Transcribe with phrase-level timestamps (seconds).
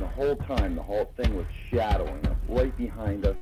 [0.00, 3.36] And the whole time, the whole thing was shadowing us right behind us.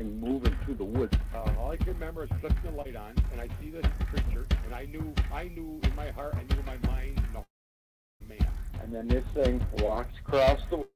[0.00, 1.14] And moving through the woods.
[1.34, 4.46] Uh, all I can remember is flipping the light on, and I see this creature,
[4.64, 7.44] and I knew, I knew in my heart, I knew in my mind, no,
[8.26, 8.48] man.
[8.82, 10.86] And then this thing walks across the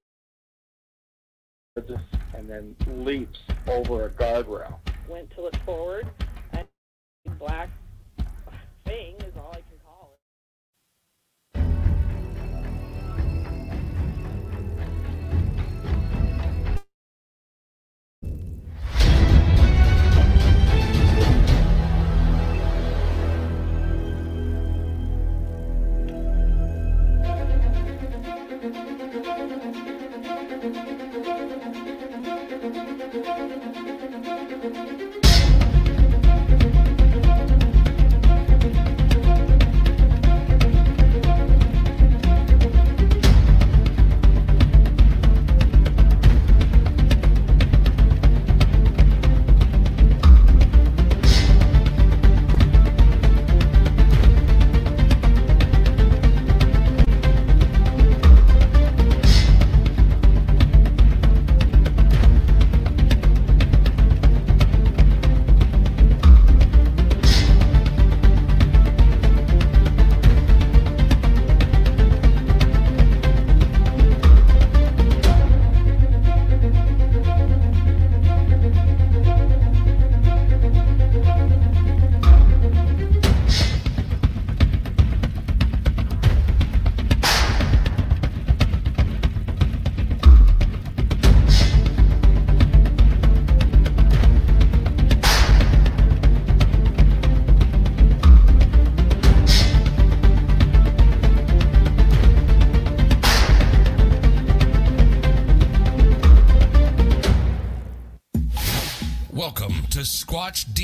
[1.77, 2.01] woods
[2.35, 4.79] and then leaps over a guardrail.
[5.07, 6.09] went to look forward,
[6.53, 6.67] and
[7.39, 7.69] black
[8.87, 9.17] thing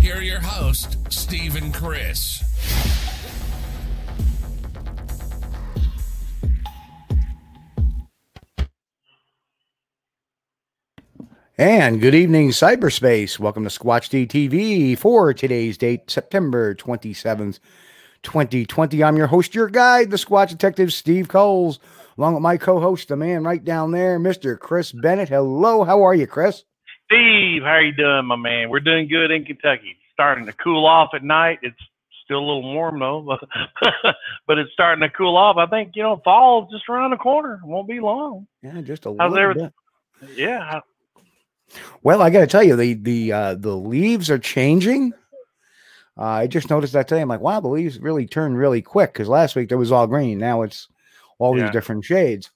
[0.00, 2.44] Here are your hosts, Steve and Chris.
[11.60, 13.40] And good evening, cyberspace.
[13.40, 17.58] Welcome to Squatch DTV for today's date, September 27th,
[18.22, 19.02] 2020.
[19.02, 21.80] I'm your host, your guide, the Squatch Detective, Steve Kulls,
[22.16, 24.56] along with my co host, the man right down there, Mr.
[24.56, 25.30] Chris Bennett.
[25.30, 26.62] Hello, how are you, Chris?
[27.10, 28.68] Steve, how you doing, my man?
[28.68, 29.90] We're doing good in Kentucky.
[29.92, 31.58] It's starting to cool off at night.
[31.62, 31.76] It's
[32.24, 33.38] still a little warm though,
[34.46, 35.56] but it's starting to cool off.
[35.56, 37.60] I think you know fall's just around the corner.
[37.62, 38.46] It won't be long.
[38.62, 39.72] Yeah, just a How's little everything?
[40.20, 40.30] bit.
[40.36, 40.80] Yeah,
[42.02, 45.14] Well, I got to tell you, the the uh, the leaves are changing.
[46.18, 47.20] Uh, I just noticed that today.
[47.20, 50.08] I'm like, wow, the leaves really turn really quick because last week there was all
[50.08, 50.38] green.
[50.38, 50.88] Now it's
[51.38, 51.64] all Yeah.
[51.64, 52.50] these different shades.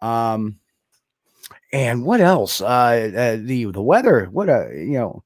[0.00, 0.59] Um,
[1.72, 2.60] and what else?
[2.60, 4.26] Uh, uh, the the weather.
[4.32, 5.22] What a you know,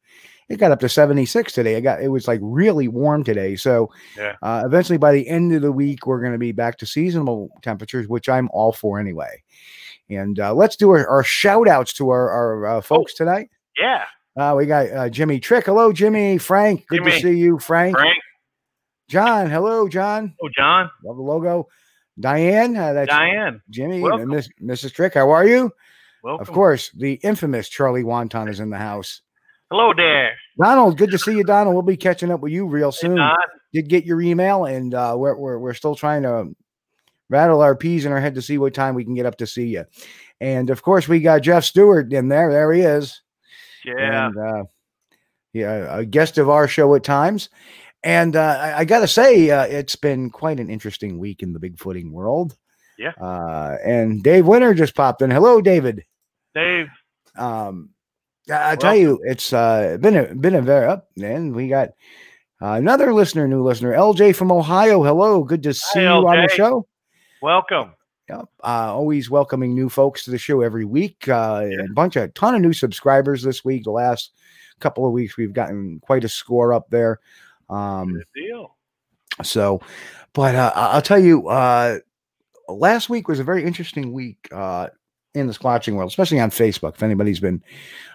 [0.49, 1.77] it got up to 76 today.
[1.77, 3.57] I got it was like really warm today.
[3.57, 4.35] So Yeah.
[4.43, 7.51] uh, eventually by the end of the week we're going to be back to seasonal
[7.63, 9.43] temperatures, which I'm all for anyway.
[10.11, 13.49] And uh, let's do our, our shout outs to our, our uh, folks tonight.
[13.79, 14.05] yeah.
[14.37, 15.65] Uh, we got uh, Jimmy Trick.
[15.67, 16.39] Hello, Jimmy.
[16.39, 16.85] Frank.
[16.89, 17.97] Good to see you, Frank.
[17.97, 18.19] Frank,
[19.09, 19.49] John.
[19.49, 20.35] Hello, John.
[20.43, 21.69] oh John, Love the logo.
[22.19, 22.77] Diane.
[22.77, 24.01] Uh, that's Diane, Jimmy.
[24.01, 24.23] welcome.
[24.23, 24.93] And Miss, Mrs.
[24.93, 25.15] Trick.
[25.15, 25.71] How are you?
[26.25, 26.43] Welcome.
[26.43, 29.21] Of course, the infamous Charlie Wonton is in the house.
[29.71, 30.35] Hello there.
[30.61, 31.75] Donald, good to see you, Donald.
[31.75, 33.17] We'll be catching up with you real soon.
[33.17, 33.37] Don.
[33.73, 36.55] Did get your email, and uh, we're, we're we're still trying to
[37.29, 39.47] rattle our peas in our head to see what time we can get up to
[39.47, 39.85] see you.
[40.41, 42.53] And of course, we got Jeff Stewart in there.
[42.53, 43.21] There he is.
[43.85, 44.27] Yeah.
[44.27, 44.65] and uh,
[45.53, 47.49] yeah, a guest of our show at times.
[48.03, 51.53] And uh, I, I got to say, uh, it's been quite an interesting week in
[51.53, 52.57] the bigfooting world.
[52.99, 53.13] Yeah.
[53.21, 55.31] Uh, and Dave Winter just popped in.
[55.31, 56.05] Hello, David.
[56.55, 56.87] Dave.
[57.37, 57.91] Um,
[58.51, 61.09] I, I tell you, it's uh, been a been a very up.
[61.21, 61.91] And we got
[62.63, 65.03] uh, another listener, new listener, LJ from Ohio.
[65.03, 66.87] Hello, good to see you on the show.
[67.43, 67.95] Welcome.
[68.29, 68.47] Yep.
[68.63, 71.29] Uh, always welcoming new folks to the show every week.
[71.29, 73.85] Uh, A bunch of ton of new subscribers this week.
[73.85, 74.33] The last
[74.81, 77.21] couple of weeks, we've gotten quite a score up there.
[77.69, 78.77] Um, Good deal.
[79.43, 79.83] so,
[80.33, 81.99] but uh, I'll tell you, uh,
[82.69, 84.49] last week was a very interesting week.
[85.35, 86.95] In the squatching world, especially on Facebook.
[86.95, 87.63] If anybody's been,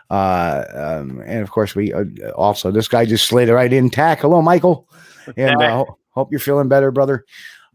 [0.09, 2.05] uh, um, and of course, we uh,
[2.35, 3.89] also this guy just slid right in.
[3.89, 4.87] Tack, hello, Michael,
[5.35, 7.25] and uh, hope you're feeling better, brother.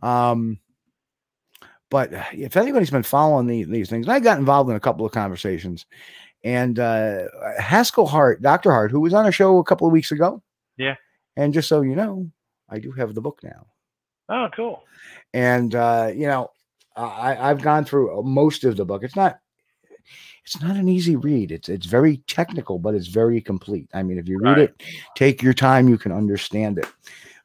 [0.03, 0.59] Um,
[1.91, 5.13] but if anybody's been following the, these things, I got involved in a couple of
[5.13, 5.85] conversations,
[6.43, 7.25] and uh,
[7.59, 10.43] Haskell Hart, Doctor Hart, who was on a show a couple of weeks ago,
[10.79, 10.95] Yeah.
[11.37, 12.31] and just so you know,
[12.71, 13.67] I do have the book now
[14.31, 14.83] Oh, cool.
[15.35, 16.51] and uh, you know,
[16.97, 19.03] I, I've gone through most of the book.
[19.03, 19.39] It's not,
[20.45, 21.51] it's not an easy read.
[21.53, 23.89] It's it's very technical, but it's very complete.
[23.95, 24.59] I mean, if you read Right.
[24.71, 24.83] it,
[25.17, 26.87] take your time, you can understand it.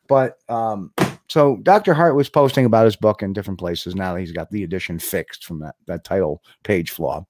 [0.07, 0.91] But um,
[1.29, 1.93] so Dr.
[1.93, 3.95] Hart was posting about his book in different places.
[3.95, 7.25] Now that he's got the edition fixed from that that title page flaw,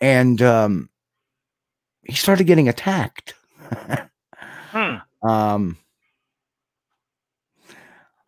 [0.00, 0.90] and um,
[2.04, 3.34] he started getting attacked.
[4.74, 4.96] Hmm.
[5.28, 5.76] um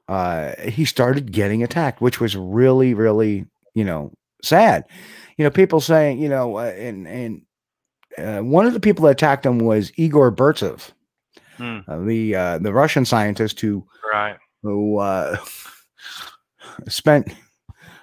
[0.09, 3.45] uh he started getting attacked which was really really
[3.75, 4.13] you know
[4.43, 4.85] sad
[5.37, 7.43] you know people saying you know uh, and and
[8.19, 10.91] uh, one of the people that attacked him was igor burtsev
[11.59, 11.79] Hmm.
[11.89, 14.37] uh, the uh, the russian scientist who Right.
[14.63, 15.37] who uh
[16.89, 17.33] spent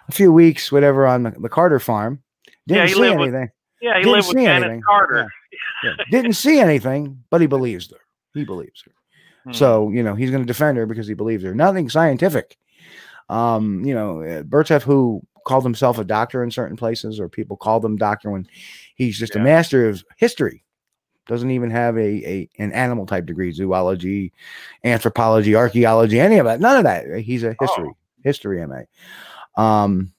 [0.10, 2.22] a few weeks whatever on the, the carter farm
[2.68, 3.50] didn't Yeah, he see lived with- anything
[3.82, 4.82] Yeah, he Didn't lived with see Janet anything.
[4.88, 5.28] Carter.
[5.84, 7.98] yeah, didn't see anything but he believes her
[8.34, 8.92] he believes her
[9.46, 9.52] Hmm.
[9.54, 11.54] so, you know, he's going to defend her because he believes her.
[11.54, 12.58] Nothing scientific.
[13.30, 17.86] Um, you know, uh, who called himself a doctor in certain places, or people call
[17.86, 18.48] him doctor when
[18.96, 20.64] he's just a master of history.
[21.26, 24.34] Doesn't even have a, a an animal type degree, zoology,
[24.84, 26.60] anthropology, archaeology, any of that.
[26.60, 27.20] None of that.
[27.20, 27.92] He's a history,
[28.24, 28.82] history MA.
[29.56, 30.14] Um,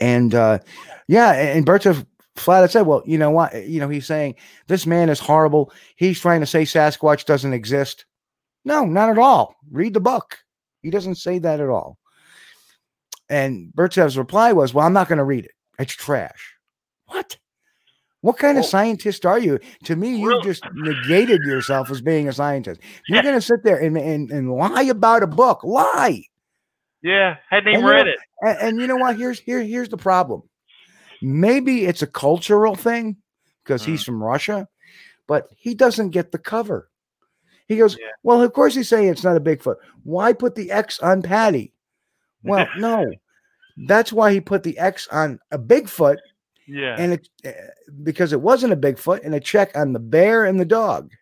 [0.00, 0.60] and uh,
[1.08, 2.06] yeah, and, Burtsev
[2.36, 3.54] flat out said, well, you know what?
[3.54, 4.34] Eh, you know, he's saying
[4.66, 5.72] this man is horrible.
[5.96, 8.04] He's trying to say Sasquatch doesn't exist.
[8.64, 9.56] No, not at all.
[9.70, 10.38] Read the book.
[10.82, 11.98] He doesn't say that at all.
[13.28, 15.52] And Burtsev's reply was, Well, I'm not going to read it.
[15.78, 16.54] It's trash.
[17.06, 17.36] What?
[18.20, 19.58] What kind of scientist are you?
[19.84, 22.80] To me, you just negated yourself as being a scientist.
[23.08, 25.64] You're going to sit there and, and, and lie about a book.
[25.64, 26.22] Lie.
[27.02, 28.18] Yeah, hadn't even And you read know- it.
[28.42, 29.16] And, and you know what?
[29.16, 30.42] Here's here here's the problem.
[31.22, 33.16] Maybe it's a cultural thing
[33.64, 34.68] because he's from Russia,
[35.26, 36.90] but he doesn't get the cover.
[37.68, 38.08] He goes, Yeah.
[38.24, 39.76] well, of course he's saying it's not a Bigfoot.
[40.02, 41.72] Why put the X on Patty?
[42.42, 43.10] Well, no,
[43.86, 46.16] that's why he put the X on a Bigfoot,
[46.66, 47.50] Yeah, and it uh,
[48.02, 51.12] because it wasn't a Bigfoot, and a check on the bear and the dog.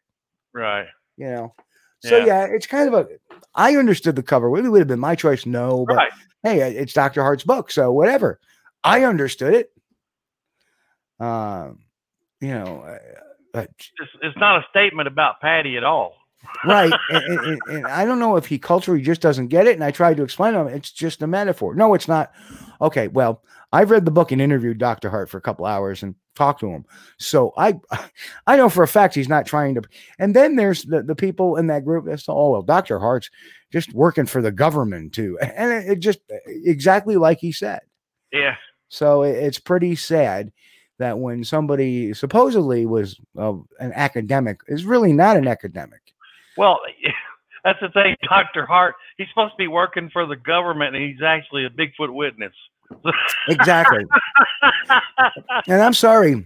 [0.54, 0.86] right.
[1.18, 1.54] You know,
[2.02, 2.24] so Yeah.
[2.24, 3.06] yeah, it's kind of a.
[3.54, 4.46] I understood the cover.
[4.56, 5.44] It would have been my choice.
[5.44, 6.12] No, but Right.
[6.42, 7.22] hey, it's Dr.
[7.22, 8.40] Hart's book, so whatever.
[8.82, 9.70] I understood it.
[11.20, 11.80] Um,
[12.40, 12.82] you know,
[13.54, 16.14] uh, uh, It's, it's not a statement about Patty at all.
[16.64, 16.92] right?
[17.10, 19.74] and, and- and- I don't know if he culturally just doesn't get it.
[19.74, 21.74] And I tried to explain to him, it's just a metaphor.
[21.74, 22.32] No, it's not.
[22.80, 25.10] Okay, well, I've read the book and interviewed Dr.
[25.10, 26.84] Hart for a couple hours and talked to him,
[27.18, 27.74] so I,
[28.46, 29.82] I know for a fact he's not trying to.
[30.18, 32.98] And then there's the, the people in that group that's oh well, Dr.
[32.98, 33.30] Hart's
[33.70, 37.80] just working for the government too, and it, it just exactly like he said.
[38.32, 38.56] Yeah,
[38.88, 40.50] So it- it's pretty sad
[41.00, 46.12] that when somebody supposedly was uh, an academic is really not an academic.
[46.56, 46.78] well,
[47.64, 48.14] that's the thing.
[48.28, 52.12] Doctor Hart, he's supposed to be working for the government, and he's actually a Bigfoot
[52.12, 52.52] witness.
[53.48, 54.04] Exactly.
[55.68, 56.44] and I'm sorry,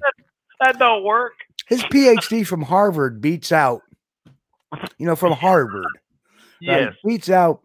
[0.60, 1.32] that don't work.
[1.68, 3.82] his PhD from Harvard beats out,
[4.98, 5.86] you know, from Harvard.
[6.66, 6.82] right?
[6.82, 6.94] Yes.
[7.04, 7.62] Beats out,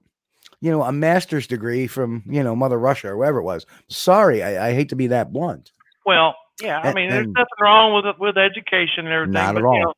[0.61, 3.65] you know, a master's degree from, you know, Mother Russia or wherever it was.
[3.89, 5.71] Sorry, I, I hate to be that blunt.
[6.05, 6.79] Well, yeah.
[6.79, 9.33] I And- mean, there's and- nothing wrong with with education and everything.
[9.33, 9.73] Not but, at all.
[9.75, 9.93] You know,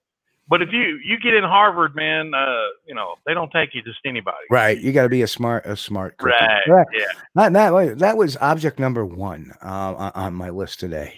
[0.49, 3.81] but if you you get in Harvard, man, uh, you know they don't take you
[3.83, 4.37] just anybody.
[4.49, 4.77] Right.
[4.77, 6.17] You got to be a smart, a smart.
[6.17, 6.31] cookie.
[6.31, 6.61] Right.
[6.67, 6.87] Right.
[6.93, 7.05] Yeah.
[7.35, 11.17] That, that, wa- that was object number one uh, on, my list today.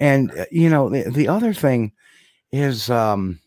[0.00, 1.92] And, uh, you know, the, the other thing
[2.50, 3.38] is, um,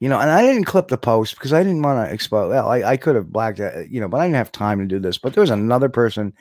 [0.00, 2.50] you know, and I didn't clip the post because I didn't want to expose.
[2.50, 4.84] Well, I, I could have blacked it, you know, but I didn't have time to
[4.86, 5.18] do this.
[5.18, 6.34] But there was another person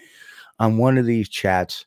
[0.59, 1.85] on one of these chats.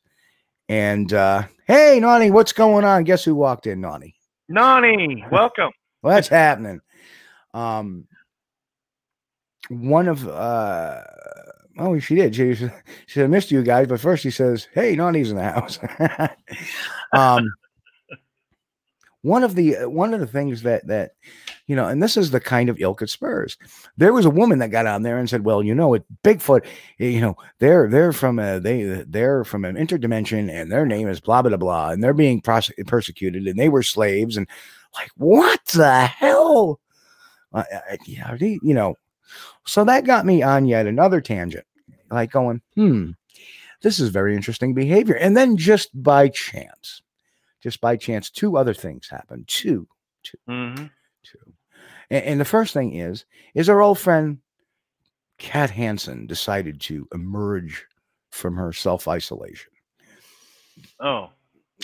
[0.71, 3.03] And, uh, hey, Nani, what's going on?
[3.03, 4.15] Guess who walked in, Nani?
[4.49, 5.73] Nani, welcome.
[6.03, 6.81] What's happening?
[7.53, 8.07] Um,
[9.69, 11.03] one of uh,
[11.77, 12.37] oh, she did.
[12.37, 12.71] She, she
[13.09, 15.79] said, "I missed you guys," but first she says, "Hey, Nani's in the house."
[17.13, 17.53] um,
[19.23, 21.13] one of the one of the things that that
[21.67, 23.57] you know, and this is the kind of ilk it spurs.
[23.97, 26.65] There was a woman that got on there and said, "Well, you know, it Bigfoot,
[26.99, 31.21] you know, they're they're from a they they're from an interdimension, and their name is
[31.21, 34.49] blah blah blah, and they're being prose- persecuted, and they were slaves, and
[34.95, 36.81] like what the hell?"
[37.53, 38.95] Uh, uh, you know,
[39.67, 41.67] so that got me on yet another tangent,
[42.11, 43.11] like going, hmm.
[43.83, 45.17] this is very interesting behavior.
[45.17, 47.03] And then just by chance,
[47.63, 49.47] just by chance, two other things happened.
[49.49, 49.87] Two,
[50.47, 50.75] hmm
[51.23, 51.39] two.
[52.11, 53.25] And, and the first thing is,
[53.55, 54.39] is our old friend
[55.39, 57.87] Kat Hansen decided to emerge
[58.31, 59.73] from her self isolation.
[61.01, 61.31] Oh,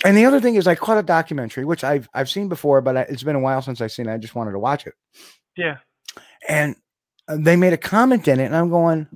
[0.05, 2.97] And the other thing is, I caught a documentary, which I've I've seen before, but
[2.97, 4.13] I, it's been a while since I've seen it.
[4.13, 4.93] I just wanted to watch it.
[5.55, 5.77] yeah.
[6.47, 6.75] and
[7.27, 9.07] uh, they made a comment in it, and I'm going,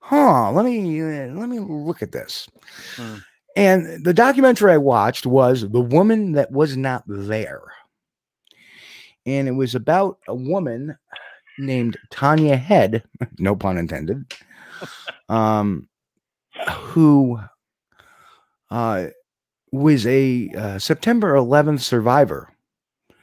[0.00, 0.50] "Huh?
[0.52, 2.48] Let me uh, let me look at this."
[2.96, 3.16] Hmm.
[3.56, 7.62] And the documentary I watched was "The Woman That Was Not There,"
[9.26, 10.96] and it was about a woman
[11.58, 13.04] named Tania Head,
[13.38, 14.32] no pun intended,
[15.28, 15.88] um,
[16.70, 17.38] who
[18.70, 19.06] uh,
[19.70, 22.48] was a uh, September 11th survivor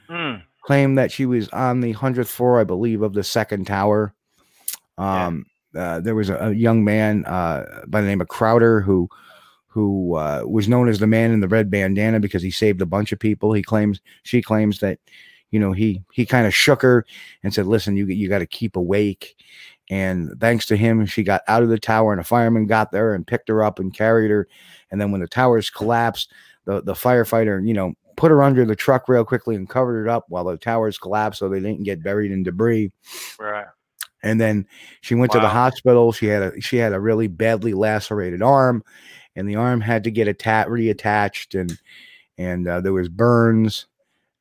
[0.08, 0.42] Mm.
[0.62, 4.12] claimed that she was on the hundredth floor, I believe, of the second tower.
[4.98, 5.26] Yeah.
[5.26, 5.46] Um,
[5.76, 9.08] uh, there was a, a young man uh, by the name of Crowther who
[9.70, 12.86] who uh, was known as the man in the red bandana because he saved a
[12.86, 13.52] bunch of people.
[13.52, 14.98] He claims she claims that
[15.50, 17.06] you know he he kind of shook her
[17.42, 19.36] and said, "Listen, you you got to keep awake."
[19.88, 23.14] And thanks to him, she got out of the tower, and a fireman got there
[23.14, 24.48] and picked her up and carried her.
[24.90, 26.32] And then when the towers collapsed,
[26.64, 30.10] the the firefighter, you know, put her under the truck real quickly and covered it
[30.10, 32.92] up while the towers collapsed so they didn't get buried in debris.
[33.38, 33.66] Right.
[34.22, 34.66] And then
[35.00, 36.12] she went to the hospital.
[36.12, 38.82] She had a she had a really badly lacerated arm,
[39.36, 41.78] and the arm had to get atta- reattached, and
[42.38, 43.86] and uh, there was burns,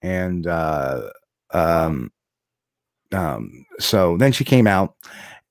[0.02, 1.10] and uh,
[1.52, 2.12] um,
[3.12, 4.96] um, so then she came out,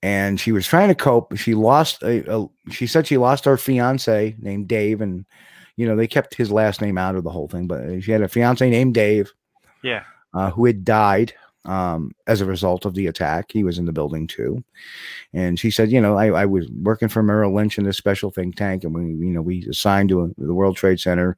[0.02, 1.36] and she was trying to cope.
[1.36, 5.24] She lost a, a she said she lost her fiance named Dave, and
[5.76, 8.22] you know they kept his last name out of the whole thing, but she had
[8.22, 9.32] a fiance named Dave
[9.82, 10.04] Yeah.
[10.34, 11.32] uh, who had died
[11.64, 13.46] um, as a result of the attack.
[13.52, 14.62] He was in the building too,
[15.32, 18.30] and she said, you know, I, I was working for Merrill Lynch in this special
[18.30, 21.36] think tank, and we, you know, we assigned to a, the World Trade Center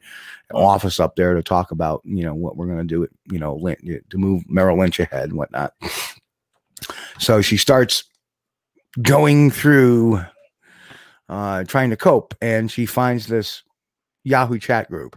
[0.53, 3.39] office up there to talk about, you know, what we're going to do, it, you
[3.39, 5.75] know, Lin- to move Merrill Lynch ahead and whatnot.
[7.19, 8.05] So she starts
[9.03, 10.25] going through,
[11.29, 13.63] uh, trying to cope, and she finds this
[14.25, 15.17] Yahoo chat group.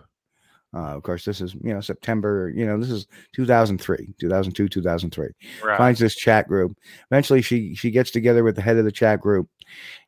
[0.73, 2.51] Uh, of course, this is you know September.
[2.55, 5.27] You know this is 2003, 2002, 2003.
[5.63, 5.77] Right.
[5.77, 6.75] Finds this chat group.
[7.11, 9.47] Eventually, she she gets together with the head of the chat group,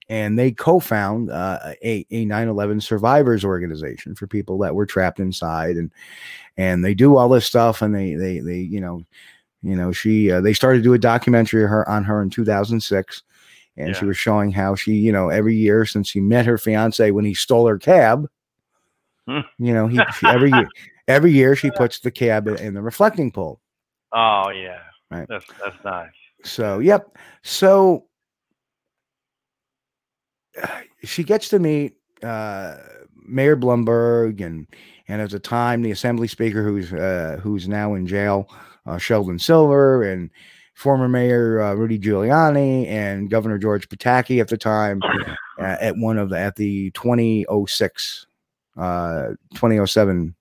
[0.10, 5.77] and they co-found uh, a a 9/11 survivors organization for people that were trapped inside,
[5.77, 5.91] and
[6.57, 9.03] and they do all this stuff, and they they they you know
[9.62, 12.29] you know she uh, they started to do a documentary of her on her in
[12.29, 13.24] 2006.
[13.77, 17.12] And she was showing how she, you know, every year since she met her fiance
[17.12, 18.25] when he stole her cab.
[19.58, 20.67] you know, he every year,
[21.08, 23.62] every year she puts the cab in, the reflecting pool.
[24.12, 24.79] Oh yeah.
[25.12, 25.27] Right.
[25.27, 26.10] That's that's nice.
[26.44, 27.17] So, yep.
[27.44, 28.05] So
[31.03, 32.77] she gets to meet uh,
[33.27, 34.67] Mayor Bloomberg and
[35.08, 38.50] and at the time the Assembly Speaker, who's uh, who's now in jail,
[38.86, 40.29] uh, Sheldon Silver, and
[40.74, 45.01] former Mayor uh, Rudy Giuliani and Governor George Pataki at the time
[45.60, 48.27] uh, at one of the at the 2006
[48.77, 50.36] uh 2007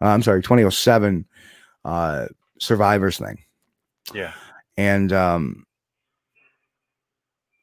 [0.00, 1.26] uh, I'm sorry 2007
[1.84, 2.26] uh
[2.58, 3.38] survivors thing
[4.14, 4.32] Yeah.
[4.76, 5.64] and um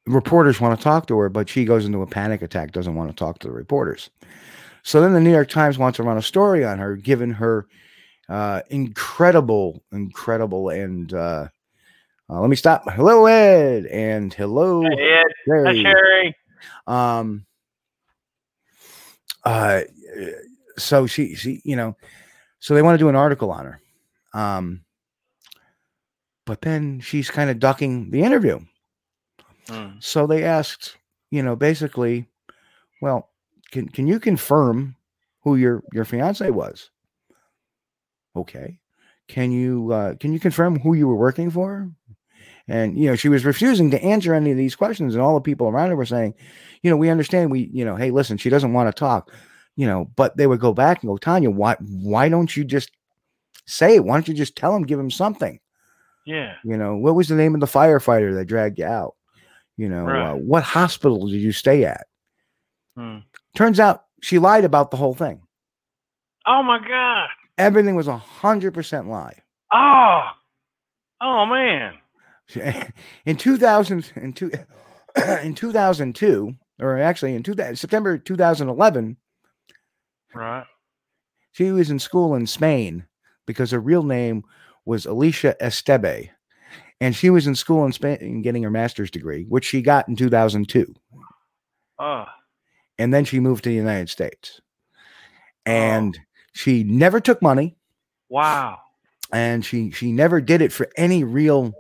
[0.06, 3.10] reporters want to talk to her but she goes into a panic attack doesn't want
[3.10, 4.10] to talk to the reporters
[4.84, 7.68] so then the new york times wants to run a story on her given her
[8.30, 11.48] uh incredible incredible and uh,
[12.30, 14.90] uh let me stop hello ed and hello Hey,
[15.20, 15.26] Ed.
[15.48, 15.84] Hi, Sherry.
[15.84, 16.36] Sherry.
[16.88, 17.46] um
[19.50, 19.82] uh
[20.78, 21.96] so she she you know
[22.60, 23.82] so they want to do an article on her.
[24.34, 24.82] Um
[26.46, 28.60] but then she's kind of ducking the interview.
[29.68, 30.04] Mm.
[30.04, 30.98] so they asked
[31.32, 32.26] you know basically
[33.02, 33.30] well
[33.72, 34.96] can can you confirm
[35.42, 36.92] who your your fiance was?
[38.36, 38.80] Okay.
[39.28, 41.90] Can you uh can you confirm who you were working for
[42.70, 45.42] and you know she was refusing to answer any of these questions and all the
[45.42, 46.34] people around her were saying
[46.84, 49.32] you know we understand we you know hey listen she doesn't want to talk
[49.76, 52.92] you know but they would go back and go tania why why don't you just
[53.66, 55.60] say it why don't you just tell him give him something
[56.26, 56.56] Yeah.
[56.64, 59.16] you know what was the name of the firefighter that dragged you out
[59.78, 62.06] you know uh, what hospital did you stay at
[62.98, 63.24] Mm.
[63.56, 65.42] turns out she lied about the whole thing
[66.46, 67.30] Oh my God.
[67.58, 69.38] everything was a hundred percent lie
[69.72, 70.22] Oh.
[71.22, 71.94] Oh man.
[73.26, 74.52] In 2000 in, two,
[75.44, 79.18] in 2002 or actually in two, september 2011
[80.34, 80.66] Right.
[81.52, 83.06] she was in school in spain
[83.48, 84.44] because her real name
[84.86, 86.30] was alicia esteve
[87.02, 90.16] and she was in school in spain getting her master's degree which she got in
[90.16, 90.94] 2002
[92.02, 92.24] Oh.
[92.26, 92.34] Ah.
[92.98, 94.62] and then she moved to the United States.
[95.68, 95.72] Oh.
[95.72, 96.18] And
[96.54, 97.76] she never took money
[98.30, 98.80] Wow.
[99.34, 101.74] and she she never did it for any real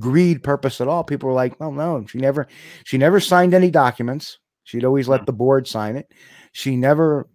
[0.00, 1.04] greed purpose at all.
[1.04, 2.46] People were like, "Well, no, she never
[2.84, 4.38] she never signed any documents.
[4.64, 5.26] She'd always let mm.
[5.26, 6.12] the board sign it.
[6.52, 7.28] She never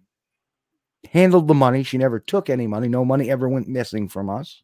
[1.12, 1.82] handled the money.
[1.82, 2.88] She never took any money.
[2.88, 4.62] No money ever went missing from us.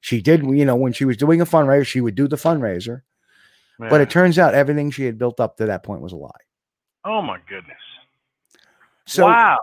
[0.00, 3.02] She did, you know, when she was doing a fundraiser, she would do the fundraiser.
[3.78, 6.30] But it turns out everything she had built up to that point was a lie.
[7.04, 7.76] oh my goodness.
[9.06, 9.58] So wow.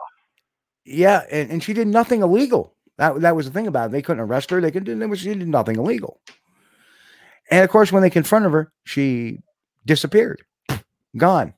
[0.85, 2.75] yeah, and, and she did nothing illegal.
[2.97, 3.91] That that was the thing about it.
[3.93, 4.61] They couldn't arrest her.
[4.61, 4.85] They could
[5.17, 6.19] she did nothing illegal.
[7.51, 9.39] And of course, when they confronted her, she
[9.85, 10.41] disappeared,
[11.17, 11.53] gone.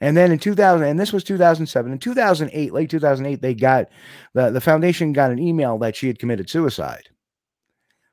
[0.00, 1.92] And then in 2000, and this was 2007.
[1.92, 3.88] In 2008, late 2008, they got
[4.32, 7.10] the, the foundation got an email that she had committed suicide.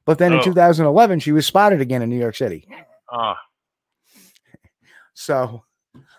[0.04, 0.44] But then in Oh.
[0.44, 2.68] 2011, she was spotted again in New York City.
[3.12, 3.34] Oh,
[5.14, 5.64] So,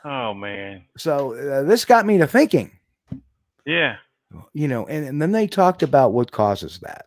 [0.04, 0.84] oh man.
[0.96, 2.72] so uh, this got me to thinking.
[3.66, 3.96] Yeah.
[4.54, 7.06] you know and, and then they talked about what causes that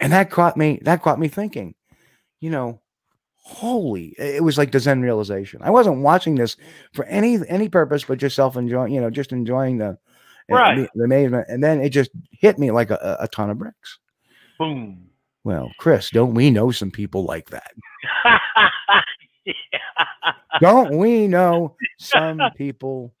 [0.00, 1.74] and that caught me that caught me thinking
[2.44, 2.78] you know
[3.36, 6.56] holy it was like the zen realization i wasn't watching this
[6.92, 9.94] for any any purpose but just self enjoying you know just enjoying the uh,
[10.50, 10.76] Right.
[10.76, 13.98] the, the amazement and then it just hit me like a, a ton of bricks
[14.58, 15.08] Boom.
[15.42, 17.72] well chris don't we know some people like that
[19.46, 19.54] yeah.
[20.60, 23.14] don't we know some people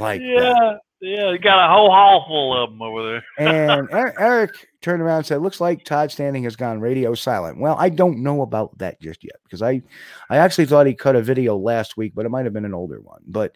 [0.00, 1.30] like that yeah.
[1.30, 3.24] You got a whole hall full of them over there.
[3.38, 7.58] And Er- Eric turned around and said, "Looks like Todd Standing has gone radio silent."
[7.58, 9.82] Well, I don't know about that just yet because I,
[10.30, 12.74] I actually thought he cut a video last week, but it might have been an
[12.74, 13.22] older one.
[13.26, 13.52] But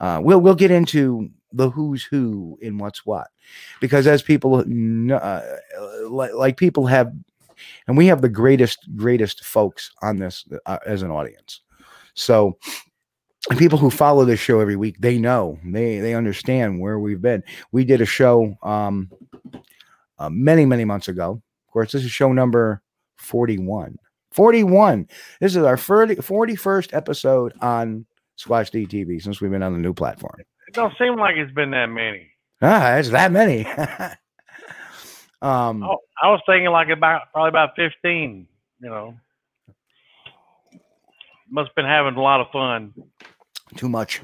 [0.00, 3.28] uh, we'll we'll get into the who's who in what's what
[3.80, 5.42] because as people uh,
[6.08, 7.12] like, like people have,
[7.86, 11.60] and we have the greatest greatest folks on this uh, as an audience.
[12.14, 12.58] So
[13.48, 17.22] and people who follow this show every week, they know, they they understand where we've
[17.22, 17.42] been.
[17.72, 19.10] We did a show um
[20.18, 21.42] uh, many many months ago.
[21.68, 22.82] Of course, this is show number
[23.18, 23.96] 41.
[24.32, 25.08] 41.
[25.40, 28.06] This is our 30, 41st episode on
[28.38, 30.34] Squatch DTV since we've been on the new platform.
[30.38, 32.30] It don't seem like it's been that many.
[32.60, 33.66] Ah, it's that many.
[35.42, 38.46] um Oh, I was thinking like about probably about fifteen.
[38.80, 39.14] You know,
[41.50, 42.92] must have been having a lot of fun.
[43.76, 44.20] Too much.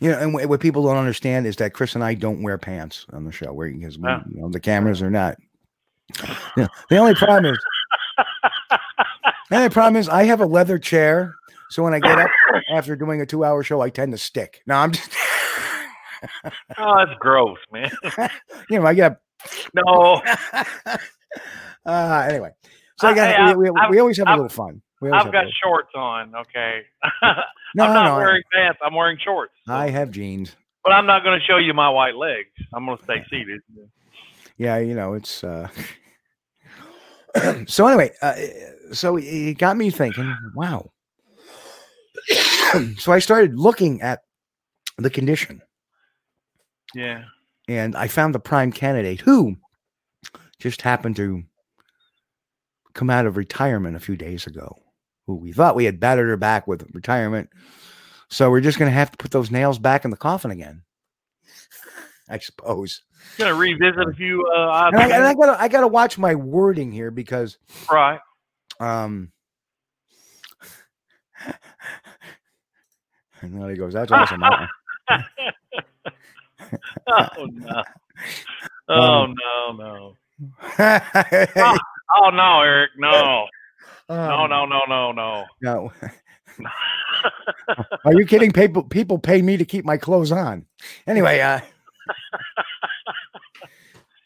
[0.00, 2.58] You know, and wh- what people don't understand is that Chris and I don't wear
[2.58, 4.22] pants on the show, where because we, Ah.
[4.30, 5.36] you know, the cameras are not.
[6.56, 7.58] Yeah, the only problem is,
[9.50, 11.34] the only problem is, I have a leather chair,
[11.70, 12.30] so when I get up
[12.70, 14.62] after doing a two-hour show, I tend to stick.
[14.66, 15.10] No, I'm just,
[16.78, 17.90] Oh, that's gross, man.
[18.70, 19.20] you know, I get up.
[19.74, 20.22] No,
[21.84, 22.50] Uh, anyway,
[22.98, 24.82] so I I- hey, we, we, I've- we always have a little fun.
[25.02, 26.34] I've got shorts on.
[26.34, 27.34] Okay, no, I'm
[27.74, 28.16] no, not no.
[28.16, 28.78] wearing pants.
[28.84, 29.52] I'm wearing shorts.
[29.68, 30.56] I have jeans.
[30.82, 32.48] But I'm not going to show you my white legs.
[32.74, 33.60] I'm going to stay seated.
[34.56, 35.68] yeah you know it's uh
[37.66, 38.34] so anyway uh,
[38.92, 40.90] so it got me thinking wow
[42.98, 44.20] so i started looking at
[44.96, 45.60] the condition
[46.94, 47.24] Yeah.
[47.68, 49.56] and i found the prime candidate who
[50.58, 51.42] just happened to
[52.94, 54.74] come out of retirement a few days ago
[55.26, 57.48] who we thought we had battered her back with retirement
[58.28, 60.82] so we're just going to have to put those nails back in the coffin again
[62.28, 63.02] i suppose
[63.38, 66.34] Going to revisit a few uh, and I, and I gotta I gotta watch my
[66.36, 67.58] wording here because
[67.90, 68.20] right.
[68.78, 69.32] um
[73.42, 73.92] and then he goes.
[73.92, 74.42] That's awesome.
[77.08, 77.82] Oh no.
[78.88, 80.14] Oh Um, no no.
[80.78, 82.90] Oh no, Eric.
[82.96, 83.46] No.
[84.08, 85.44] No Um, no no no no.
[85.60, 85.92] no.
[88.04, 88.52] Are you kidding?
[88.52, 90.64] People people pay me to keep my clothes on.
[91.06, 91.60] Anyway, uh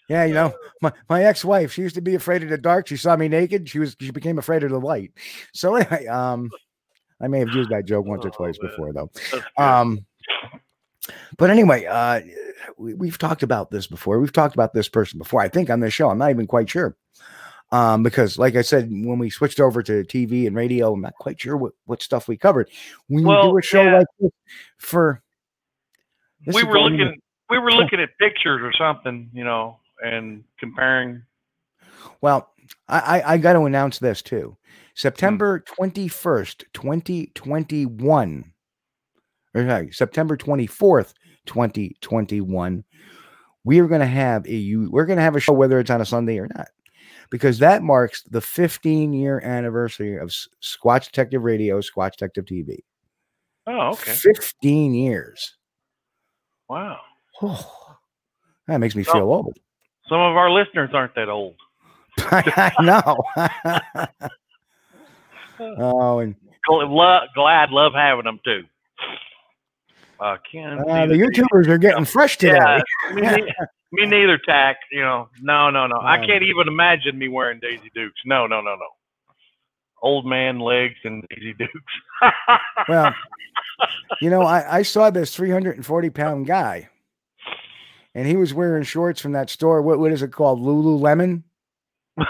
[0.09, 2.89] Yeah, you know, my, my ex-wife, she used to be afraid of the dark.
[2.89, 3.69] She saw me naked.
[3.69, 5.13] She was she became afraid of the light.
[5.55, 6.51] So anyway, um
[7.21, 8.71] I may have used that joke once or Oh, twice man.
[8.71, 9.11] before though.
[9.63, 10.07] Um,
[11.39, 12.21] but anyway, uh,
[12.79, 14.19] we, we've talked about this before.
[14.21, 15.41] We've talked about this person before.
[15.41, 16.09] I think on this show.
[16.11, 16.97] I'm not even quite sure.
[17.73, 21.15] Um, because like I said, when we switched over to TV and radio, I'm not
[21.15, 22.69] quite sure what, what stuff we covered.
[23.07, 23.99] When you do a show yeah.
[23.99, 24.33] like this
[24.79, 25.23] for
[26.45, 31.23] this we were looking we were looking at pictures or something, you know, and comparing.
[32.21, 32.51] Well,
[32.89, 34.57] I, I, I got to announce this too.
[34.57, 34.81] Hmm.
[34.95, 38.53] September 21st, 2021,
[39.55, 41.15] or sorry, September 24th,
[41.47, 42.85] 2021,
[43.65, 45.91] we are going to have a you we're going to have a show whether it's
[45.91, 46.69] on a Sunday or not.
[47.31, 50.31] Because that marks the 15 year anniversary of
[50.63, 52.79] Squatch Detective Radio, Squatch Detective TV.
[53.67, 54.13] Oh, okay.
[54.13, 55.57] 15 years.
[56.69, 57.01] Wow.
[57.43, 57.97] Oh,
[58.67, 59.57] that makes me feel old.
[60.09, 61.55] Some of our listeners aren't that old.
[62.19, 63.17] I know.
[65.79, 66.35] oh, and
[66.69, 68.65] Gl- lo- glad, love having them too.
[70.19, 72.81] Uh, can't uh, the YouTubers are getting fresh today.
[73.17, 73.37] Yeah,
[73.93, 74.79] me, neither, Tack.
[74.91, 76.01] You know, no, no, no.
[76.01, 78.21] I can't even imagine me wearing Daisy Dukes.
[78.25, 78.87] No, no, no, no.
[80.03, 81.73] Old man legs and Daisy Dukes.
[82.89, 83.15] Well,
[84.21, 86.89] you know, I, I saw this 340 pound guy,
[88.15, 89.81] and he was wearing shorts from that store.
[89.83, 90.61] What what is it called?
[90.61, 91.43] Lululemon.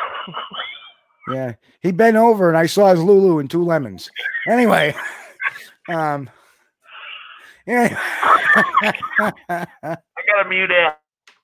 [1.30, 4.10] Yeah, he bent over, and I saw his Lulu and two lemons.
[4.48, 4.94] Anyway,
[5.88, 6.28] um,
[7.66, 7.96] yeah.
[9.48, 10.94] I gotta mute it.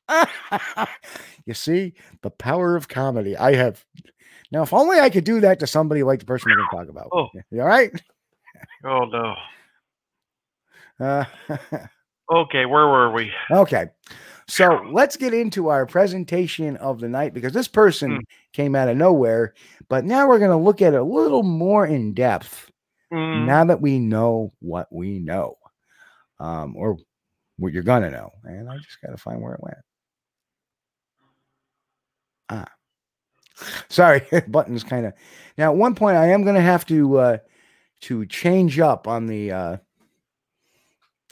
[1.47, 3.37] you see the power of comedy.
[3.37, 3.85] I have
[4.53, 4.62] now.
[4.62, 6.88] If only I could do that to somebody like the person we're going to talk
[6.88, 7.09] about.
[7.12, 7.29] Oh.
[7.51, 7.90] You all right?
[8.85, 9.35] Oh no.
[10.99, 11.25] Uh,
[12.29, 13.31] Okay, where were we?
[13.53, 13.87] okay.
[14.49, 18.21] So let's get into our presentation of the night because this person Hmm.
[18.53, 19.55] came out of nowhere,
[19.88, 22.71] but now we're going to look at it a little more in depth
[23.12, 25.57] Mm, now that we know what we know,
[26.40, 26.99] um, or
[27.57, 28.33] what you're going to know.
[28.42, 29.79] And I just got to find where it went.
[32.49, 32.67] Ah,
[33.89, 35.13] sorry, buttons kind of.
[35.59, 37.39] Now, at one point, I am going to have to uh,
[38.03, 39.77] to change up on the uh,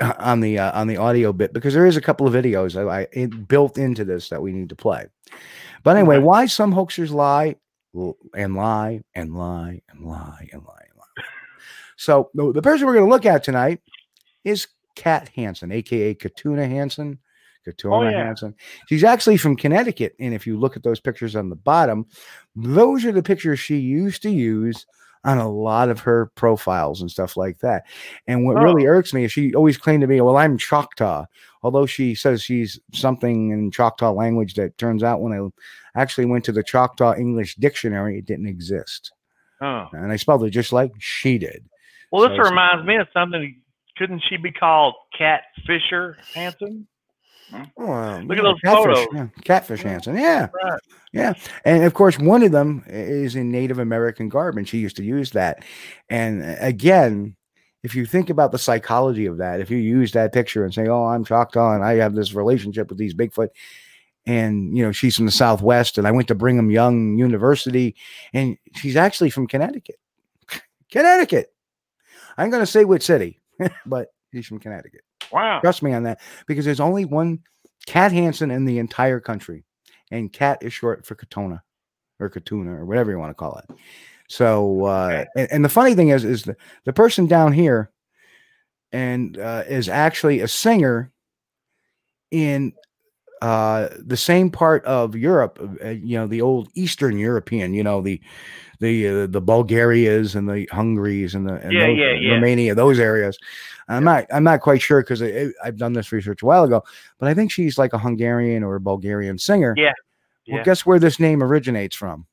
[0.00, 3.26] on the uh, on the audio bit because there is a couple of videos I,
[3.46, 5.06] built into this that we need to play.
[5.82, 6.24] But anyway, Okay.
[6.24, 7.56] why some hoaxers lie
[8.34, 11.24] and lie and lie and lie and lie and lie.
[11.96, 13.80] So the, the person we're going to look at tonight
[14.42, 17.18] is Kat Hansen, aka Katuna Hansen.
[17.66, 18.24] Katuna oh, yeah.
[18.24, 18.54] Hansen.
[18.88, 22.06] She's actually from Connecticut, and if you look at those pictures on the bottom,
[22.54, 24.86] those are the pictures she used to use
[25.24, 27.84] on a lot of her profiles and stuff like that.
[28.26, 28.90] And what really oh.
[28.90, 31.24] irks me is she always claimed to be, "Well, I'm Choctaw,"
[31.62, 36.44] although she says she's something in Choctaw language that turns out when I actually went
[36.44, 39.12] to the Choctaw English dictionary, it didn't exist,
[39.62, 39.86] oh.
[39.92, 41.64] and I spelled it just like she did.
[42.12, 43.60] Well, this So- reminds me of something.
[43.96, 46.88] Couldn't she be called Cat Fisher Hanson?
[47.76, 49.06] Well, Look at those catfish, photos.
[49.14, 50.80] yeah, catfish Hansen, yeah, Right.
[51.12, 54.96] yeah, and of course one of them is in Native American garb, and she used
[54.96, 55.64] to use that.
[56.08, 57.36] And uh, again,
[57.82, 60.88] if you think about the psychology of that, if you use that picture and say,
[60.88, 63.48] "Oh, I'm Choctaw and I have this relationship with these Bigfoot,"
[64.26, 67.94] and you know she's from the Southwest, and I went to Brigham Young University,
[68.32, 69.96] and she's actually from Connecticut,
[70.90, 71.52] Connecticut.
[72.36, 73.40] I'm going to say which city,
[73.86, 75.02] but she's from Connecticut.
[75.32, 75.60] Wow.
[75.60, 77.40] Trust me on that because there's only one
[77.86, 79.64] Cat Hansen in the entire country,
[80.10, 81.60] and Cat is short for Katona
[82.20, 83.76] or Katuna or whatever you want to call it.
[84.28, 87.90] So, uh, and, and the funny thing is, is the, the person down here
[88.92, 91.12] and uh, is actually a singer
[92.30, 92.72] in
[93.44, 98.00] uh, the same part of Europe, uh, you know, the old Eastern European, you know,
[98.00, 98.18] the
[98.80, 102.34] the uh, the Bulgarias and the Hungaries and the and Yeah, those- yeah, yeah.
[102.34, 103.36] Romania, those areas.
[103.86, 105.20] I'm not I'm not quite sure because
[105.62, 106.82] I've done this research a while ago,
[107.18, 109.74] but I think she's like a Hungarian or a Bulgarian singer.
[109.76, 109.92] Yeah,
[110.48, 112.26] Well, guess where this name originates from?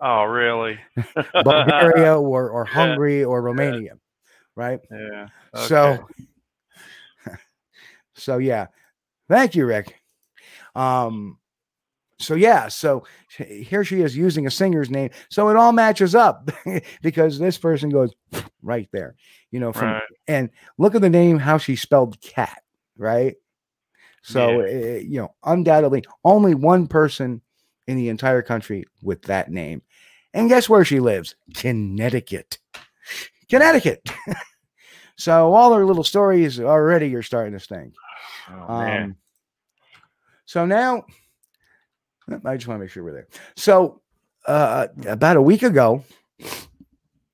[0.00, 0.80] Oh, really?
[1.44, 2.72] Bulgaria or or Yeah.
[2.72, 3.94] Hungary or Romania,
[4.56, 4.80] right?
[4.90, 5.28] yeah.
[5.54, 6.08] So,
[8.14, 8.66] so yeah,
[9.30, 9.94] thank you, Rick.
[10.74, 11.38] Um,
[12.18, 13.04] so yeah, so
[13.38, 16.50] here she is using a singer's name, so it all matches up
[17.02, 18.12] because this person goes
[18.62, 19.14] right there,
[19.50, 19.72] you know.
[19.72, 20.02] From Right.
[20.28, 22.62] and look at the name, how she spelled cat,
[22.98, 23.36] right?
[24.22, 24.66] So Yeah.
[24.66, 27.40] uh, you know, undoubtedly, only one person
[27.86, 29.82] in the entire country with that name,
[30.34, 31.36] and guess where she lives?
[31.54, 32.58] Connecticut,
[33.48, 34.06] Connecticut.
[35.16, 37.94] so all her little stories already you're starting to stink.
[38.50, 38.74] Oh.
[38.74, 39.16] Um,
[40.46, 41.04] so now,
[42.44, 43.28] I just want to make sure we're there.
[43.56, 44.00] So,
[44.46, 46.04] uh, about a week ago,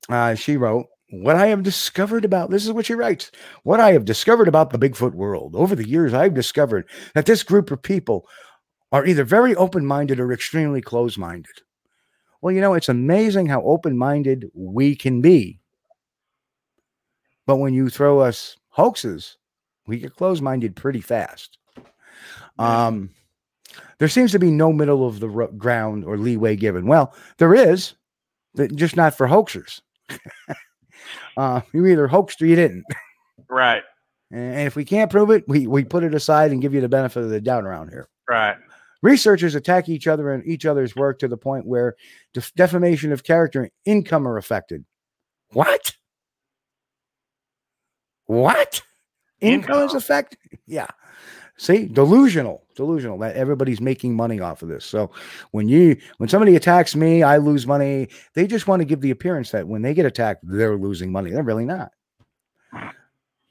[0.09, 3.31] uh, she wrote, What I have discovered about this is what she writes.
[3.63, 5.55] What I have discovered about the Bigfoot world.
[5.55, 8.27] Over the years, I've discovered that this group of people
[8.91, 11.61] are either very open minded or extremely close minded.
[12.41, 15.59] Well, you know, it's amazing how open minded we can be.
[17.45, 19.37] But when you throw us hoaxes,
[19.87, 21.57] we get close minded pretty fast.
[22.59, 23.11] Um,
[23.99, 26.87] there seems to be no middle of the ro- ground or leeway given.
[26.87, 27.93] Well, there is,
[28.55, 29.81] but just not for hoaxers.
[31.37, 32.85] uh, you either hoaxed or you didn't.
[33.49, 33.83] Right.
[34.31, 36.89] And if we can't prove it, we, we put it aside and give you the
[36.89, 38.09] benefit of the doubt around here.
[38.27, 38.57] Right.
[39.01, 41.95] Researchers attack each other and each other's work to the point where
[42.33, 44.83] def- defamation of character and income are affected.
[45.53, 45.95] What?
[48.25, 48.81] What?
[49.41, 49.97] Income is Income.
[49.97, 50.37] effect?
[50.65, 50.87] Yeah.
[51.59, 54.85] See, delusional, delusional that everybody's making money off of this.
[54.85, 55.11] So
[55.51, 58.09] when you when somebody attacks me, I lose money.
[58.35, 61.31] They just want to give the appearance that when they get attacked, they're losing money.
[61.31, 61.91] They're really not.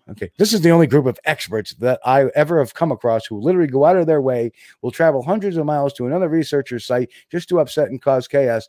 [0.09, 0.31] Okay.
[0.39, 3.67] This is the only group of experts that I ever have come across who literally
[3.67, 7.49] go out of their way, will travel hundreds of miles to another researcher's site just
[7.49, 8.69] to upset and cause chaos.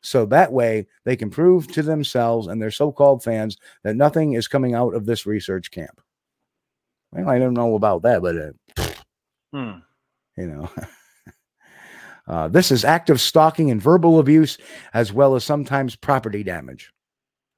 [0.00, 4.48] So that way they can prove to themselves and their so-called fans that nothing is
[4.48, 6.00] coming out of this research camp.
[7.12, 8.92] Well, I don't know about that, but uh,
[9.52, 9.78] Hmm.
[10.36, 10.70] you know.
[12.28, 14.58] Uh, this is active stalking and verbal abuse,
[14.92, 16.92] as well as sometimes property damage.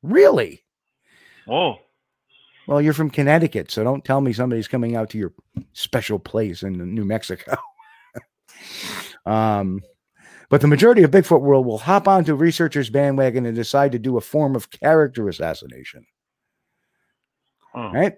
[0.03, 0.63] Really?
[1.49, 1.79] Oh.
[2.69, 5.33] Well, you're from Connecticut, so don't tell me somebody's coming out to your
[5.73, 7.57] special place in New Mexico.
[9.27, 9.81] um,
[10.51, 14.19] but the majority of Bigfoot world will hop onto researchers' bandwagon and decide to do
[14.19, 16.07] a form of character assassination.
[17.93, 18.15] Right?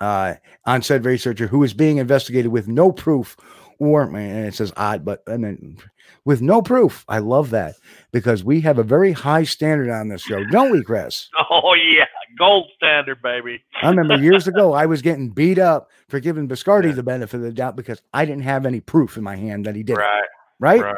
[0.00, 0.34] Uh,
[0.64, 3.36] on said researcher who is being investigated with no proof
[3.78, 5.78] or and it says odd, but I mean
[6.24, 7.04] with no proof.
[7.08, 7.74] I love that
[8.12, 11.28] because we have a very high standard on this show, don't we, Chris?
[11.50, 12.04] Oh yeah,
[12.38, 13.62] gold standard, baby.
[13.82, 16.92] I remember years ago I was getting beat up for giving Biscardi Yeah.
[16.94, 19.74] the benefit of the doubt because I didn't have any proof in my hand that
[19.76, 19.96] he did.
[19.98, 20.80] Right, Right?
[20.80, 20.96] right,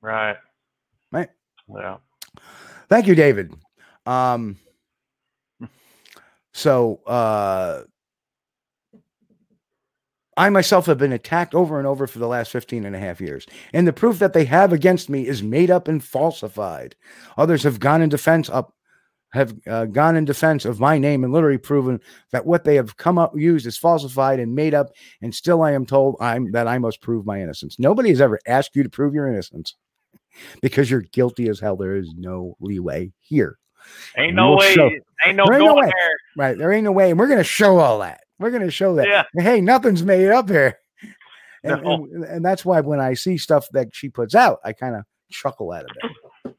[0.00, 0.36] right,
[1.12, 1.28] Right.
[1.72, 1.96] Yeah.
[2.88, 3.54] Thank you, David.
[4.06, 4.56] Um,
[6.52, 7.82] so uh,
[10.36, 13.20] I myself have been attacked over and over for the last 15 and a half
[13.20, 13.46] years.
[13.72, 16.94] And the proof that they have against me is made up and falsified.
[17.36, 18.74] Others have gone in defense up
[19.32, 22.00] have uh, gone in defense of my name and literally proven
[22.32, 24.88] that what they have come up used is falsified and made up
[25.22, 27.78] and still I am told I'm that I must prove my innocence.
[27.78, 29.76] Nobody has ever asked you to prove your innocence
[30.62, 31.76] because you're guilty as hell.
[31.76, 33.56] There is no leeway here.
[34.18, 34.74] Ain't no way.
[34.74, 34.90] show-
[35.24, 35.92] Ain't no There ain't no going way.
[35.96, 36.16] there.
[36.36, 36.58] Right.
[36.58, 37.10] There ain't no way.
[37.10, 38.22] And we're going to show all that.
[38.40, 39.06] We're going to show that.
[39.06, 39.24] Yeah.
[39.34, 40.78] Hey, nothing's made up here.
[41.62, 42.06] And, No.
[42.10, 45.04] and, and that's why when I see stuff that she puts out, I kind of
[45.30, 46.54] chuckle at it.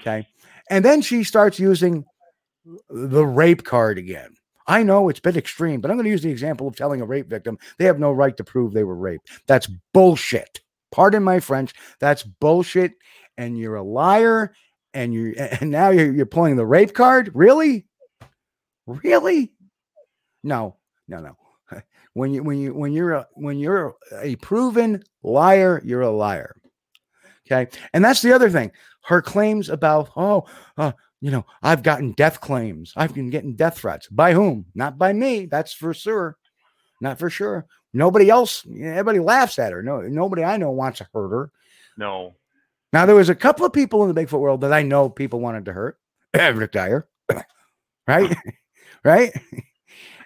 [0.00, 0.26] Okay.
[0.70, 2.06] And then she starts using
[2.88, 4.36] the rape card again.
[4.66, 7.02] I know it's a bit extreme, but I'm going to use the example of telling
[7.02, 9.28] a rape victim they have no right to prove they were raped.
[9.46, 10.60] That's bullshit.
[10.92, 11.74] Pardon my French.
[11.98, 12.92] That's bullshit.
[13.36, 14.54] And you're a liar.
[14.94, 17.32] And you and now you're you're pulling the rape card.
[17.34, 17.86] Really?
[18.86, 19.52] Really?
[20.42, 20.76] No,
[21.08, 21.36] no, no.
[22.14, 26.56] When you when you when you're a when you're a proven liar, you're a liar.
[27.50, 27.70] Okay.
[27.92, 28.72] And that's the other thing.
[29.04, 30.44] Her claims about, oh,
[30.76, 32.92] uh, you know, I've gotten death claims.
[32.96, 34.08] I've been getting death threats.
[34.08, 34.66] By whom?
[34.74, 35.46] Not by me.
[35.46, 36.36] That's for sure.
[37.00, 37.66] Not for sure.
[37.92, 39.82] Nobody else, everybody laughs at her.
[39.82, 41.52] No, nobody I know wants to hurt her.
[41.96, 42.34] No.
[42.92, 45.40] Now, there was a couple of people in the Bigfoot world that I know people
[45.40, 45.98] wanted to hurt.
[46.34, 47.08] Rick Dyer,
[48.06, 48.36] right?
[49.04, 49.32] right?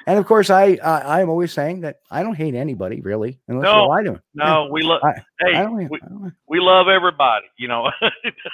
[0.06, 3.64] And of course, I, I I'm always saying that I don't hate anybody really, unless
[3.64, 4.18] No, you're to me.
[4.34, 5.00] No, we love.
[5.40, 6.00] Hey, I don't, we,
[6.48, 7.46] we love everybody.
[7.56, 7.90] You know,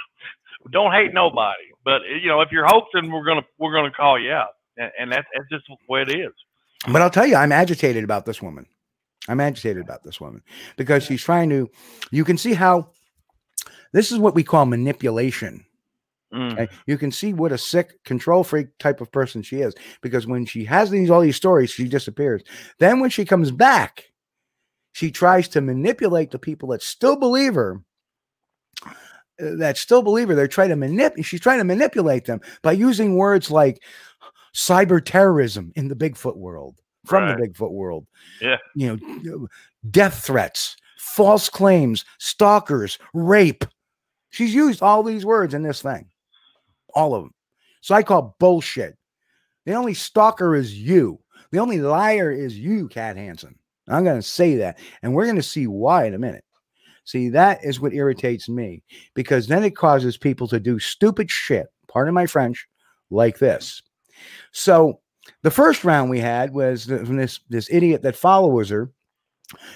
[0.70, 1.64] don't hate nobody.
[1.84, 5.12] But you know, if you're hoaxing, we're gonna we're gonna call you out, and, and
[5.12, 6.32] that's that's just the way it is.
[6.90, 8.66] But I'll tell you, I'm agitated about this woman.
[9.28, 10.42] I'm agitated about this woman
[10.76, 11.68] because she's trying to.
[12.10, 12.90] You can see how
[13.92, 15.64] this is what we call manipulation.
[16.32, 16.68] Mm.
[16.86, 20.46] You can see what a sick control freak type of person she is because when
[20.46, 22.42] she has these all these stories, she disappears.
[22.78, 24.04] Then when she comes back,
[24.92, 27.80] she tries to manipulate the people that still believe her.
[28.86, 28.92] uh,
[29.38, 30.34] That still believe her.
[30.34, 31.24] They're trying to manipulate.
[31.26, 33.82] She's trying to manipulate them by using words like
[34.54, 38.06] cyber terrorism in the Bigfoot world, from the Bigfoot world.
[38.40, 38.56] Yeah.
[38.74, 39.48] You know,
[39.90, 43.64] death threats, false claims, stalkers, rape.
[44.30, 46.06] She's used all these words in this thing,
[46.94, 47.35] all of them.
[47.81, 48.96] So I call bullshit.
[49.66, 51.20] The only stalker is you.
[51.53, 53.59] The only liar is you, Cat Hansen.
[53.88, 56.44] I'm going to say that, and we're going to see why in a minute.
[57.05, 58.83] See, that is what irritates me
[59.14, 61.66] because then it causes people to do stupid shit.
[61.88, 62.68] Pardon my French,
[63.11, 63.83] like this.
[64.53, 65.00] So
[65.42, 68.92] the first round we had was from this this idiot that follows her,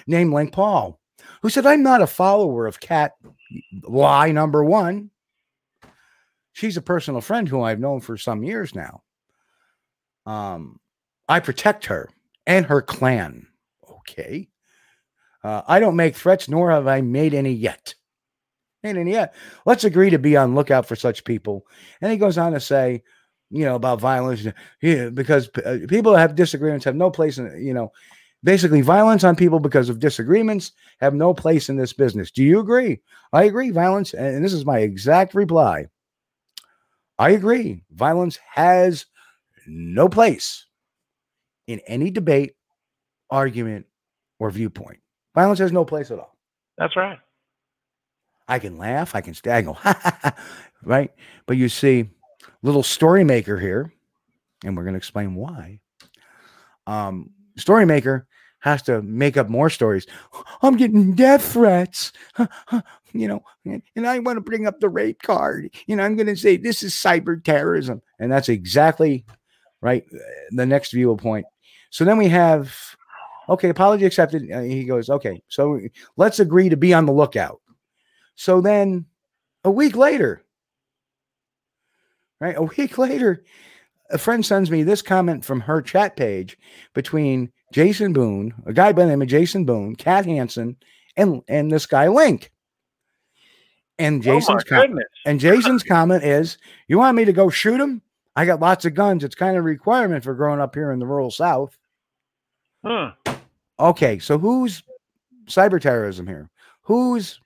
[0.06, 1.00] named Link Paul,
[1.42, 3.12] who said, "I'm not a follower of Cat."
[3.82, 5.10] Lie number one.
[6.54, 9.02] She's a personal friend who I've known for some years now.
[10.24, 10.80] Um,
[11.28, 12.08] I protect her
[12.46, 13.48] and her clan.
[13.88, 14.48] Okay.
[15.42, 17.94] Uh, I don't make threats, nor have I made any yet.
[18.82, 19.34] Made any yet.
[19.66, 21.66] Let's agree to be on lookout for such people.
[22.00, 23.02] And he goes on to say,
[23.50, 24.46] you know, about violence,
[24.80, 27.90] yeah, because uh, people that have disagreements have no place in, you know,
[28.44, 32.30] basically violence on people because of disagreements have no place in this business.
[32.30, 33.00] Do you agree?
[33.32, 33.70] I agree.
[33.70, 35.86] Violence, and this is my exact reply.
[37.18, 37.82] I agree.
[37.90, 39.06] Violence has
[39.66, 40.66] no place
[41.66, 42.54] in any debate,
[43.30, 43.86] argument,
[44.38, 45.00] or viewpoint.
[45.34, 46.36] Violence has no place at all.
[46.76, 47.18] That's right.
[48.46, 50.34] I can laugh, I can stay, I can go, ha, ha, ha,
[50.82, 51.10] right?
[51.46, 52.10] But you see,
[52.62, 53.92] little story maker here,
[54.64, 55.80] and we're going to explain why.
[56.86, 58.26] Um, story maker
[58.64, 60.06] has to make up more stories.
[60.62, 62.12] I'm getting death threats,
[63.12, 65.68] you know, and, I want to bring up the rape card.
[65.86, 69.26] You know, I'm going to say this is cyber terrorism, and that's exactly
[69.82, 70.02] right.
[70.52, 71.44] The next viewpoint.
[71.90, 72.74] So then we have,
[73.50, 74.50] okay, apology accepted.
[74.50, 75.78] Uh, he goes, okay, so
[76.16, 77.60] let's agree to be on the lookout.
[78.34, 79.04] So then
[79.62, 80.42] a week later,
[82.40, 82.56] right?
[82.56, 83.44] A week later,
[84.10, 86.58] a friend sends me this comment from her chat page
[86.94, 90.76] between Jason Boone, a guy by the name of Jason Boone, Kat Hansen,
[91.16, 92.52] and and this guy Link.
[93.98, 98.02] And oh Jason's com- and Jason's comment is, "You want me to go shoot him?
[98.36, 99.24] I got lots of guns.
[99.24, 101.76] It's kind of a requirement for growing up here in the rural South."
[102.84, 103.12] Huh.
[103.78, 104.82] Okay, so who's
[105.46, 106.50] cyber terrorism here?
[106.82, 107.40] Who's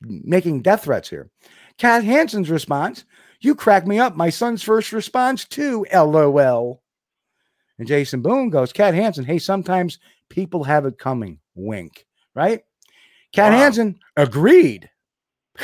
[0.00, 1.30] making death threats here?
[1.78, 3.04] Kat Hansen's response,
[3.40, 4.16] you crack me up.
[4.16, 6.82] My son's first response too, LOL.
[7.78, 9.98] And Jason Boone goes, Kat Hansen, hey, sometimes
[10.30, 11.38] people have it coming.
[11.54, 12.06] Wink.
[12.34, 12.62] Right?
[13.34, 13.58] Kat Wow.
[13.58, 14.88] Hansen agreed.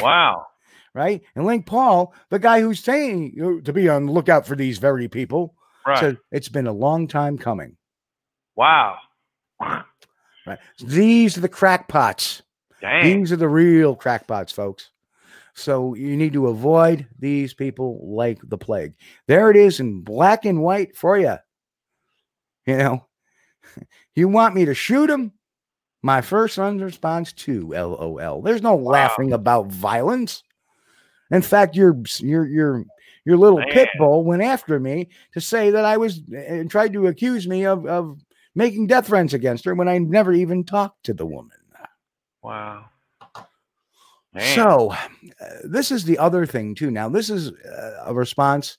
[0.01, 0.47] Wow.
[0.95, 1.23] Right?
[1.35, 5.09] And Link Paul, the guy who's saying to be on the lookout for these very
[5.09, 5.55] people,
[5.87, 5.99] Right.
[5.99, 7.79] said it's been a long time coming.
[8.57, 8.99] wow.
[9.59, 10.59] Right?
[10.85, 12.43] These are the crackpots.
[12.83, 13.21] Dang.
[13.21, 14.91] These are the real crackpots, folks.
[15.55, 18.95] So you need to avoid these people like the plague.
[19.27, 21.37] There it is in black and white for you.
[22.67, 23.07] You know,
[24.15, 25.33] you want me to shoot him?
[26.03, 28.43] My first response to LOL.
[28.43, 30.43] There's no laughing about violence.
[31.31, 32.85] In fact, your your your
[33.25, 37.07] your little pit bull went after me to say that I was and tried to
[37.07, 38.21] accuse me of of
[38.55, 41.57] making death threats against her when I never even talked to the woman.
[42.43, 42.87] Wow.
[44.35, 44.55] Man.
[44.55, 46.91] So, uh, this is the other thing too.
[46.91, 48.79] Now, this is uh, a response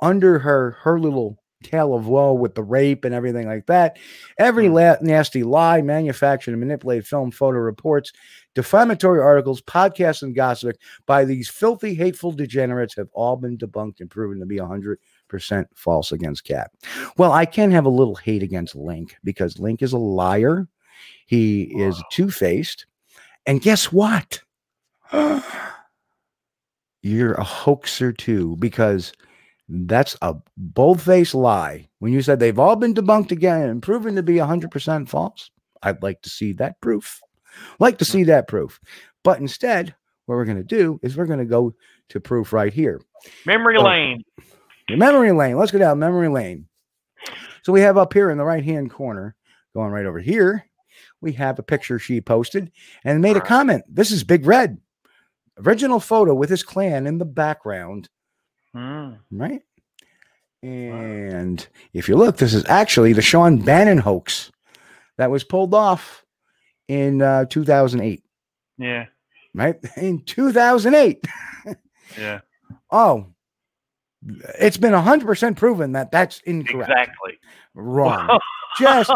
[0.00, 3.96] under her her little tale of woe with the rape and everything like that.
[4.38, 4.74] Every Hmm.
[4.74, 8.12] la- nasty lie, manufactured and manipulated film, photo reports,
[8.56, 14.10] defamatory articles, podcasts, and gossip by these filthy, hateful degenerates have all been debunked and
[14.10, 16.70] proven to be hundred percent false against Kat.
[17.16, 20.66] Well, I can have a little hate against Link because Link is a liar.
[21.26, 22.86] He is two faced.
[23.46, 24.40] And guess what?
[27.02, 29.12] You're a hoaxer too, because
[29.68, 31.88] that's a bold faced lie.
[31.98, 35.50] When you said they've all been debunked again and proven to be 100% false,
[35.82, 37.20] I'd like to see that proof.
[37.78, 38.12] Like to hmm.
[38.12, 38.80] see that proof.
[39.24, 39.94] But instead,
[40.26, 41.74] what we're going to do is we're going to go
[42.10, 43.00] to proof right here.
[43.46, 43.84] Memory Oh.
[43.84, 44.22] lane.
[44.90, 45.56] Memory lane.
[45.56, 46.66] Let's go down memory lane.
[47.62, 49.36] So we have up here in the right hand corner,
[49.74, 50.64] going right over here,
[51.20, 52.70] we have a picture she posted
[53.04, 53.84] and made a comment.
[53.88, 54.78] This is Big Red.
[55.58, 58.08] Original photo with his clan in the background,
[58.74, 59.14] Hmm.
[59.30, 59.62] right?
[60.62, 64.50] And if you look, this is actually the Sean Bannon hoax
[65.18, 66.24] that was pulled off
[66.88, 68.22] in uh, 2008,
[68.78, 69.06] Yeah.
[69.54, 69.76] right?
[69.96, 71.26] In 2008.
[72.18, 72.40] Yeah.
[72.90, 73.26] Oh,
[74.58, 76.90] it's been 100% proven that that's incorrect.
[76.90, 77.38] Exactly.
[77.74, 78.38] Wrong.
[78.78, 79.10] just,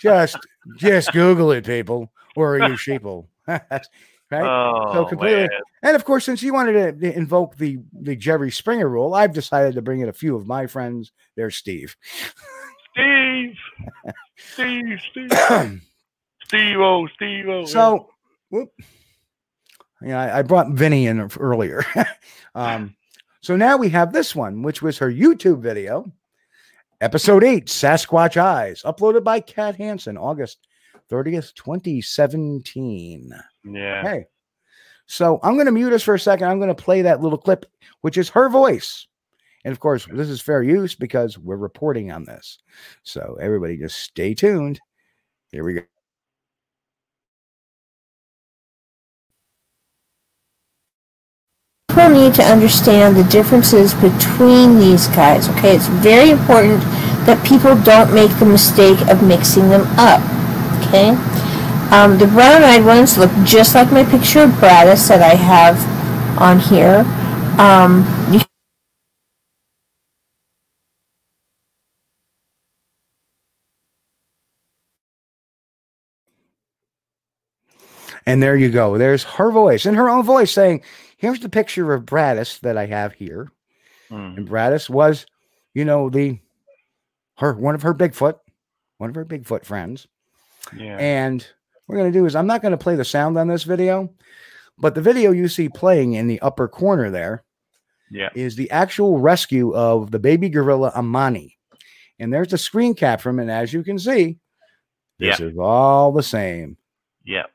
[0.00, 0.36] just,
[0.76, 3.26] just Google it, people, or are you sheeple?
[4.32, 4.96] Right?
[4.96, 5.48] Oh, completely- man.
[5.82, 9.74] And of course, since you wanted to invoke the the Jerry Springer rule, I've decided
[9.74, 11.12] to bring in a few of my friends.
[11.36, 11.96] There's Steve.
[12.92, 13.56] Steve.
[14.36, 15.00] Steve.
[15.10, 15.32] Steve.
[16.44, 16.76] Steve.
[16.78, 17.48] Oh, Steve.
[17.48, 17.64] Oh.
[17.64, 18.10] so,
[18.50, 18.70] whoop.
[20.04, 21.84] Yeah, I, I brought Vinny in earlier.
[22.54, 22.94] um,
[23.40, 26.12] so now we have this one, which was her YouTube video,
[27.00, 30.66] episode eight, Sasquatch Eyes, uploaded by Kat Hansen, August
[31.12, 33.30] 30th, 2017.
[33.64, 34.02] yeah.
[34.02, 34.24] Hey.
[35.06, 36.48] So I'm going to mute us for a second.
[36.48, 37.66] I'm going to play that little clip,
[38.00, 39.06] which is her voice.
[39.64, 42.58] And of course, this is fair use because we're reporting on this.
[43.02, 44.80] So everybody just stay tuned.
[45.50, 45.82] Here we go.
[52.02, 55.48] people need to understand the differences between these guys.
[55.50, 56.80] Okay, it's very important
[57.26, 60.41] that people don't make the mistake of mixing them up.
[60.92, 61.08] Okay,
[61.90, 65.78] um, the brown-eyed ones look just like my picture of Bradis that I have
[66.38, 67.06] on here.
[67.58, 68.40] Um, you
[78.26, 78.98] And there you go.
[78.98, 80.82] There's her voice in her own voice saying,
[81.16, 83.50] Here's the picture of Bradis that I have here.
[84.10, 84.34] Hmm.
[84.36, 85.24] And Bradis was,
[85.72, 86.40] you know, the
[87.38, 88.38] her one of her Bigfoot,
[88.98, 90.06] one of her Bigfoot friends.
[90.76, 90.96] Yeah.
[90.98, 91.40] And
[91.86, 93.64] what we're going to do is I'm not going to play the sound on this
[93.64, 94.12] video,
[94.78, 97.44] but the video you see playing in the upper corner there
[98.10, 98.30] yeah.
[98.34, 101.58] is the actual rescue of the baby gorilla Amani.
[102.18, 103.42] And there's the screen cap from it.
[103.42, 104.38] And as you can see,
[105.18, 106.76] this is all the same.
[107.24, 107.46] Yeah.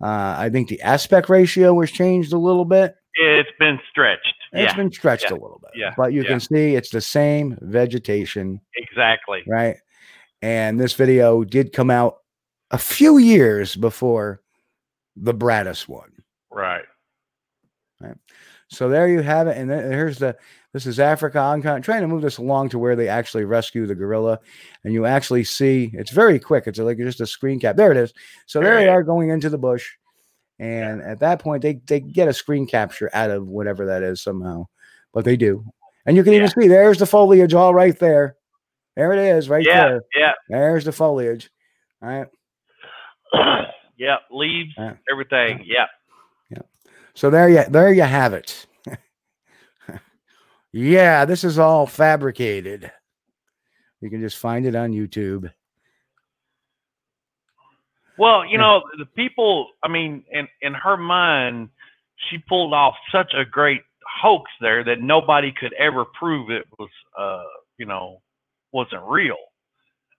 [0.00, 2.94] Uh, I think the aspect ratio was changed a little bit.
[3.14, 4.34] It's been stretched.
[4.52, 4.76] It's yeah.
[4.76, 5.36] been stretched Yeah.
[5.36, 5.70] a little bit.
[5.76, 5.94] Yeah.
[5.96, 6.28] But you Yeah.
[6.28, 9.42] can see it's the same vegetation, Exactly.
[9.46, 9.76] right?
[10.42, 12.18] And this video did come out
[12.74, 14.40] a few years before
[15.14, 16.10] the Bradis one.
[18.00, 18.16] Right.
[18.66, 19.56] So there you have it.
[19.56, 20.36] And then here's the
[20.72, 21.38] this is Africa.
[21.38, 24.40] I'm trying to move this along to where they actually rescue the gorilla.
[24.82, 26.66] And you actually see it's very quick.
[26.66, 27.76] It's like just a screen cap.
[27.76, 28.12] There it is.
[28.46, 29.88] So there they are going into the bush.
[30.58, 34.20] And at that point, they, they get a screen capture out of whatever that is
[34.20, 34.66] somehow.
[35.12, 35.64] But they do.
[36.06, 38.36] And you can even see there's the foliage all right there.
[38.96, 39.88] There it is, right yeah.
[39.88, 40.02] there.
[40.16, 40.32] Yeah.
[40.48, 41.50] There's the foliage.
[42.02, 42.26] All right.
[43.98, 44.16] yeah.
[44.30, 44.94] Leaves, Yeah.
[45.10, 45.64] everything.
[45.66, 45.86] Yeah.
[46.50, 46.62] yeah.
[47.14, 48.66] So there you there you have it.
[50.72, 52.90] yeah, this is all fabricated.
[54.00, 55.50] You can just find it on YouTube.
[58.18, 61.70] Well, you know, the people, I mean, in, in her mind,
[62.30, 63.80] she pulled off such a great
[64.22, 67.42] hoax there that nobody could ever prove it was, uh,
[67.78, 68.20] you know,
[68.72, 69.36] wasn't real.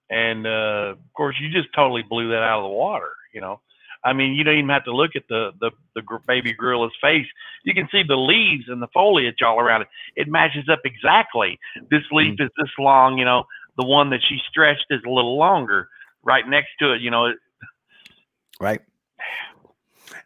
[0.09, 3.59] And uh, of course, you just totally blew that out of the water, you know.
[4.03, 7.25] I mean, you don't even have to look at the, the, the baby gorilla's face.
[7.63, 9.87] You can see the leaves and the foliage all around it.
[10.15, 11.57] It matches up exactly.
[11.89, 13.45] This leaf is this long, you know,
[13.77, 15.89] the one that she stretched is a little longer.
[16.23, 17.37] Right next to it, you know, it,
[18.59, 18.81] right?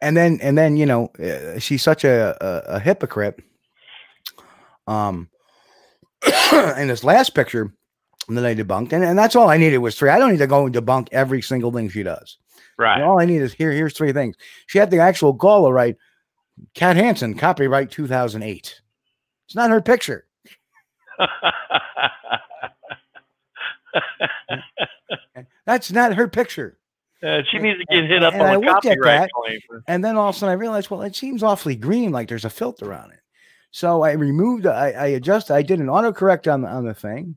[0.02, 3.44] And then and then you know uh, she's such a, a, a hypocrite.
[4.88, 5.30] Um,
[6.54, 7.74] in this last picture
[8.36, 10.10] that I debunked, and, and that's all I needed was three.
[10.10, 12.38] I don't need to go and debunk every single thing she does.
[12.78, 13.02] right.
[13.02, 13.72] All I need is here.
[13.72, 14.36] Here's three things.
[14.68, 15.98] She had the actual to write.
[16.74, 18.82] Kat Hansen, copyright 2008.
[19.46, 20.26] It's not her picture.
[25.66, 26.78] That's not her picture.
[27.22, 29.60] Uh, she needs to get hit up and on looked at copyright that, claim.
[29.88, 32.46] And then all of a sudden I realized, well, it seems awfully green, like there's
[32.46, 33.20] a filter on it.
[33.72, 37.36] So I removed, I, I adjusted, I did an autocorrect on, on the thing.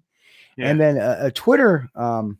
[0.57, 0.68] Yeah.
[0.68, 2.38] And then a, a Twitter, um,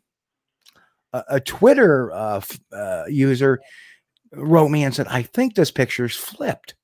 [1.13, 3.59] a, a Twitter uh, f- uh, user
[4.33, 6.75] wrote me and said, I think this picture's flipped.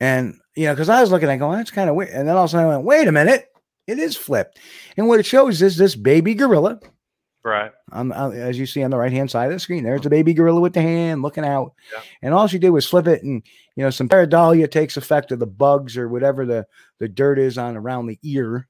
[0.00, 2.10] And, you know, because I was looking, I going, that's kind of weird.
[2.10, 3.46] And then all of a sudden I went, wait a minute,
[3.86, 4.58] it is flipped.
[4.96, 6.80] And what it shows is this baby gorilla
[7.42, 7.72] Right.
[7.92, 9.82] um, as you see on the right hand side of the screen.
[9.82, 12.00] There's the baby gorilla with the hand looking out, Yeah.
[12.20, 13.42] and all she did was flip it, and
[13.76, 16.66] you know some pareidolia takes effect of the bugs or whatever the
[16.98, 18.68] the dirt is on around the ear,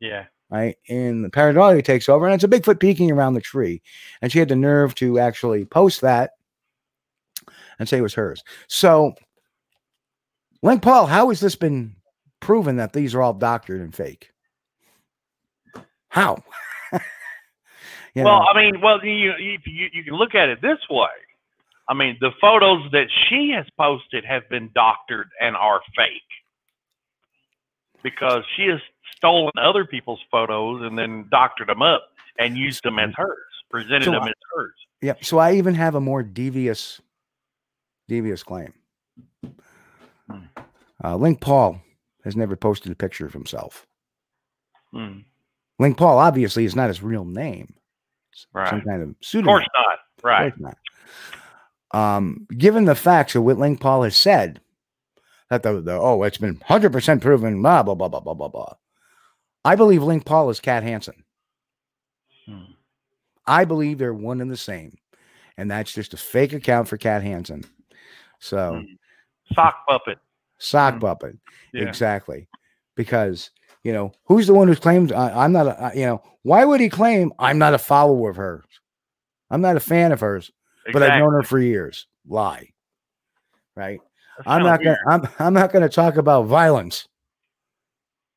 [0.00, 0.24] Yeah.
[0.50, 0.76] Right?
[0.88, 3.82] And the pareidolia takes over, and it's a Bigfoot peeking around the tree,
[4.22, 6.32] and she had the nerve to actually post that
[7.78, 8.42] and say it was hers.
[8.68, 9.14] So,
[10.62, 11.96] Link Paul, how has this been
[12.40, 14.30] proven that these are all doctored and fake?
[16.08, 16.42] How?
[18.24, 18.46] Well, know?
[18.46, 19.58] I mean, well, you, you
[19.92, 21.08] you can look at it this way.
[21.88, 26.22] I mean, the photos that she has posted have been doctored and are fake
[28.02, 28.80] because she has
[29.14, 33.36] stolen other people's photos and then doctored them up and used them as hers,
[33.70, 34.74] presented So them I- as hers.
[35.02, 35.24] Yep.
[35.24, 37.00] So I even have a more devious,
[38.08, 38.72] devious claim.
[40.30, 40.38] Hmm.
[41.04, 41.80] Uh, Link Paul
[42.24, 43.86] has never posted a picture of himself.
[44.92, 45.20] Hmm.
[45.78, 47.74] Link Paul obviously is not his real name.
[48.52, 48.70] Right.
[48.70, 49.48] Some kind of pseudonym.
[49.54, 49.98] Of course not.
[50.22, 50.54] Right.
[50.56, 50.74] Course
[51.92, 52.16] not.
[52.16, 54.60] Um, given the facts of what Link Paul has said,
[55.50, 58.48] that the, the oh, it's been hundred percent proven, blah blah blah blah blah blah
[58.48, 58.74] blah.
[59.66, 61.24] I believe Link Paul is Kat Hansen.
[62.46, 62.62] Hmm.
[63.46, 64.96] I believe they're one and the same,
[65.56, 67.64] and that's just a fake account for Kat Hansen.
[68.38, 69.54] So Hmm.
[69.54, 70.18] Sock puppet.
[70.58, 71.00] sock Hmm.
[71.00, 71.38] puppet,
[71.72, 71.82] Yeah.
[71.82, 72.48] exactly,
[72.94, 73.50] because
[73.82, 75.66] you know who's the one who claims I, I'm not.
[75.66, 78.64] A, you know why would he claim I'm not a follower of hers?
[79.50, 80.50] I'm not a fan of hers,
[80.92, 82.06] but I've known her for years.
[82.28, 82.72] Lie,
[83.76, 84.00] right?
[84.38, 84.98] That's I'm not gonna.
[85.08, 87.06] I'm I'm not gonna talk about violence.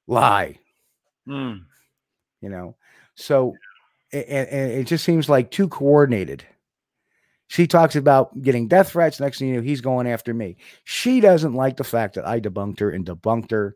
[0.07, 0.59] Lie,
[1.29, 1.53] Hmm.
[2.41, 2.75] you know.
[3.15, 3.53] So,
[4.11, 6.43] and, and it just seems like too coordinated.
[7.47, 9.19] She talks about getting death threats.
[9.19, 10.57] Next thing you know, he's going after me.
[10.83, 13.75] She doesn't like the fact that I debunked her and debunked her.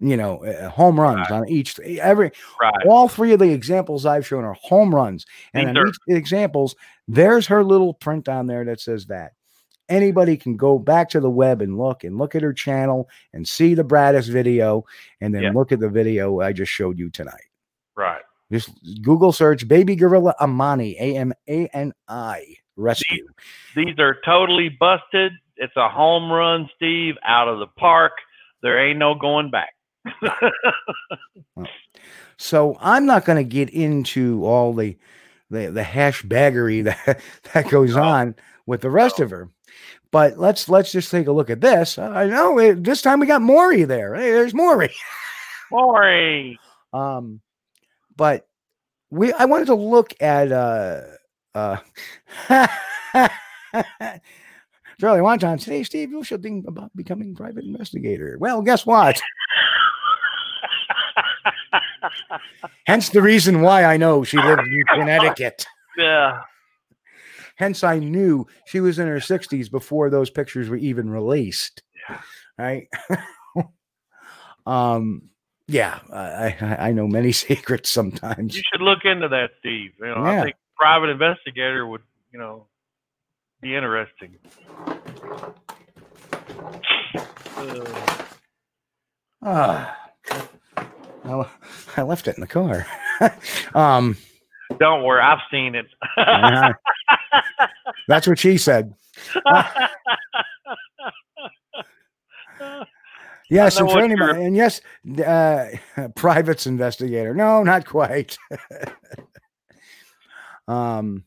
[0.00, 2.86] You know, uh, home runs on each every Right.
[2.88, 6.74] all three of the examples I've shown are home runs, and on are- each examples,
[7.06, 9.32] there's her little print on there that says that.
[9.88, 13.46] Anybody can go back to the web and look and look at her channel and
[13.46, 14.84] see the Bradis video,
[15.20, 15.50] and then Yeah.
[15.52, 17.44] look at the video I just showed you tonight.
[17.96, 18.22] Right.
[18.50, 18.70] Just
[19.02, 22.44] Google search baby gorilla Amani, A M A N I
[22.76, 23.26] rescue.
[23.74, 25.32] These are totally busted.
[25.56, 28.12] It's a home run, Steve, out of the park.
[28.62, 29.74] There ain't no going back.
[32.38, 34.96] So I'm not going to get into all the
[35.50, 37.20] the, the hash baggery that
[37.52, 38.34] that goes on
[38.66, 39.48] with the rest of her.
[40.10, 41.98] But let's let's just take a look at this.
[41.98, 44.14] I know it, this time we got Maury there.
[44.14, 44.90] Hey, there's Maury.
[45.70, 46.58] Maury.
[46.94, 47.40] Um,
[48.16, 48.46] but
[49.10, 51.00] we I wanted to look at uh
[51.54, 51.78] uh
[55.00, 58.36] Charlie Wonton today, Steve, you should think about becoming private investigator.
[58.38, 59.18] Well, guess what?
[62.86, 65.64] Hence the reason why I know she lived in Connecticut.
[65.96, 66.42] yeah.
[67.62, 71.84] Hence I knew she was in her 60s before those pictures were even released.
[72.58, 72.88] Right?
[74.66, 75.30] um
[75.68, 78.56] yeah, I, I know many secrets sometimes.
[78.56, 79.92] You should look into that, Steve.
[80.00, 80.40] You know, Yeah.
[80.40, 82.00] I think private investigator would,
[82.32, 82.66] you know,
[83.60, 84.36] be interesting.
[87.56, 88.16] Uh,
[89.44, 90.10] Ah,
[91.24, 91.46] I,
[91.96, 92.84] I left it in the car.
[93.76, 94.16] um,
[94.78, 95.86] don't worry, I've seen it.
[98.08, 98.94] That's what she said.
[103.52, 104.80] Yes, and for anybody, and yes,
[105.26, 105.66] uh,
[106.16, 107.34] private's investigator.
[107.34, 108.38] No, not quite.
[110.68, 111.24] um.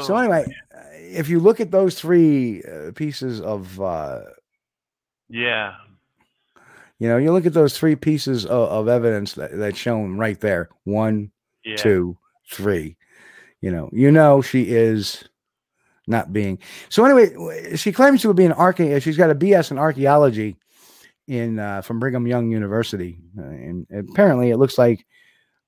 [0.00, 4.20] So Oh, anyway, uh, if you look at those three uh, pieces of, uh,
[5.30, 5.76] yeah,
[6.98, 10.38] you know, you look at those three pieces of, of evidence that, that's shown right
[10.38, 10.68] there.
[10.84, 11.30] One,
[11.64, 11.76] yeah.
[11.76, 12.18] two,
[12.50, 12.96] three.
[13.62, 15.24] You know, you know she is
[16.06, 16.58] not being.
[16.90, 19.00] So anyway, she claims to be an archae.
[19.00, 20.56] She's got a BS in archaeology
[21.28, 25.06] in uh, from Brigham Young University, uh, and apparently it looks like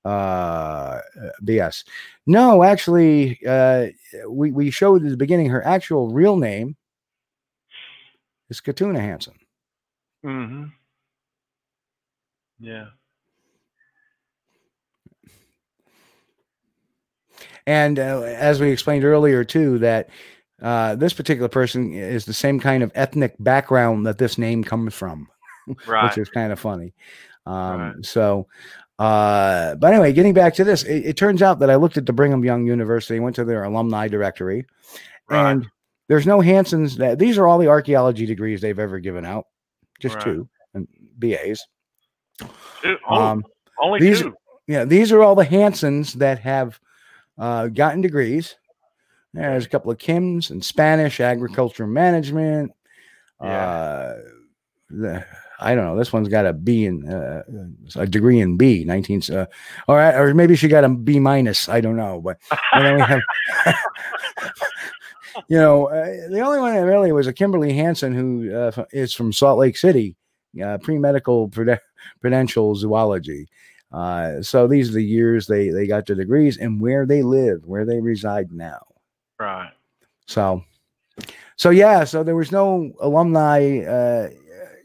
[0.03, 0.99] uh
[1.43, 1.83] BS.
[2.27, 3.87] No, actually, uh,
[4.29, 6.75] we we showed at the beginning her actual real name
[8.49, 9.33] is Katuna Hansen.
[10.23, 10.65] Mm-hmm.
[12.59, 12.87] Yeah.
[17.67, 20.09] And uh, as we explained earlier, too, that
[20.61, 24.93] uh, this particular person is the same kind of ethnic background that this name comes
[24.93, 25.27] from,
[25.87, 26.03] Right.
[26.05, 26.93] which is kind of funny.
[27.45, 28.05] Um, Right.
[28.05, 28.47] So,
[28.99, 32.05] uh, but anyway, getting back to this, it, it turns out that I looked at
[32.05, 34.65] the Brigham Young University, went to their alumni directory,
[35.29, 35.51] Right.
[35.51, 35.67] and
[36.07, 36.97] there's no Hansons.
[36.97, 39.47] That these are all the archaeology degrees they've ever given out,
[39.99, 40.87] just two and
[41.17, 41.65] BAs.
[42.81, 43.43] Two- oh, Um,
[43.81, 44.35] only these- two.
[44.67, 46.79] yeah, these are all the Hansons that have
[47.37, 48.55] uh, gotten degrees.
[49.33, 52.71] There's a couple of Kims in Spanish, agriculture management.
[53.41, 53.67] Yeah.
[53.67, 54.15] Uh,
[54.89, 55.25] the,
[55.59, 55.97] I don't know.
[55.97, 57.43] This one's got a B in uh,
[57.95, 59.21] a degree in B, 19.
[59.31, 59.45] Uh,
[59.87, 61.69] all right, or maybe she got a B minus.
[61.69, 62.37] I don't know, but
[62.73, 63.21] and then we have,
[65.47, 69.13] you know, uh, the only one that really was a Kimberly Hansen who uh, is
[69.13, 70.15] from Salt Lake City,
[70.63, 71.51] uh, pre medical
[72.21, 73.47] prudential zoology.
[73.95, 77.65] Uh, so these are the years they they got their degrees and where they live,
[77.65, 78.81] where they reside now.
[79.39, 79.71] Right.
[80.27, 80.63] So,
[81.55, 83.79] so yeah, so there was no alumni.
[83.79, 84.29] Uh,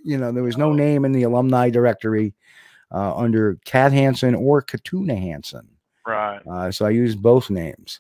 [0.05, 2.35] you know, there was no name in the alumni directory
[2.93, 5.69] uh, under Kat Hansen or Katuna Hansen.
[6.07, 6.41] Right.
[6.49, 7.99] Uh, so I used both names.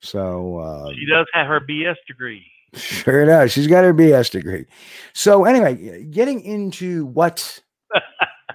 [0.00, 2.44] So uh, She does have her BS degree.
[2.74, 3.50] sure does.
[3.52, 4.66] She's got her BS degree.
[5.14, 7.60] So anyway, getting into what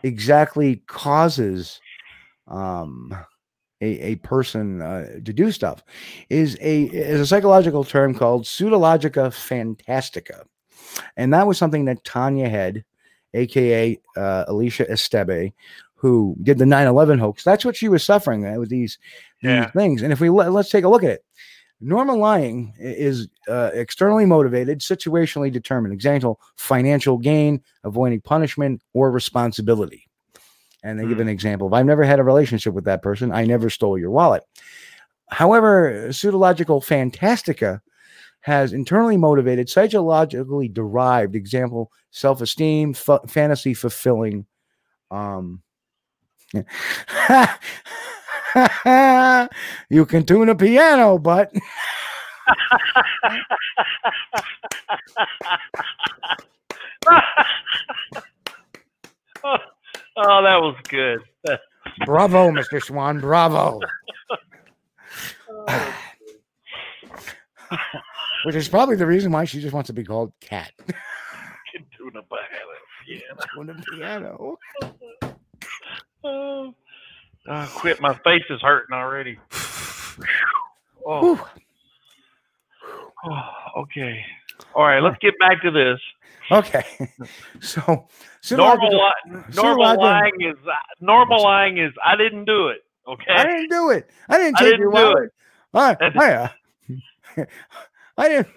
[0.03, 1.81] exactly causes
[2.47, 3.15] um,
[3.81, 5.83] a, a person uh, to do stuff
[6.29, 10.43] is a is a psychological term called pseudologica fantastica,
[11.15, 12.83] and that was something that Tania Head,
[13.33, 15.53] aka uh, Alicia Esteve,
[15.95, 17.43] who did the 9/11 hoax.
[17.43, 18.97] That's what she was suffering uh, with these
[19.41, 20.01] these things.
[20.01, 21.25] And if we let, let's take a look at it.
[21.79, 25.93] Normal lying is uh, externally motivated, situationally determined.
[25.93, 30.03] Example: financial gain, avoiding punishment or responsibility.
[30.83, 31.21] And they give Hmm.
[31.23, 33.31] an example of I've never had a relationship with that person.
[33.31, 34.43] I never stole your wallet.
[35.29, 37.81] However, pseudological fantastica
[38.41, 44.45] has internally motivated, psychologically derived example, self-esteem, fu- fantasy fulfilling.
[45.11, 45.61] Um,
[49.89, 51.51] you can tune a piano, but
[59.43, 59.57] oh,
[60.15, 61.19] that was good.
[62.05, 62.81] bravo, Mr.
[62.81, 63.79] Swan, bravo.
[68.45, 70.71] Which is probably the reason why she just wants to be called Cat.
[71.95, 72.73] Tuna banana.
[73.07, 73.19] Yeah.
[73.55, 74.57] the piano.
[76.23, 76.73] Oh,
[77.47, 78.01] Oh, quit.
[78.01, 79.37] My face is hurting already.
[81.09, 81.47] Oh,
[83.23, 83.41] oh,
[83.77, 84.25] okay.
[84.75, 85.99] All right, let's get back to this.
[86.51, 86.83] Okay.
[87.61, 88.07] So,
[88.55, 90.71] Normal, li- normal lying is uh,
[91.01, 92.79] normal lying is I didn't do it.
[93.07, 93.33] Okay.
[93.33, 94.09] I didn't do it.
[94.29, 95.31] I didn't I take didn't your wallet.
[95.73, 97.45] I, I, uh,
[98.17, 98.47] I didn't.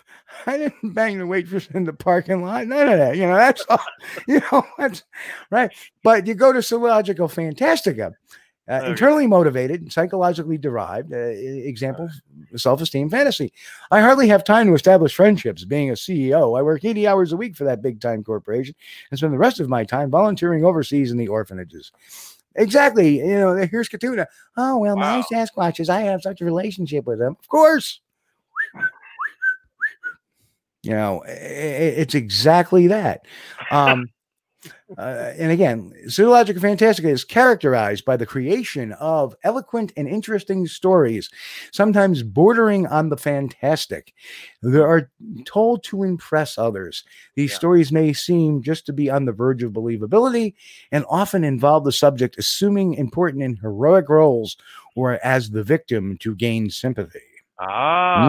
[0.46, 2.66] I didn't bang the waitress in the parking lot.
[2.66, 3.16] None of that.
[3.16, 3.80] You know, that's all.
[4.28, 5.02] You know, that's
[5.50, 5.70] right.
[6.04, 8.12] But you go to Pseudological Fantastica,
[8.70, 8.90] uh, Okay.
[8.90, 11.12] internally motivated, and psychologically derived.
[11.12, 12.08] Uh, example:
[12.56, 13.52] self-esteem fantasy.
[13.90, 15.64] I hardly have time to establish friendships.
[15.64, 18.74] Being a CEO, I work 80 hours a week for that big-time corporation,
[19.10, 21.92] and spend the rest of my time volunteering overseas in the orphanages.
[22.56, 23.18] Exactly.
[23.18, 24.26] You know, here's Katuna.
[24.56, 25.24] Oh, well, my Wow.
[25.32, 27.36] Sasquatches, I have such a relationship with them.
[27.38, 28.00] Of course.
[30.82, 33.26] You know, it's exactly that.
[33.70, 34.08] Um,
[34.98, 41.30] uh, and again, Pseudologica Fantastica is characterized by the creation of eloquent and interesting stories,
[41.72, 44.12] sometimes bordering on the fantastic.
[44.62, 45.10] They are
[45.46, 47.04] told to impress others.
[47.36, 47.56] These Yeah.
[47.56, 50.54] stories may seem just to be on the verge of believability
[50.92, 54.56] and often involve the subject assuming important and heroic roles
[54.96, 57.20] or as the victim to gain sympathy.
[57.58, 58.24] Ah,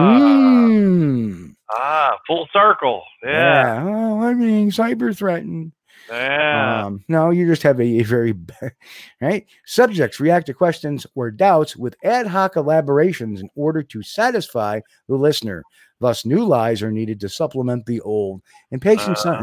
[0.68, 1.54] Mm.
[1.74, 3.02] ah, full circle.
[3.22, 5.72] Yeah, Oh, I'm being cyber threatened.
[6.10, 6.84] Yeah.
[6.86, 8.34] Um, no, you just have a, a very
[9.20, 9.46] right.
[9.66, 15.14] Subjects react to questions or doubts with ad hoc elaborations in order to satisfy the
[15.16, 15.62] listener.
[16.00, 18.42] Thus, new lies are needed to supplement the old,
[18.72, 19.42] and patients, Uh.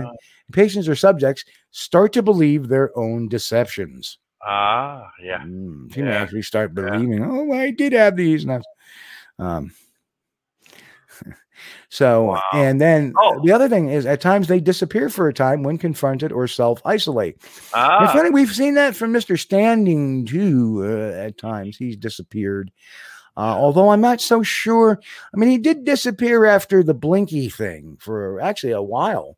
[0.51, 4.17] patients or subjects start to believe their own deceptions.
[4.41, 5.39] ah, yeah.
[5.43, 6.21] Mm, may Yeah.
[6.21, 6.89] actually start Yeah.
[6.89, 8.45] believing, oh, I did have these.
[8.45, 8.63] And
[9.37, 9.71] um,
[11.89, 12.41] so, Wow.
[12.53, 13.39] and then Oh.
[13.43, 16.81] the other thing is at times they disappear for a time when confronted or self
[16.85, 17.35] isolate.
[17.37, 19.37] It's Ah, funny, we've seen that from Mr.
[19.39, 21.77] Standing too uh, at times.
[21.77, 22.71] He's disappeared.
[23.37, 24.99] Uh, although I'm not so sure.
[25.33, 29.37] I mean, he did disappear after the Blinky thing for actually a while.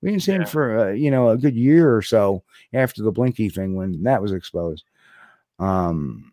[0.00, 2.42] We didn't see him for uh, you know a good year or so
[2.72, 4.84] after the Blinky thing when that was exposed.
[5.58, 6.32] Um,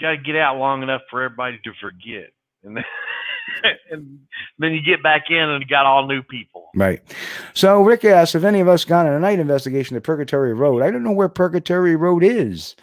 [0.00, 2.30] got to get out long enough for everybody to forget,
[2.64, 2.84] and then,
[3.90, 4.18] and
[4.58, 6.68] then you get back in and you got all new people.
[6.74, 7.00] right.
[7.54, 10.82] So Rick asks if any of us gone on a night investigation to Purgatory Road.
[10.82, 12.74] I don't know where Purgatory Road is.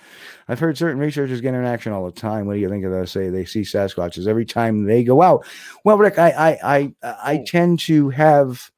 [0.48, 2.46] I've heard certain researchers get interaction all the time.
[2.46, 3.08] What do you think of that?
[3.10, 5.46] Say they see Sasquatches every time they go out.
[5.86, 7.44] Well, Rick, I I I, I Oh.
[7.46, 8.70] tend to have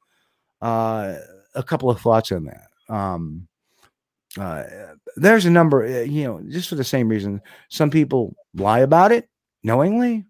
[0.62, 1.16] uh,
[1.54, 2.68] a couple of thoughts on that.
[2.94, 3.48] Um,
[4.38, 4.64] uh,
[5.16, 7.40] there's a number, uh, you know, just for the same reason.
[7.70, 9.28] Some people lie about it
[9.62, 10.24] knowingly,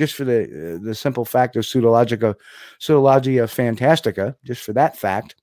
[0.00, 2.34] just for the uh, the simple fact of pseudologica,
[2.80, 5.34] pseudologia fantastica, just for that fact.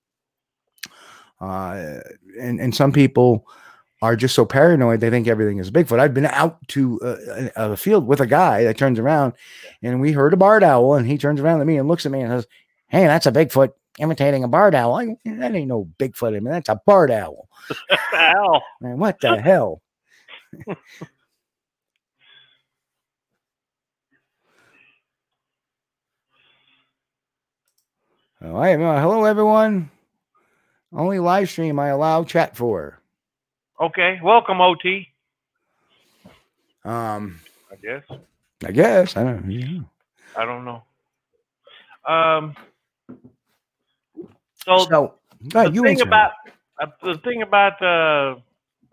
[1.39, 1.99] Uh,
[2.41, 3.47] and and some people
[4.01, 5.99] are just so paranoid they think everything is Bigfoot.
[5.99, 9.33] I've been out to a, a field with a guy that turns around,
[9.83, 12.11] and we heard a barred owl, and he turns around at me and looks at
[12.11, 12.47] me and says,
[12.87, 14.95] "Hey, that's a Bigfoot imitating a barred owl.
[14.95, 16.35] I, that ain't no Bigfoot.
[16.35, 17.47] I mean, that's a barred owl.
[18.11, 19.83] Hell, Man, what the hell?"
[28.41, 29.89] Oh, I uh, hello everyone.
[30.93, 33.01] Only live stream I allow chat for.
[33.81, 35.07] okay, welcome, OT.
[36.85, 37.39] Um,
[37.71, 38.03] I guess
[38.65, 39.51] I guess I don't.
[39.51, 39.81] Yeah.
[40.35, 40.83] I don't know.
[42.07, 42.55] Um.
[44.65, 46.31] So, So, the you thing about
[46.81, 48.39] uh, the thing about uh,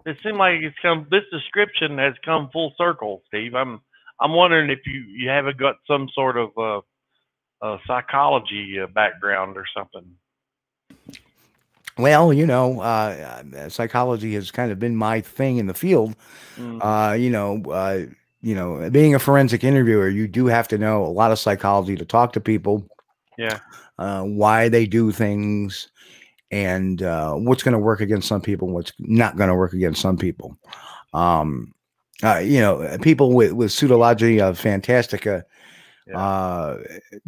[0.07, 1.07] it seemed like it's come.
[1.11, 3.55] This description has come full circle, Steve.
[3.55, 3.81] I'm
[4.21, 6.81] I'm wondering if you you haven't got some sort of uh,
[7.65, 10.05] uh psychology uh, background or something.
[11.97, 16.17] Well, you know, uh, uh, psychology has kind of been my thing in the field.
[16.57, 16.81] Mm.
[16.83, 18.07] Uh, you know, uh,
[18.43, 21.97] you know, being a forensic interviewer, you do have to know a lot of psychology
[21.97, 22.87] to talk to people,
[23.39, 23.61] yeah.
[23.99, 25.89] uh, why they do things,
[26.51, 30.03] and uh, what's going to work against some people, what's not going to work against
[30.03, 30.59] some people.
[31.13, 31.73] Um,
[32.25, 35.45] uh, you know, people with with pseudology of fantastica
[36.07, 36.19] Yeah.
[36.19, 36.79] uh,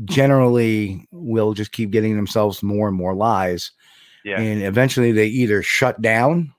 [0.05, 3.70] generally will just keep getting themselves more and more lies
[4.24, 4.39] Yeah.
[4.41, 6.53] and eventually they either shut down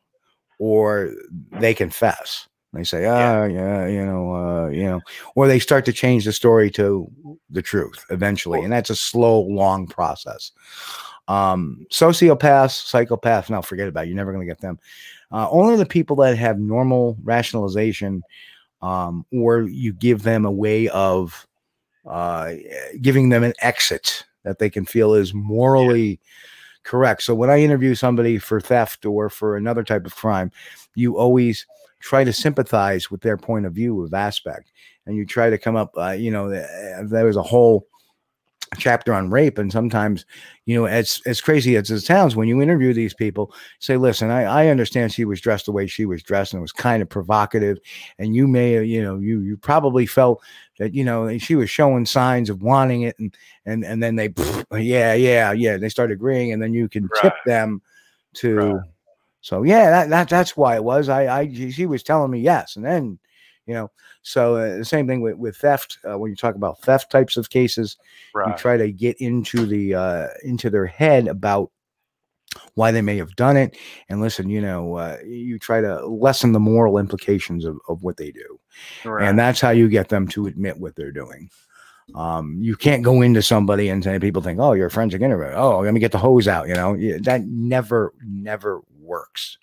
[0.59, 1.11] or
[1.59, 2.47] they confess.
[2.73, 5.01] They say, "Ah, yeah, you know, uh, you know,"
[5.35, 7.09] or they start to change the story to
[7.49, 10.51] the truth eventually, and that's a slow, long process.
[11.27, 14.07] Um, sociopaths, psychopaths, no, forget about it.
[14.07, 14.79] You're never going to get them.
[15.31, 18.23] Uh, only the people that have normal rationalization,
[18.81, 21.47] um, or you give them a way of
[22.07, 22.53] uh,
[23.01, 26.19] giving them an exit that they can feel is morally
[26.87, 27.21] Correct.
[27.21, 30.53] So when I interview somebody for theft or for another type of crime,
[30.95, 31.67] you always
[31.99, 34.71] try to sympathize with their point of view of aspect,
[35.05, 35.91] and you try to come up.
[35.97, 37.85] Uh, you know, uh, there was a whole
[38.77, 40.25] chapter on rape and sometimes
[40.65, 44.29] you know as as crazy as it sounds when you interview these people say listen
[44.29, 47.01] i i understand she was dressed the way she was dressed and it was kind
[47.01, 47.77] of provocative
[48.19, 50.41] and you may you know you you probably felt
[50.79, 54.33] that you know she was showing signs of wanting it and and and then they
[54.73, 57.81] yeah yeah yeah they start agreeing and then you can tip them
[58.33, 58.81] to Right.
[59.41, 62.75] so yeah that, that that's why it was i i she was telling me yes
[62.75, 63.17] and then
[63.67, 63.91] you know?
[64.21, 67.37] So uh, the same thing with with theft uh, when you talk about theft types
[67.37, 67.97] of cases
[68.51, 71.71] you try to get into the uh into their head about
[72.75, 73.77] why they may have done it.
[74.09, 78.17] And listen you know uh, you try to lessen the moral implications of, of what
[78.17, 78.59] they do.
[79.05, 79.27] Right.
[79.27, 81.49] and that's how you get them to admit what they're doing.
[82.15, 85.53] Um you can't go into somebody and say people think oh you're a forensic interview
[85.55, 86.93] oh let me get the hose out you know?
[86.93, 89.57] Yeah, that never never works.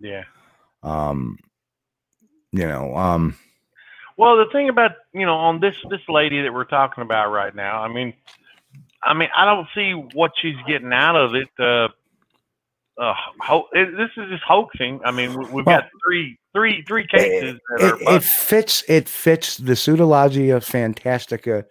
[0.00, 0.24] Yeah.
[0.82, 1.38] um
[2.52, 3.36] you know um
[4.18, 7.54] Well, the thing about you know on this this lady that we're talking about right
[7.54, 8.12] now, I mean,
[9.04, 11.48] I mean, I don't see what she's getting out of it.
[11.58, 11.88] Uh,
[13.00, 15.00] uh, ho- it, this is just hoaxing.
[15.04, 17.94] I mean, we, we've Well- got three three three cases that are.
[17.94, 21.64] it, it fits it fits the pseudologia fantastica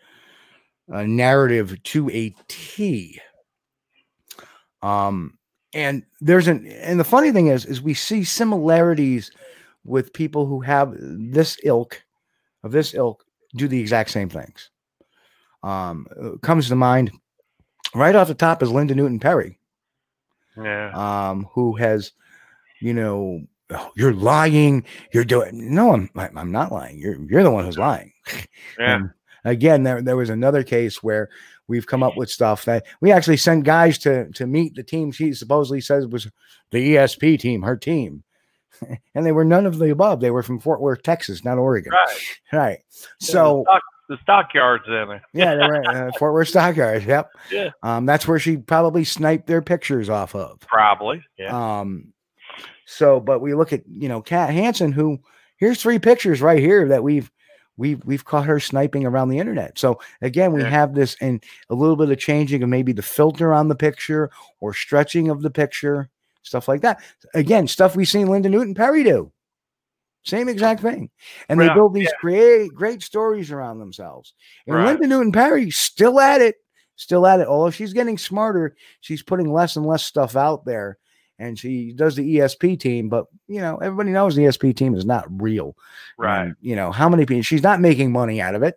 [0.92, 3.20] uh, narrative to a T.
[4.82, 5.38] Um,
[5.74, 9.32] and there's an and the funny thing is, is we see similarities
[9.84, 12.02] with people who have this ilk
[12.64, 13.24] of this ilk
[13.56, 14.70] do the exact same things.
[15.64, 17.12] Um, uh, comes to mind
[17.96, 19.58] right off the top is Linda Newton Perry
[20.62, 21.30] yeah.
[21.30, 22.12] um, who has,
[22.82, 24.86] you know, "Oh, you're lying.
[25.14, 25.94] You're doing no.
[25.94, 26.98] I'm I'm not lying.
[26.98, 28.14] You're you're the one who's lying.
[28.80, 28.96] Yeah.
[28.96, 29.12] And
[29.44, 31.30] again, there there was another case where
[31.68, 35.12] we've come up with stuff that we actually sent guys to to meet the team
[35.12, 36.28] she supposedly says was
[36.72, 38.24] the ESP team, her team.
[39.16, 40.20] And they were none of the above.
[40.22, 41.92] They were from Fort Worth, Texas, not Oregon.
[41.92, 42.18] Right.
[42.54, 42.80] Right.
[43.20, 45.22] the So stock, the stockyards in there.
[45.34, 47.06] yeah, they were uh, Fort Worth Stockyards.
[47.06, 47.30] Yep.
[47.52, 47.70] Yeah.
[47.84, 50.60] Um, that's where she probably sniped their pictures off of.
[50.62, 51.24] Probably.
[51.38, 51.80] Yeah.
[51.80, 52.14] Um,
[52.86, 55.20] so, but we look at you know Kat Hansen, who
[55.58, 57.30] here's three pictures right here that we've
[57.76, 59.78] we've we've caught her sniping around the internet.
[59.78, 60.70] So again, we Yeah.
[60.70, 64.30] have this and a little bit of changing of maybe the filter on the picture
[64.62, 66.10] or stretching of the picture,
[66.48, 67.02] stuff like that.
[67.34, 69.32] Again, stuff we've seen Linda Newton Perry do.
[70.24, 71.10] Same exact thing.
[71.48, 74.34] And they build these great, great stories around themselves.
[74.66, 74.86] And Right.
[74.88, 76.56] Linda Newton Perry still at it,
[76.98, 77.48] still at it.
[77.48, 80.98] Although she's getting smarter, she's putting less and less stuff out there.
[81.40, 85.06] And she does the ESP team, but you know, everybody knows the ESP team is
[85.06, 85.76] not real.
[86.18, 86.48] right.
[86.48, 88.76] And, you know, how many people she's not making money out of it.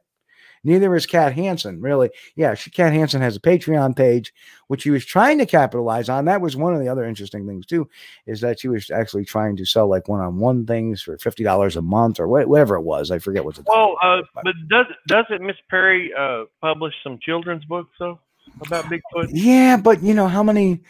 [0.63, 2.11] Neither is Kat Hansen, really.
[2.37, 4.33] Yeah, she Kat Hansen has a Patreon page,
[4.67, 6.27] which she was trying to capitalize on.
[6.27, 7.89] That was one of the other interesting things too,
[8.27, 11.83] is that she was actually trying to sell like one-on-one things for fifty dollars a
[11.83, 13.11] month or whatever it was.
[13.11, 17.65] I forget what the Well, uh, but does doesn't Miss Perry uh, publish some children's
[17.65, 18.21] books though
[18.67, 19.29] about Bigfoot?
[19.31, 20.81] Yeah, but you know how many?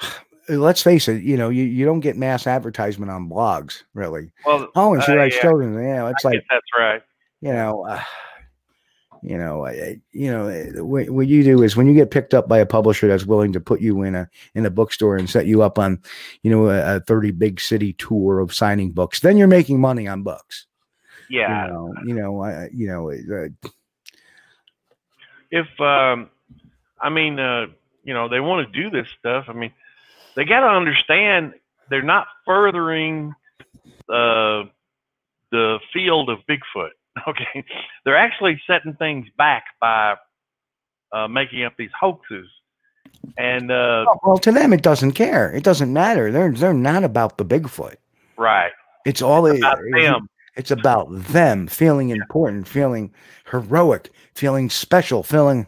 [0.48, 1.22] Let's face it.
[1.22, 4.30] You know, you, you don't get mass advertisement on blogs, really.
[4.44, 5.40] Well, Oh, and she Uh, writes yeah.
[5.42, 5.72] children.
[5.82, 7.02] Yeah, it's I like that's right.
[7.40, 8.02] you know, uh,
[9.24, 12.34] you know, I- you know, uh, what, what you do is when you get picked
[12.34, 15.28] up by a publisher that's willing to put you in a in a bookstore and
[15.28, 16.02] set you up on,
[16.42, 20.06] you know, a, a thirty big city tour of signing books, then you're making money
[20.06, 20.66] on books.
[21.30, 21.66] Yeah.
[21.66, 23.68] You know, you know, I, you know, uh,
[25.50, 26.30] if um
[27.00, 27.66] i mean uh
[28.02, 29.70] you know they want to do this stuff i mean
[30.34, 31.54] they got to understand
[31.90, 33.32] they're not furthering
[34.08, 34.64] uh
[35.52, 36.90] the field of bigfoot
[37.28, 37.64] okay
[38.04, 40.14] they're actually setting things back by
[41.12, 42.48] uh making up these hoaxes
[43.38, 45.52] and uh well, to them it doesn't care.
[45.52, 46.30] It doesn't matter.
[46.32, 47.96] They're they're not about the Bigfoot.
[48.36, 48.72] right
[49.04, 53.12] It's all it- about them It's about them feeling important, feeling
[53.50, 55.66] heroic, feeling special, feeling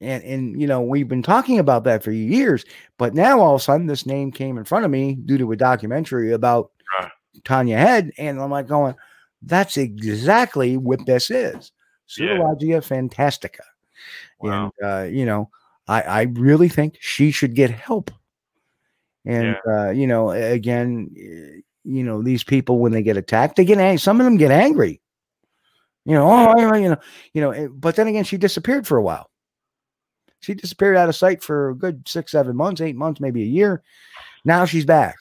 [0.00, 2.64] and and you know, we've been talking about that for years,
[2.98, 5.52] but now all of a sudden this name came in front of me due to
[5.52, 6.70] a documentary about
[7.00, 7.10] Right.
[7.44, 8.94] Tania Head, and I'm like going,
[9.42, 11.72] that's exactly what this is.
[12.18, 12.26] Yeah.
[12.38, 13.64] Pseudologia Fantastica.
[14.40, 14.72] Wow.
[14.80, 15.50] And uh, you know,
[15.88, 18.10] I, I really think she should get help.
[19.24, 23.64] And uh, you know, again, eh, you know, these people when they get attacked, they
[23.64, 23.98] get angry.
[23.98, 25.00] Some of them get angry.
[26.04, 26.96] You know, oh, you know,
[27.32, 27.50] you know.
[27.50, 29.30] eh, But then again, she disappeared for a while.
[30.40, 33.46] She disappeared out of sight for a good six, seven months, eight months, maybe a
[33.46, 33.82] year.
[34.44, 35.16] Now she's back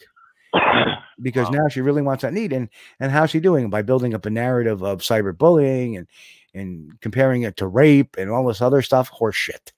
[1.25, 1.63] because Wow.
[1.63, 2.53] now she really wants that need.
[2.53, 2.69] And
[2.99, 6.07] and how's she doing by building up a narrative of cyberbullying and
[6.53, 9.09] and comparing it to rape and all this other stuff?
[9.11, 9.71] Horseshit.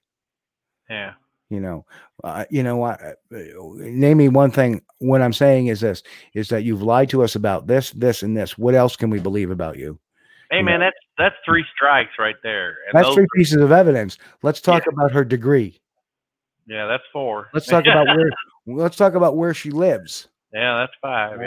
[0.90, 1.14] yeah
[1.50, 1.86] You know,
[2.22, 3.00] uh, you know what?
[3.02, 4.82] uh, Name me one thing.
[4.98, 6.02] What I'm saying is this:
[6.34, 8.58] is that you've lied to us about this, this, and this.
[8.58, 9.98] What else can we believe about you?
[10.50, 10.62] Hey Yeah.
[10.64, 12.76] man, that's that's three strikes right there.
[12.86, 14.18] And That's three are- pieces of evidence.
[14.42, 15.80] Let's talk about her degree.
[16.66, 17.48] yeah, that's four.
[17.54, 18.30] Let's talk about where.
[18.66, 20.28] Let's talk about where she lives.
[20.52, 21.38] Yeah, that's five.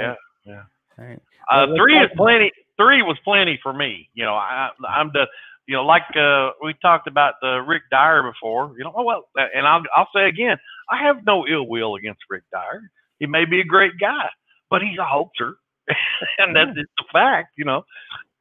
[0.46, 0.64] Yeah.
[1.00, 1.20] All right.
[1.52, 2.52] Uh, Well, three is plenty.
[2.78, 4.10] Three was plenty for me.
[4.14, 5.28] You know, I, I'm the,
[5.68, 8.74] you know, like uh, we talked about the Rick Dyer before.
[8.78, 10.58] You know, oh well, and I'll I'll say again,
[10.90, 12.82] I have no ill will against Rick Dyer.
[13.20, 14.30] He may be a great guy,
[14.70, 15.58] but he's a hoaxer,
[16.40, 17.54] and that's just a fact.
[17.58, 17.84] You know,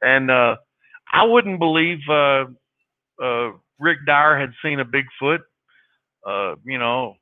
[0.01, 0.55] and uh,
[1.11, 2.45] I wouldn't believe uh,
[3.21, 5.39] uh, Rick Dyer had seen a Bigfoot.
[6.25, 7.15] Uh, you know,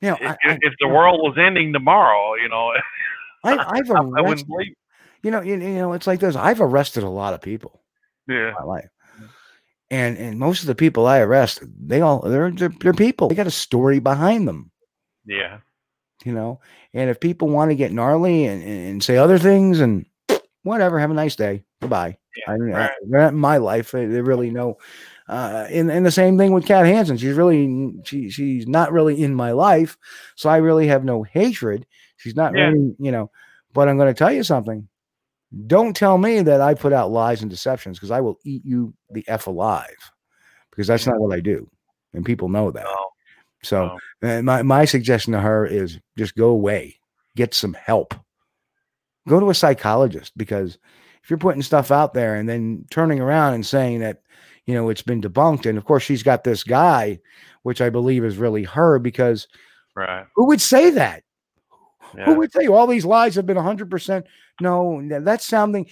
[0.00, 2.72] You know, if, I, I, if the world was ending tomorrow, you know,
[3.44, 4.28] I, I've I arrested.
[4.28, 4.74] wouldn't believe.
[5.22, 6.36] You know, you, you know, it's like this.
[6.36, 7.82] I've arrested a lot of people
[8.28, 8.48] Yeah.
[8.50, 8.88] in my life,
[9.90, 13.28] and and most of the people I arrest, they all they're they're, they're people.
[13.28, 14.70] They got a story behind them.
[15.26, 15.58] Yeah.
[16.24, 16.60] you know.
[16.94, 20.06] And if people want to get gnarly and, and, say other things and
[20.62, 21.64] whatever, have a nice day.
[21.80, 22.16] Goodbye.
[22.36, 22.90] Yeah, I right.
[22.90, 23.90] I- they're not in my life.
[23.90, 24.78] They really know.
[25.28, 27.18] Uh, and, and the same thing with Kat Hansen.
[27.18, 29.98] She's really she she's not really in my life,
[30.36, 31.86] so I really have no hatred.
[32.16, 32.68] She's not Yeah.
[32.68, 33.30] really, you know.
[33.74, 34.88] But I'm going to tell you something.
[35.66, 38.94] Don't tell me that I put out lies and deceptions because I will eat you
[39.10, 40.12] the f alive.
[40.70, 41.68] Because that's not what I do,
[42.14, 42.84] and people know that.
[42.84, 43.06] No.
[43.62, 44.38] So no.
[44.38, 47.00] uh, my my suggestion to her is just go away,
[47.36, 48.14] get some help,
[49.26, 50.78] go to a psychologist because
[51.28, 54.22] if you're putting stuff out there and then turning around and saying that
[54.64, 57.18] you know it's been debunked, and of course she's got this guy,
[57.64, 59.46] which I believe is really her because
[59.94, 60.24] Right.
[60.36, 61.24] who would say that?
[62.16, 62.24] Yeah.
[62.24, 64.24] Who would say all these lies have been 100%?
[64.62, 65.90] No, that's sounding,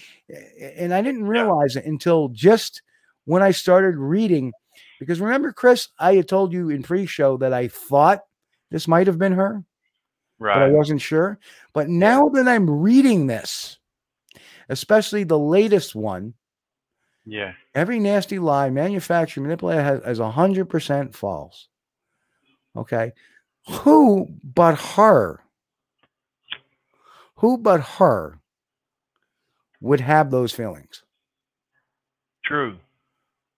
[0.79, 2.81] and I didn't realize it until just
[3.27, 4.55] when I started reading.
[4.99, 8.23] Because remember, Chris, I had told you in pre show that I thought
[8.71, 9.63] this might have been her,
[10.55, 11.39] but I wasn't sure.
[11.75, 13.79] But now that I'm reading this,
[14.69, 16.35] especially the latest one,
[17.25, 17.53] Yeah.
[17.75, 21.69] every nasty lie, manufacturer, manipulator has, has 100% false.
[22.77, 23.13] Okay.
[23.69, 25.41] Who but her?
[27.37, 28.39] Who but her
[29.81, 31.03] would have those feelings?
[32.45, 32.79] True.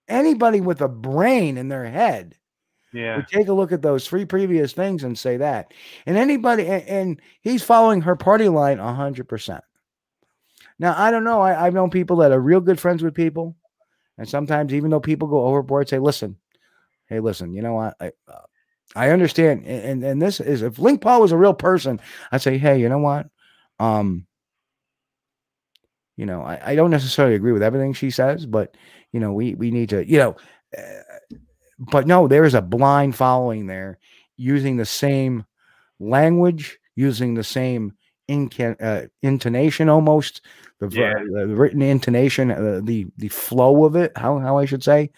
[0.07, 2.35] Anybody with a brain in their head
[2.91, 3.17] Yeah.
[3.17, 5.73] would take a look at those three previous things and say that.
[6.07, 9.61] And anybody, and, and he's following her party line 100%.
[10.79, 11.41] Now, I don't know.
[11.41, 13.55] I, I've known people that are real good friends with people.
[14.17, 16.37] And sometimes, even though people go overboard, say, listen,
[17.07, 17.95] hey, listen, you know what?
[17.99, 18.41] I, uh,
[18.95, 19.65] I understand.
[19.65, 21.99] And, and, this is, if Link Paul was a real person,
[22.31, 23.27] I'd say, hey, you know what?
[23.79, 24.25] Um,
[26.17, 28.75] you know, I, I don't necessarily agree with everything she says, but,
[29.13, 30.35] you know, we, we need to, you know,
[30.77, 31.35] uh,
[31.77, 33.99] but no, there is a blind following there
[34.35, 35.45] using the same
[35.99, 37.93] language, using the same
[38.29, 40.41] uh, intonation almost,
[40.79, 41.13] the, Yeah.
[41.31, 45.11] the written intonation, uh, the the flow of it, how, how I should say.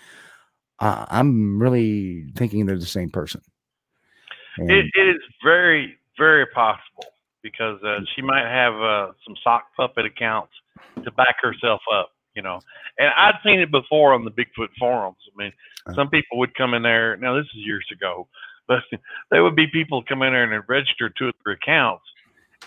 [0.80, 3.42] Uh, I'm really thinking they're the same person.
[4.58, 7.06] And- It, it is very, very possible
[7.44, 10.52] because uh, she might have uh, some sock puppet accounts
[11.04, 12.60] to back herself up, you know.
[12.98, 15.18] And I'd seen it before on the Bigfoot forums.
[15.34, 15.54] I mean,
[15.96, 17.16] some people would come in there.
[17.18, 18.28] Now, this is years ago,
[18.68, 18.80] but
[19.32, 22.04] there would be people come in there and register two or three accounts.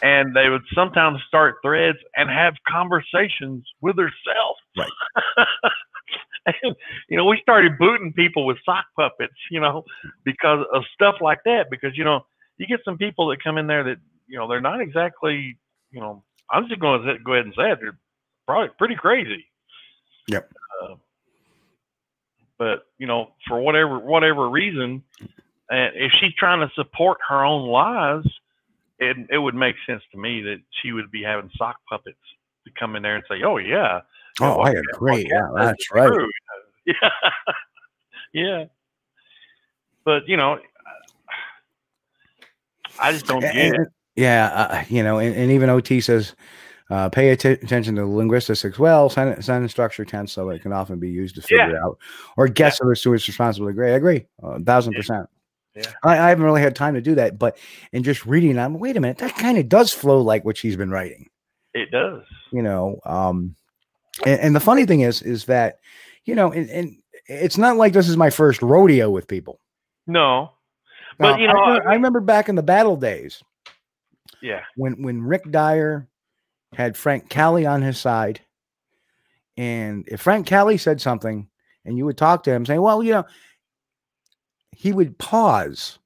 [0.02, 4.56] And they would sometimes start threads and have conversations with herself.
[4.76, 4.90] Right.
[6.46, 6.74] and,
[7.08, 9.84] you know, we started booting people with sock puppets, you know,
[10.24, 11.70] because of stuff like that.
[11.70, 12.26] Because, you know,
[12.58, 15.56] you get some people that come in there that, you know, they're not exactly,
[15.90, 17.78] you know, I'm just going to go ahead and say it.
[17.80, 17.98] They're
[18.46, 19.46] probably pretty crazy.
[20.28, 20.50] Yep.
[20.82, 20.94] Uh,
[22.58, 25.02] but, you know, for whatever, whatever reason,
[25.70, 28.24] and if she's trying to support her own lies,
[28.98, 32.18] it, it would make sense to me that she would be having sock puppets
[32.66, 34.00] to come in there and say, "Oh yeah,
[34.40, 35.26] oh, I agree.
[35.30, 36.06] Yeah, that's is right.
[36.08, 36.28] true."
[36.86, 37.10] Yeah,
[38.34, 38.64] yeah.
[40.04, 40.58] But you know,
[43.00, 43.88] I just don't get And- it.
[44.16, 46.34] yeah, uh, you know, and, and even OT says,
[46.90, 49.08] uh, pay atten- attention to linguistics as well.
[49.08, 51.64] Sentence, sentence structure tense, so it can often be used to Yeah.
[51.66, 51.98] figure out
[52.36, 53.68] or guess if a student's responsible.
[53.68, 54.98] Agree, I agree, a thousand Yeah.
[54.98, 55.26] percent.
[55.74, 55.90] Yeah.
[56.02, 57.56] I, I haven't really had time to do that, but
[57.92, 60.76] in just reading, I'm wait a minute, that kind of does flow like what she's
[60.76, 61.28] been writing,
[61.72, 62.22] It does.
[62.52, 63.00] you know.
[63.04, 63.56] Um,
[64.24, 65.80] and, and the funny thing is, is that,
[66.24, 66.96] you know, and, and
[67.26, 69.58] it's not like this is my first rodeo with people.
[70.06, 70.52] No,
[71.18, 73.42] But, you know, I, I remember- back in the battle days
[74.42, 76.06] yeah, when when Rick Dyer
[76.74, 78.40] had Frank Callie on his side,
[79.56, 81.48] and if Frank Callie said something,
[81.84, 83.24] and you would talk to him saying, "Well, you know,"
[84.76, 85.98] he would pause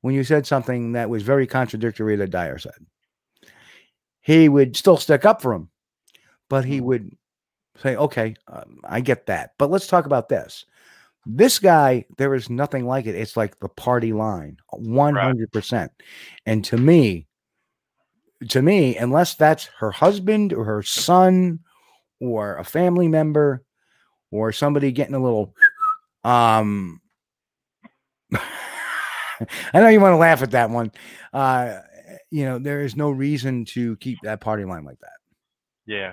[0.00, 2.86] when you said something that was very contradictory that Dyer said.
[4.20, 5.68] He would still stick up for him,
[6.48, 7.16] but he would
[7.82, 9.52] say, okay, um, I get that.
[9.58, 10.64] But let's talk about this.
[11.24, 13.16] This guy, there is nothing like it.
[13.16, 15.88] It's like the party line, 100%.
[16.46, 17.26] And to me,
[18.48, 21.60] to me, unless that's her husband or her son
[22.20, 23.64] or a family member
[24.30, 25.54] or somebody getting a little,
[26.22, 27.00] um,
[28.32, 30.92] I know you want to laugh at that one.
[31.32, 31.80] Uh,
[32.30, 35.18] you know, there is no reason to keep that party line like that.
[35.86, 36.12] Yeah.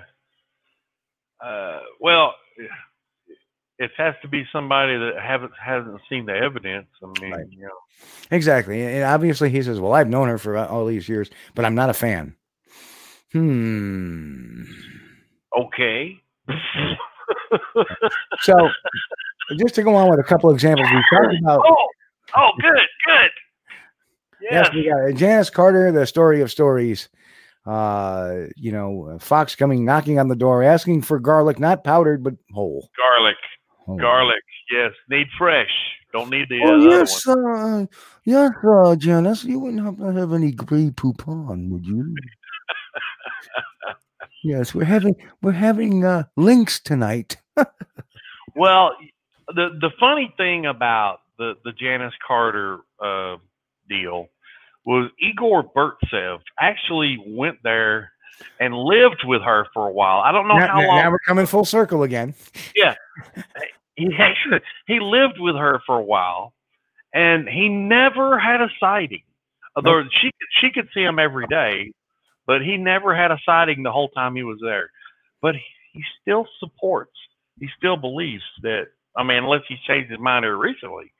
[1.44, 2.34] Uh, well,
[3.78, 6.86] it has to be somebody that haven't hasn't seen the evidence.
[7.02, 7.46] I mean, Right.
[7.50, 7.70] you know,
[8.30, 8.82] Exactly.
[8.82, 11.90] And obviously he says, Well, I've known her for all these years, but I'm not
[11.90, 12.36] a fan.
[13.32, 14.62] Hmm.
[15.58, 16.20] okay.
[18.42, 18.54] So
[19.58, 21.86] just to go on with a couple examples, we talked about oh,
[22.36, 22.72] oh, good,
[23.06, 23.30] good.
[24.40, 24.74] yes, Yes.
[24.74, 27.08] we got Janice Carter, the story of stories.
[27.66, 32.34] Uh, you know, Fox coming knocking on the door, asking for garlic, not powdered, but
[32.52, 32.90] whole.
[32.96, 33.36] Garlic,
[33.86, 33.96] Whole.
[33.96, 34.42] garlic.
[34.70, 35.70] Yes, need fresh.
[36.12, 37.86] Don't need the Oh uh, other yes, uh,
[38.24, 39.44] yes, uh, Janice.
[39.44, 42.14] You wouldn't happen to have any Grey Poupon, would you?
[44.44, 47.36] yes, we're having we're having uh, links tonight.
[48.56, 48.92] Well,
[49.48, 53.36] the the funny thing about the the Janice Carter uh,
[53.88, 54.28] deal
[54.84, 58.12] was Igor Burtsev actually went there
[58.60, 60.18] and lived with her for a while.
[60.20, 60.96] I don't know now, how now- long.
[60.98, 62.34] now we're coming full circle again.
[62.74, 62.94] Yeah,
[63.94, 66.52] he actually he lived with her for a while,
[67.14, 69.22] and he never had a sighting.
[69.76, 71.92] Although she could she could see him every day,
[72.46, 74.90] but he never had a sighting the whole time he was there.
[75.40, 75.54] But
[75.92, 77.12] he, still supports.
[77.60, 78.86] He still believes that.
[79.16, 81.12] I mean, unless he changed his mind here recently.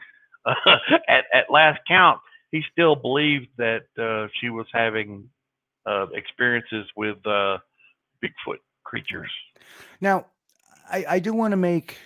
[1.08, 2.20] at at last count,
[2.50, 5.28] he still believed that uh, she was having
[5.86, 7.58] uh, experiences with uh,
[8.22, 9.30] Bigfoot creatures.
[10.00, 10.26] Now,
[10.90, 11.98] I, I do want to make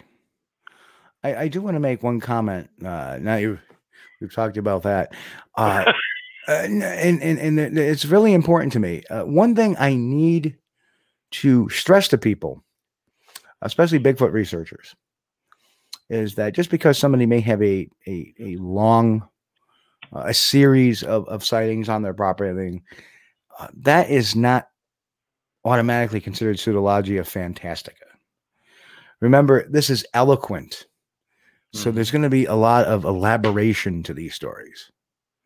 [1.22, 2.70] I, I do want to make one comment.
[2.84, 3.58] Uh, now you
[4.20, 5.12] we've talked about that.
[5.56, 5.84] Uh,
[6.48, 9.02] uh, n- and, and and it's really important to me.
[9.10, 10.56] Uh, one thing I need
[11.30, 12.64] to stress to people,
[13.62, 14.94] especially Bigfoot researchers,
[16.10, 19.26] is that just because somebody may have a a, a long
[20.14, 22.82] uh, a series of, of sightings on their property,
[23.58, 24.68] uh, that is not
[25.64, 28.06] automatically considered pseudologia fantastica.
[29.20, 30.86] Remember, this is eloquent.
[31.74, 31.94] So Mhm.
[31.96, 34.90] there's going to be a lot of elaboration to these stories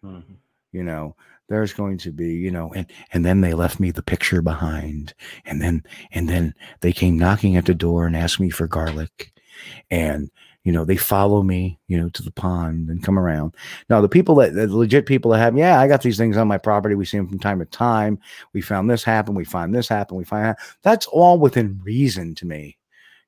[0.04, 0.36] Mhm.
[0.72, 1.16] you know
[1.48, 5.12] there's going to be you know and and then they left me the picture behind
[5.44, 5.82] and then
[6.12, 9.32] and then they came knocking at the door and asked me for garlic
[9.90, 10.30] and
[10.64, 13.54] you know they follow me you know to the pond and come around.
[13.88, 16.48] Now the people that the legit people that have yeah i got these things on
[16.48, 18.18] my property we see them from time to time.
[18.52, 22.34] We found this happen we find this happen we find that that's all within reason
[22.36, 22.78] to me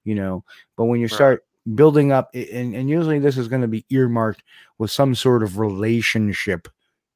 [0.04, 0.44] you know?
[0.76, 1.14] But when you Right.
[1.14, 4.42] start building up and, and usually this is going to be earmarked
[4.78, 6.68] with some sort of relationship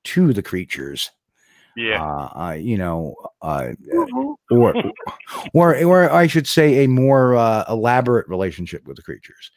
[0.04, 1.10] to the creatures
[1.78, 2.02] Yeah.
[2.02, 3.68] uh, uh you know uh
[4.50, 4.74] or
[5.54, 9.52] or or i should say a more uh, elaborate relationship with the creatures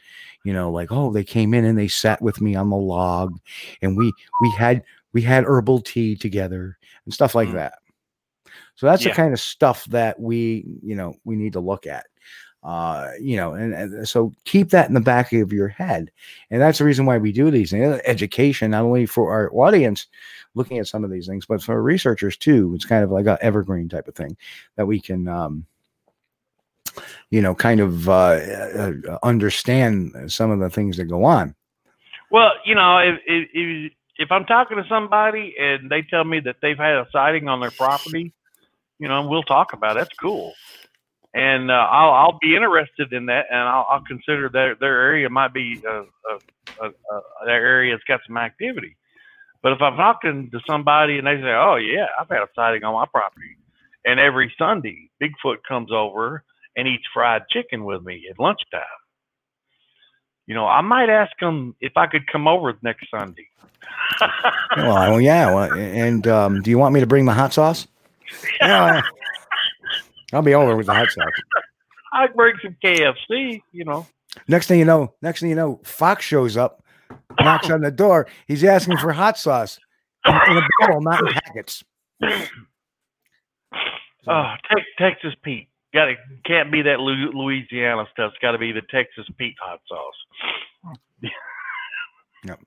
[0.46, 3.34] you know like oh they came in and they sat with me on the log
[3.82, 7.54] and we we had we had herbal tea together and stuff like Mm.
[7.54, 7.74] that
[8.76, 9.10] so that's Yeah.
[9.10, 12.06] the kind of stuff that we you know we need to look at
[12.64, 16.12] uh you know and, and so keep that in the back of your head
[16.50, 20.08] and that's the reason why we do these things education not only for our audience
[20.54, 23.38] looking at some of these things but for researchers too it's kind of like a
[23.42, 24.38] evergreen type of thing
[24.76, 25.66] that we can um
[27.32, 31.56] you know kind of uh, uh uh, understand some of the things that go on
[32.32, 36.56] Well, you know, if if if I'm talking to somebody and they tell me that
[36.62, 38.34] they've had a sighting on their property,
[39.00, 40.00] you know, we'll talk about it.
[40.00, 40.54] That's cool,
[41.34, 45.30] and uh, I'll I'll be interested in that, and I'll, I'll consider their their area
[45.30, 46.40] might be uh, uh,
[46.82, 48.98] uh, uh, their area's got some activity.
[49.64, 52.84] But if I'm talking to somebody and they say, "Oh yeah, I've had a sighting
[52.84, 53.56] on my property,"
[54.06, 56.44] and every Sunday Bigfoot comes over
[56.76, 58.82] and eats fried chicken with me at lunchtime.
[60.48, 63.48] You know, I might ask them if I could come over next Sunday.
[64.78, 67.88] well, well yeah well, and um do you want me to bring the hot sauce
[68.62, 69.02] yeah
[70.34, 71.28] i'll be over with the hot sauce
[72.14, 74.06] I'd bring some KFC, you know.
[74.48, 76.84] next thing you know next thing you know fox shows up
[77.40, 79.80] knocks on the door he's asking for hot sauce
[80.26, 81.84] in, in a bottle not in packets
[84.28, 85.68] Oh, te- Texas Pete.
[85.94, 86.16] Got to
[86.46, 88.32] can't be that Lu- Louisiana stuff.
[88.34, 90.96] It's got to be the Texas Pete hot sauce.
[92.44, 92.60] Yep.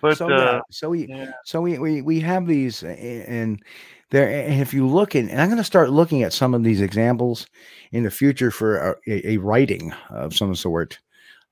[0.00, 1.32] But so uh, yeah, so we yeah.
[1.44, 3.62] so we, we we have these, and
[4.10, 4.28] there.
[4.28, 6.80] And if you look at, and I'm going to start looking at some of these
[6.80, 7.46] examples
[7.92, 10.98] in the future for a, a, writing of some sort,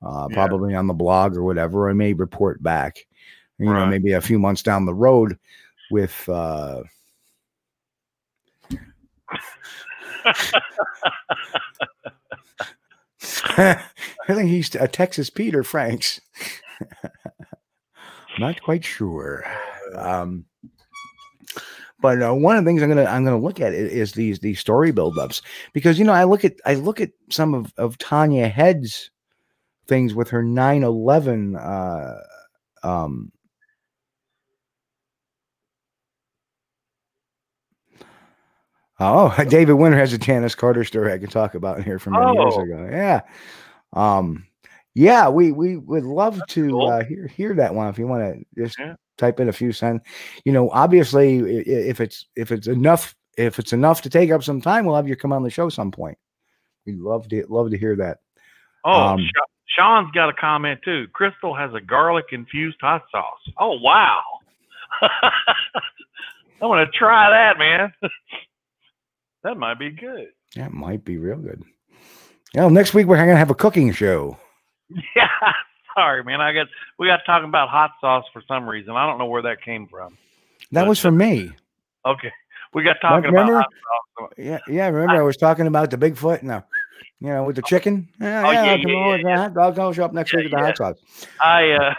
[0.02, 0.34] uh, Yeah.
[0.34, 1.88] probably on the blog or whatever.
[1.88, 3.06] I may report back,
[3.58, 5.38] you know, maybe a few months down the road
[5.90, 6.28] with.
[6.28, 6.82] uh
[13.56, 13.80] I
[14.28, 16.20] think he's a Texas Peter Franks.
[18.38, 19.44] Not quite sure.
[19.94, 20.44] Um,
[22.00, 24.60] but uh, one of the things I'm gonna I'm gonna look at is these these
[24.60, 25.42] story buildups
[25.72, 29.10] because you know I look at I look at some of of Tania Head's
[29.86, 33.32] things with her 9/11 uh, um,
[39.00, 42.32] Oh, David Winter has a Janice Carter story I can talk about here from many
[42.32, 42.62] years Oh.
[42.62, 42.88] ago.
[42.90, 43.20] Yeah.
[43.92, 44.44] Um
[44.94, 46.88] yeah, we we would love to cool.
[46.88, 48.94] uh, hear hear that one if you want to just Yeah.
[49.16, 50.08] type in a few cents.
[50.44, 54.30] You know, obviously i- i- if it's if it's enough if it's enough to take
[54.30, 56.18] up some time, we'll have you come on the show some point.
[56.86, 58.18] We'd love to love to hear that.
[58.84, 59.20] Oh, Um,
[59.66, 61.06] Sean's got a comment too.
[61.12, 63.52] Crystal has a garlic infused hot sauce.
[63.58, 64.20] Oh wow!
[65.02, 67.92] I'm gonna try that, man.
[69.44, 70.28] that might be good.
[70.56, 71.62] That might be real good.
[72.54, 74.36] Well, next week we're gonna have a cooking show.
[75.16, 75.28] Yeah.
[75.94, 76.40] Sorry, man.
[76.40, 76.68] I got
[76.98, 78.92] we got talking about hot sauce for some reason.
[78.94, 80.16] I don't know where that came from.
[80.72, 81.50] That But- was from me.
[82.06, 82.30] Okay,
[82.72, 83.54] we got talking remember?
[83.54, 84.32] about hot sauce.
[84.38, 84.86] Yeah, yeah.
[84.88, 86.64] Remember, I, was talking about the Bigfoot and the,
[87.20, 88.08] you know, with the chicken.
[88.20, 88.62] Yeah, Oh, yeah.
[88.62, 89.78] I'll come yeah, over yeah, the hot dog.
[89.78, 90.96] I'll show up next week with the hot sauce.
[91.40, 91.94] I uh,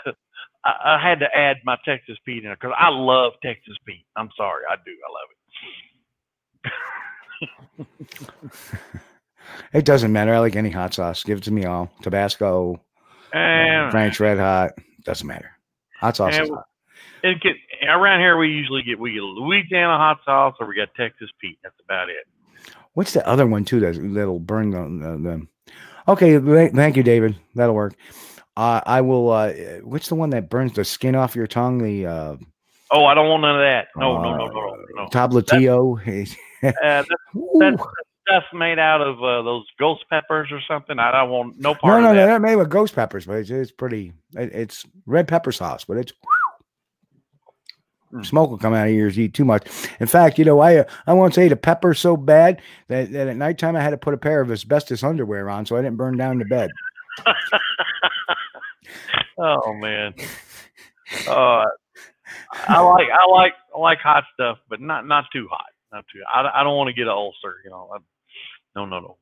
[0.63, 4.05] I, I had to add my Texas Pete in because I love Texas Pete.
[4.15, 4.91] I'm sorry, I do.
[5.05, 5.29] I love
[7.77, 8.99] it.
[9.73, 10.33] It doesn't matter.
[10.33, 11.23] I like any hot sauce.
[11.23, 11.91] Give it to me all.
[12.01, 12.81] Tabasco,
[13.33, 14.71] And Frank's Red Hot.
[15.03, 15.51] Doesn't matter.
[15.99, 16.37] Hot sauce.
[16.37, 16.65] is hot.
[17.23, 17.55] it get,
[17.87, 21.59] around here we usually get we get Louisiana hot sauce or we got Texas Pete.
[21.63, 22.27] That's about it.
[22.93, 23.79] What's the other one too?
[23.79, 25.47] That that'll burn the, the, the
[26.07, 27.35] Okay, th- thank you, David.
[27.53, 27.93] That'll work.
[28.57, 29.29] Uh, I will.
[29.29, 31.77] Uh, what's the one that burns the skin off your tongue?
[31.77, 32.35] The uh,
[32.91, 33.87] Oh, I don't want none of that.
[33.95, 34.85] No, no, no, no, no.
[34.95, 35.07] no.
[35.09, 36.35] tablatio.
[36.61, 37.07] Uh, that's,
[37.57, 37.81] that's
[38.29, 40.99] stuff made out of uh, those ghost peppers or something.
[40.99, 42.25] I don't want no part no, no, that.
[42.25, 44.13] they're made with ghost peppers, but it's, it's pretty.
[44.35, 46.13] It, it's red pepper sauce, but it's
[48.13, 48.25] Mm.
[48.25, 49.19] smoke will come out of your ears.
[49.19, 49.67] Eat too much.
[49.99, 53.27] In fact, you know, I uh, I won't say the pepper so bad that, that
[53.27, 55.97] at nighttime I had to put a pair of asbestos underwear on so I didn't
[55.97, 56.71] burn down the bed.
[59.37, 60.15] oh man.
[61.27, 61.65] Uh,
[62.67, 65.69] I like I like I like hot stuff, but not not too hot.
[65.91, 66.21] Not too.
[66.27, 67.57] I, I don't want to get an ulcer.
[67.63, 67.89] You know.
[68.79, 69.17] No, no,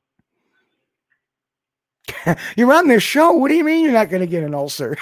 [2.27, 2.35] no.
[2.55, 3.31] You're on this show.
[3.31, 4.95] What do you mean you're not going to get an ulcer?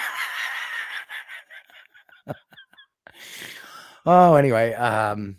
[4.06, 5.36] oh, anyway, um,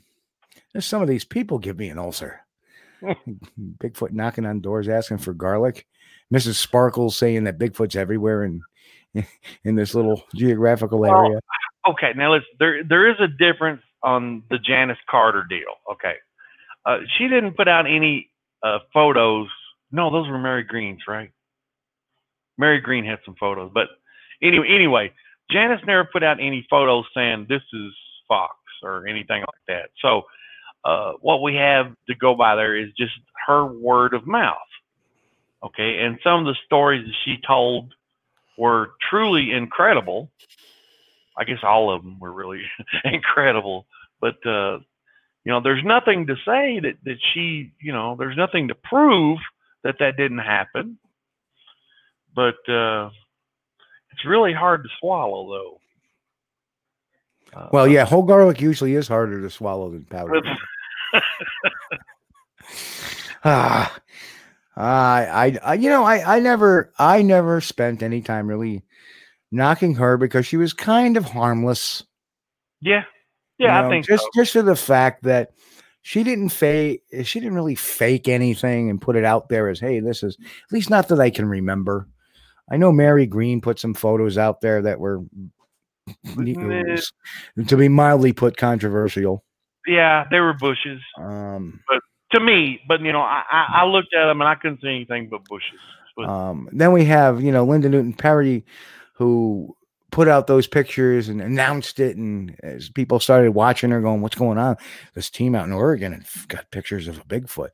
[0.73, 2.41] there's some of these people give me an ulcer.
[3.03, 5.87] Bigfoot knocking on doors asking for garlic.
[6.33, 6.55] Mrs.
[6.57, 8.61] Sparkles saying that Bigfoot's everywhere in
[9.65, 11.41] in this little geographical Well, area.
[11.89, 15.73] okay, now let's there there is a difference on the Janice Carter deal.
[15.91, 16.15] Okay.
[16.85, 18.31] Uh, she didn't put out any
[18.67, 19.49] uh, photos.
[19.93, 21.31] No, those were Mary Green's, right?
[22.59, 23.89] Mary Green had some photos, but
[24.43, 25.13] anyway, anyway,
[25.51, 27.93] Janice never put out any photos saying this is
[28.27, 29.91] Fox or anything like that.
[30.01, 30.23] So,
[30.85, 33.15] uh, what we have to go by there is just
[33.47, 34.57] her word of mouth.
[35.65, 37.93] Okay, and some of the stories that she told
[38.57, 40.31] were truly incredible.
[41.39, 42.63] I guess all of them were really
[43.05, 43.87] incredible,
[44.21, 44.79] but uh,
[45.47, 49.39] you know, there's nothing to say that that she, you know, there's nothing to prove
[49.85, 50.99] that that didn't happen.
[52.35, 53.11] But uh,
[54.11, 55.81] it's really hard to swallow, though.
[57.61, 60.45] Uh, Well, yeah, whole garlic usually is harder to swallow than powdered.
[63.45, 63.97] ah,
[64.77, 68.83] I, I, I, you know, I, I never, I never spent any time really
[69.53, 72.03] knocking her because she was kind of harmless.
[72.81, 73.05] yeah,
[73.59, 74.29] you yeah, know, I think just, so.
[74.35, 75.53] just for the fact that
[76.03, 80.01] she didn't fake, she didn't really fake anything and put it out there as, hey,
[80.01, 82.09] this is at least not that I can remember.
[82.71, 85.23] I know Mary Green put some photos out there that were,
[86.37, 89.45] to be mildly put, controversial.
[89.87, 91.81] Yeah, they were bushes Um,
[92.33, 94.89] to me, but you know, I, I, I looked at them and I couldn't see
[94.89, 95.79] anything but bushes.
[96.17, 98.65] But- Um, then we have, you know, Linda Newton Perry,
[99.15, 99.77] who
[100.17, 102.17] put out those pictures and announced it.
[102.17, 104.77] And as people started watching her, going, "What's going on?"
[105.15, 107.69] This team out in Oregon and got pictures of a Bigfoot,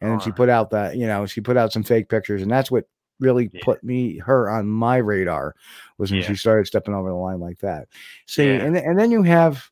[0.00, 2.50] and then she put out that, you know, she put out some fake pictures, and
[2.50, 2.84] that's what
[3.20, 3.60] really Yeah.
[3.62, 5.54] put me her on my radar
[5.98, 6.26] was when Yeah.
[6.28, 7.88] she started stepping over the line like that.
[8.26, 8.62] See, Yeah.
[8.64, 9.62] and and then you have,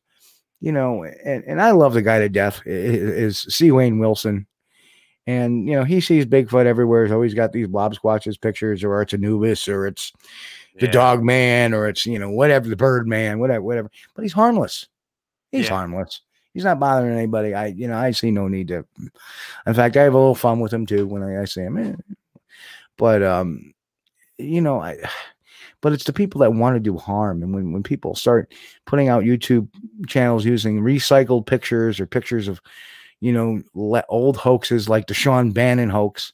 [0.61, 2.73] you know, and, and I love the guy to death i- i-
[3.25, 3.71] is C.
[3.71, 4.45] Wayne Wilson.
[5.27, 7.03] And you know, he sees Bigfoot everywhere.
[7.03, 10.11] He's always got these blob squatches pictures, or it's Anubis, or it's
[10.79, 10.91] the Yeah.
[10.91, 13.91] dog man, or it's you know, whatever, the bird man, whatever, whatever.
[14.15, 14.87] But he's harmless.
[15.51, 15.75] He's Yeah.
[15.75, 16.21] harmless.
[16.53, 17.53] He's not bothering anybody.
[17.53, 18.85] I, you know, I see no need to.
[19.65, 21.77] In fact, I have a little fun with him too when I, I see him.
[21.77, 21.93] eh.
[22.97, 23.73] But um,
[24.37, 24.97] you know, I.
[25.81, 28.53] But it's the people that want to do harm, and when when people start
[28.85, 29.67] putting out YouTube
[30.07, 32.61] channels using recycled pictures or pictures of,
[33.19, 36.33] you know, le- old hoaxes like the Sean Bannon hoax,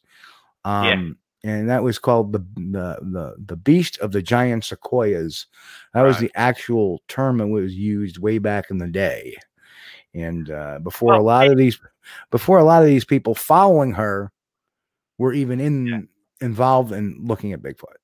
[0.65, 5.47] um, and that was called the the the the beast of the giant sequoias.
[5.93, 9.35] That was the actual term that was used way back in the day,
[10.13, 11.79] and uh, before a Well, lot of these
[12.31, 14.31] before a lot of these people following her
[15.17, 16.09] were even in
[16.41, 17.97] involved in looking at Bigfoot.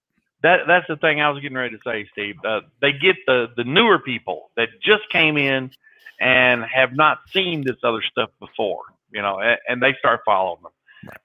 [0.43, 2.35] that that's the thing I was getting ready to say, Steve.
[2.45, 5.72] Uh, they get the the newer people that just came in
[6.19, 10.61] and have not seen this other stuff before, you know, and, and they start following
[10.64, 10.72] them,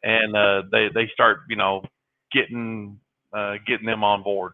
[0.02, 1.84] and uh, they they start you know
[2.32, 2.98] getting
[3.32, 4.52] uh, getting them on board.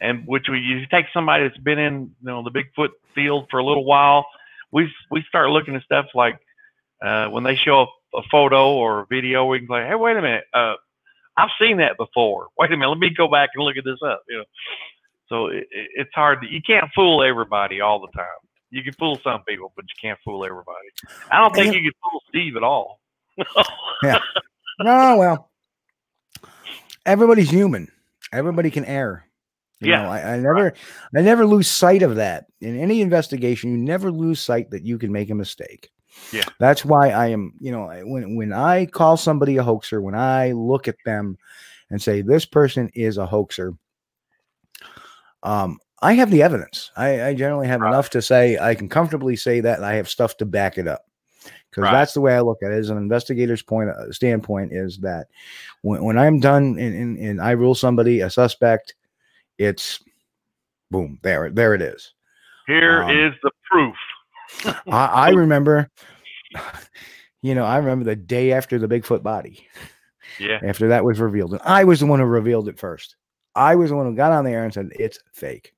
[0.00, 3.58] And which we you take somebody that's been in you know the Bigfoot field for
[3.58, 4.26] a little while,
[4.72, 6.38] we we start looking at stuff like
[7.02, 10.16] uh, when they show a, a photo or a video, we can say, hey, wait
[10.16, 10.44] a minute.
[10.54, 10.74] Uh,
[11.36, 12.48] I've seen that before.
[12.58, 14.22] Wait a minute, let me go back and look at this up.
[14.28, 14.44] You know,
[15.28, 16.42] so it, it, it's hard.
[16.42, 18.26] To, you can't fool everybody all the time.
[18.70, 20.88] You can fool some people, but you can't fool everybody.
[21.30, 23.00] I don't think you can fool Steve at all.
[24.02, 24.18] yeah.
[24.80, 25.50] No, well,
[27.06, 27.88] everybody's human.
[28.32, 29.26] Everybody can err.
[29.80, 30.72] You Yeah, know, I, I never,
[31.16, 32.46] I never lose sight of that.
[32.60, 35.90] In any investigation, you never lose sight that you can make a mistake.
[36.32, 36.44] Yeah.
[36.60, 37.54] that's why I am.
[37.58, 41.36] You know, when when I call somebody a hoaxer, when I look at them
[41.90, 43.74] and say this person is a hoaxer,
[45.42, 46.90] um, I have the evidence.
[46.96, 47.88] I, I generally have Right.
[47.88, 50.86] enough to say I can comfortably say that, and I have stuff to back it
[50.86, 51.04] up
[51.72, 51.92] because Right.
[51.92, 52.74] that's the way I look at it.
[52.78, 55.28] As an investigator's point uh, standpoint, is that
[55.80, 58.94] when, when I'm done and, and, and I rule somebody a suspect,
[59.58, 60.02] it's
[60.90, 62.12] boom there there it is.
[62.66, 63.96] Here Um, is the proof.
[64.88, 65.88] I, I remember,
[67.42, 69.66] you know, I remember the day after the Bigfoot body,
[70.38, 73.16] Yeah, after that was revealed, and I was the one who revealed it first.
[73.54, 75.74] I was the one who got on the air and said it's fake.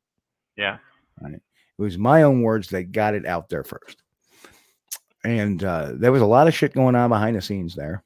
[0.57, 0.79] yeah,
[1.23, 1.41] It
[1.79, 4.04] was my own words that got it out there first.
[5.25, 8.03] And uh, there was a lot of shit going on behind the scenes there.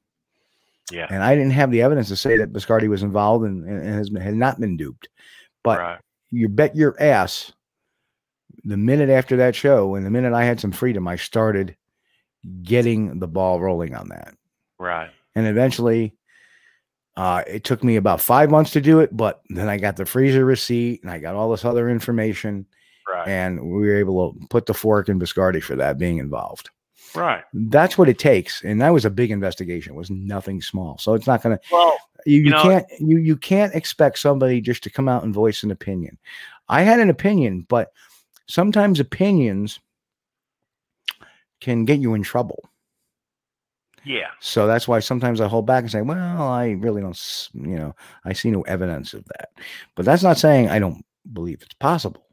[0.93, 1.07] yeah.
[1.11, 4.11] And I didn't have the evidence to say that Biscardi was involved and, and has,
[4.21, 5.09] had not been duped.
[5.65, 5.99] But right.
[6.31, 7.53] you bet your ass
[8.65, 11.77] the minute after that show and the minute I had some freedom, I started
[12.63, 14.35] getting the ball rolling on that.
[14.79, 15.11] Right.
[15.35, 16.15] And eventually,
[17.17, 20.07] uh, it took me about five months to do it, but then I got the
[20.07, 22.67] freezer receipt and I got all this other information,
[23.09, 23.27] Right.
[23.27, 26.71] and we were able to put the fork in Biscardi for that being involved.
[27.15, 27.45] Right.
[27.53, 29.93] That's what it takes, and that was a big investigation.
[29.95, 33.19] It was nothing small, so it's not going to Well, you, you know- can't you
[33.19, 36.19] you can't expect somebody just to come out and voice an opinion.
[36.69, 37.93] I had an opinion, but
[38.47, 39.79] sometimes opinions
[41.61, 42.69] can get you in trouble.
[44.05, 44.29] yeah.
[44.41, 46.17] So that's why sometimes I hold back and say, "Well,
[46.49, 47.95] I really don't, you know,
[48.25, 49.51] I see no evidence of that."
[49.97, 52.25] But that's not saying I don't believe it's possible.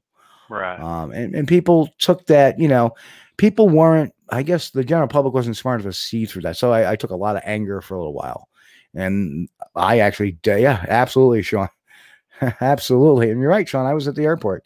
[0.50, 0.80] Right.
[0.80, 2.92] Um, and, and people took that, you know,
[3.38, 6.58] people weren't, I guess the general public wasn't smart enough to see through that.
[6.58, 8.50] So I, I took a lot of anger for a little while.
[8.94, 11.70] And I actually, yeah, absolutely, Sean.
[12.62, 13.30] absolutely.
[13.30, 13.86] And you're right, Sean.
[13.86, 14.66] I was at the airport.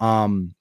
[0.00, 0.54] Um,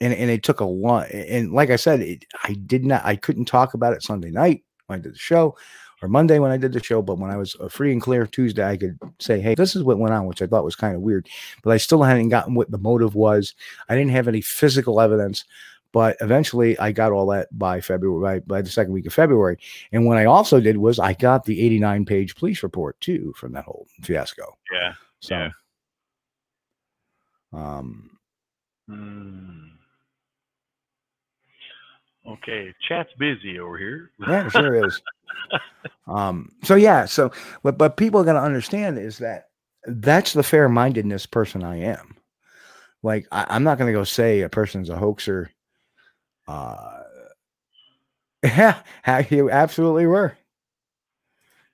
[0.00, 1.10] and, and it took a lot.
[1.10, 4.62] And like I said, it, I did not, I couldn't talk about it Sunday night
[4.86, 5.56] when I did the show
[6.02, 7.02] or Monday when I did the show.
[7.02, 9.82] But when I was uh, free and clear Tuesday, I could say, hey, this is
[9.82, 11.28] what went on, which I thought was kind of weird
[11.62, 13.54] but I still hadn't gotten what the motive was.
[13.88, 15.44] I didn't have any physical evidence,
[15.92, 19.58] but eventually I got all that by February, by, by the second week of February.
[19.92, 23.52] And what I also did was I got the 89 page police report too from
[23.52, 24.56] that whole fiasco.
[24.72, 24.92] Yeah.
[25.20, 25.50] So, Yeah.
[27.52, 28.10] um,
[28.88, 29.66] Hmm.
[32.26, 34.10] Okay, chat's busy over here.
[34.26, 35.00] yeah, sure is.
[36.06, 37.30] Um, so yeah, so
[37.62, 39.44] but but people are gonna understand is that
[39.86, 42.16] that's the fair mindedness person I am.
[43.04, 45.50] Like I, I'm not gonna go say a person's a hoaxer.
[46.50, 46.96] Uh
[48.44, 48.82] yeah,
[49.28, 50.36] you absolutely were.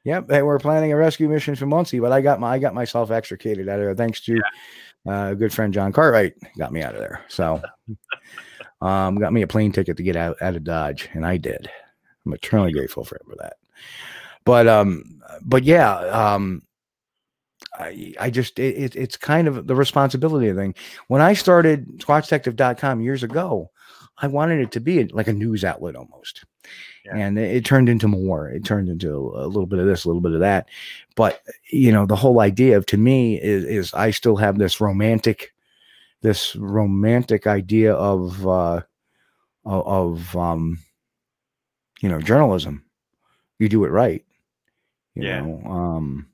[0.04, 2.74] Yep, they were planning a rescue mission from Muncie, but I got my I got
[2.74, 4.40] myself extricated out of there thanks to
[5.06, 7.24] uh, a good friend John Cartwright got me out of there.
[7.28, 7.62] So
[8.80, 11.70] um got me a plane ticket to get out, out of Dodge, and I did.
[12.24, 13.56] I'm eternally grateful for, for that.
[14.44, 16.62] But um, but yeah, um,
[17.78, 20.74] I, I just it, it, it's kind of the responsibility thing.
[21.08, 23.70] When I started SquatchDetective.com years ago,
[24.18, 26.44] I wanted it to be like a news outlet almost.
[27.04, 27.16] Yeah.
[27.16, 28.48] And it, turned into more.
[28.48, 30.68] It turned into a little bit of this, a little bit of that.
[31.14, 34.80] But you know, the whole idea of to me is is I still have this
[34.80, 35.52] romantic,
[36.22, 38.82] this romantic idea of uh
[39.64, 40.78] of, of um
[42.00, 42.84] you know journalism.
[43.58, 44.24] You do it right.
[45.14, 45.40] You Yeah.
[45.42, 46.26] know, um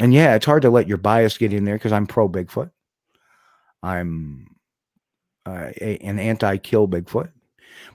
[0.00, 2.70] and yeah, it's hard to let your bias get in there because I'm pro Bigfoot.
[3.82, 4.46] I'm
[5.46, 7.30] uh, a, an anti-kill Bigfoot,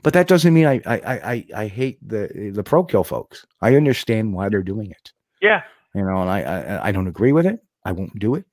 [0.02, 0.96] but that doesn't mean I I,
[1.32, 3.46] I I hate the the pro kill folks.
[3.62, 5.62] I understand why they're doing it, Yeah.
[5.94, 7.60] you know, and I I, I don't agree with it.
[7.84, 8.44] I won't do it,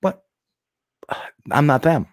[0.00, 0.22] but
[1.08, 1.14] uh,
[1.50, 2.06] I'm not them.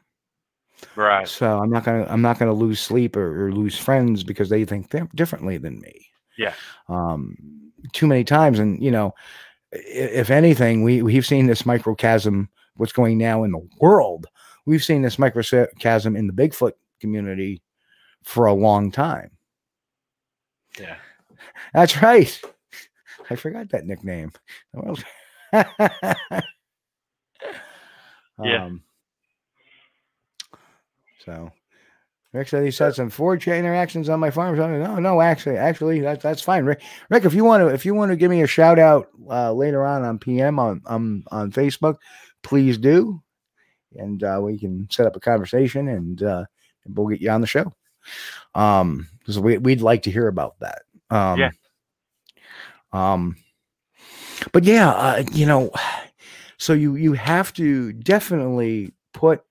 [0.95, 1.27] Right.
[1.27, 4.65] So I'm not gonna I'm not gonna lose sleep or, or lose friends because they
[4.65, 6.07] think th- differently than me.
[6.37, 6.53] Yeah.
[6.89, 7.35] Um,
[7.93, 9.13] too many times, and you know,
[9.71, 12.49] if anything, we we've seen this microcosm.
[12.75, 14.27] What's going now in the world?
[14.67, 17.63] We've seen this microcosm in the Bigfoot community
[18.23, 19.31] for a long time.
[20.79, 20.97] Yeah.
[21.73, 22.39] That's right.
[23.29, 24.31] I forgot that nickname.
[28.43, 28.65] Yeah.
[28.65, 28.83] Um,
[31.25, 31.51] so
[32.33, 34.55] Rick said he said some 4J interactions on my farm.
[34.55, 36.65] So, No, no, actually, actually, that's that's fine.
[36.65, 39.07] Rick, Rick, if you want to, if you want to give me a shout out
[39.29, 41.95] uh, later on on PM on on on Facebook,
[42.43, 43.21] please do,
[43.95, 46.45] and uh, we can set up a conversation and uh,
[46.85, 47.71] and we'll get you on the show.
[48.55, 50.83] Um, because we we'd like to hear about that.
[51.09, 51.51] Um, Yeah.
[52.93, 53.35] Um,
[54.51, 55.71] but yeah, uh, you know,
[56.57, 59.43] so you you have to definitely put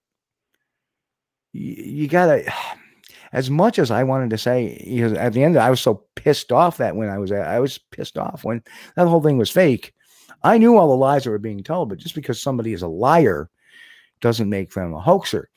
[1.52, 2.50] you, you gotta
[3.32, 6.52] as much as I wanted to say because at the end I was so pissed
[6.52, 8.62] off that when I was I was pissed off when
[8.96, 9.92] that whole thing was fake.
[10.42, 12.88] I knew all the lies that were being told, but just because somebody is a
[12.88, 13.50] liar
[14.20, 15.48] doesn't make them a hoaxer.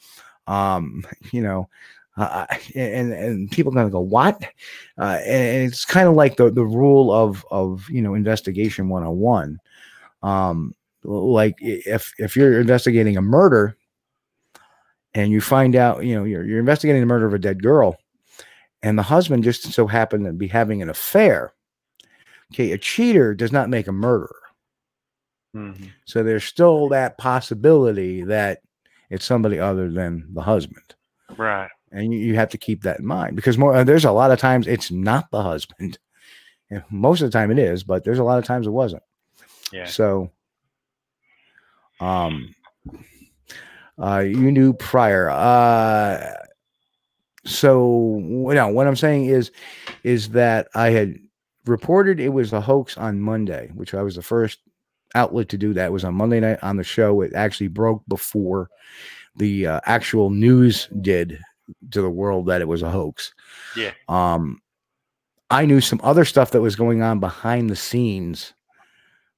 [0.48, 1.70] Um, you know,
[2.18, 2.46] uh,
[2.76, 4.44] and and people gonna go what?
[4.98, 9.60] Uh, and it's kind of like the the rule of of you know investigation 101
[10.24, 10.74] um
[11.04, 13.78] like if if you're investigating a murder
[15.14, 17.98] and you find out you know you're, you're investigating the murder of a dead girl
[18.84, 21.54] and the husband just so happened to be having an affair
[22.54, 24.42] okay a cheater does not make a murderer
[25.56, 25.90] Mhm.
[26.06, 28.60] so there's still that possibility that
[29.10, 30.96] it's somebody other than the husband
[31.38, 31.70] Right.
[31.92, 34.32] and you, you have to keep that in mind because more uh, there's a lot
[34.32, 35.98] of times it's not the husband
[36.72, 39.02] Yeah, most of the time it is but there's a lot of times it wasn't
[39.72, 39.86] Yeah.
[39.86, 40.32] so
[42.00, 42.54] um
[43.98, 46.34] uh you knew prior uh
[47.46, 49.52] so you know, what i'm saying is
[50.04, 51.16] is that i had
[51.66, 54.60] reported it was a hoax on monday which i was the first
[55.16, 57.22] outlet to do that It was on monday night on the show.
[57.22, 58.70] It actually broke before
[59.36, 61.40] the uh, actual news did
[61.92, 63.34] to the world that it was a hoax.
[63.76, 63.92] Yeah.
[64.08, 64.60] um
[65.52, 68.54] i knew some other stuff that was going on behind the scenes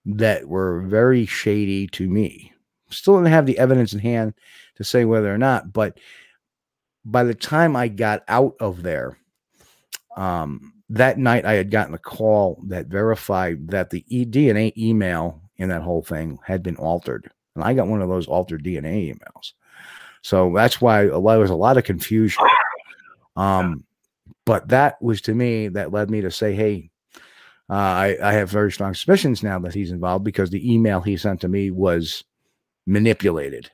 [0.06, 2.52] that were very shady to me.
[2.90, 4.34] Still didn't have the evidence in hand
[4.76, 5.98] to say whether or not but
[7.06, 9.18] by the time i got out of there
[10.18, 15.41] um that night i had gotten a call that verified that the e- dna email
[15.62, 19.14] in that whole thing had been altered and i got one of those altered dna
[19.14, 19.54] emails
[20.22, 22.44] so that's why a lot, there was a lot of confusion
[23.36, 23.84] um
[24.46, 26.90] but that was to me that led me to say hey
[27.70, 31.16] uh, I, I have very strong suspicions now that he's involved because the email he
[31.16, 32.26] sent to me was
[32.86, 33.72] manipulated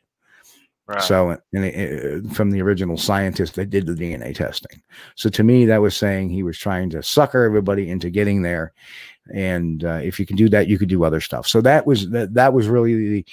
[0.88, 1.02] Right.
[1.02, 4.82] so, and it, uh, from the original scientist that did the DNA testing.
[5.16, 8.72] So, to me, that was saying he was trying to sucker everybody into getting there.
[9.34, 11.48] And uh, if you can do that, you could do other stuff.
[11.48, 12.34] So that was that.
[12.34, 13.26] That was really the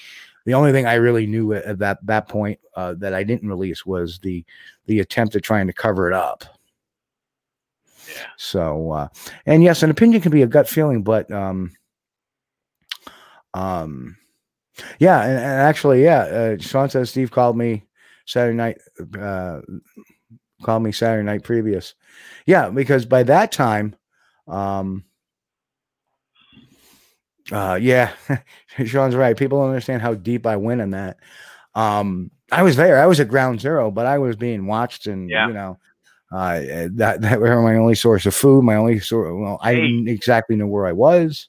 [0.44, 3.48] the only thing I really knew at, at that that point uh, that I didn't
[3.48, 4.44] release was the
[4.86, 6.44] the attempt at trying to cover it up.
[8.08, 8.26] Yeah.
[8.36, 9.08] So, uh,
[9.46, 11.72] and yes, an opinion can be a gut feeling, but um,
[13.54, 14.16] um,
[14.98, 17.84] yeah, and, and actually, yeah, uh, Sean says Steve called me
[18.26, 18.78] Saturday night,
[19.18, 19.60] uh,
[20.62, 21.94] called me Saturday night previous.
[22.46, 23.96] Yeah, because by that time,
[24.48, 25.04] um,
[27.52, 28.12] uh, yeah,
[28.86, 29.36] Sean's right.
[29.36, 31.18] People don't understand how deep I went in that.
[31.74, 33.02] Um, I was there.
[33.02, 35.48] I was at ground zero, but I was being watched, and Yeah.
[35.48, 35.78] you know,
[36.32, 36.60] uh,
[36.92, 38.62] that that were my only source of food.
[38.64, 39.30] My only source.
[39.32, 41.48] Well, I didn't exactly know where I was,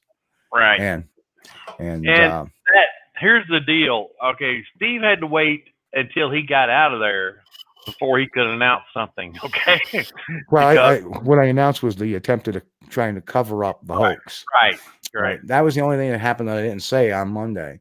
[0.53, 0.80] right.
[0.80, 1.03] and
[1.80, 2.45] and, And- uh,
[3.17, 4.09] Here's the deal.
[4.34, 5.63] Okay, Steve had to wait
[5.93, 7.43] until he got out of there
[7.85, 9.34] before he could announce something.
[9.43, 9.80] Okay.
[10.51, 13.95] Well, I, I, what I announced was the attempt at trying to cover up the
[13.95, 14.17] Right.
[14.17, 14.77] hoax, right.
[15.15, 15.39] Right.
[15.47, 17.79] That was the only thing that happened that I didn't say on Monday.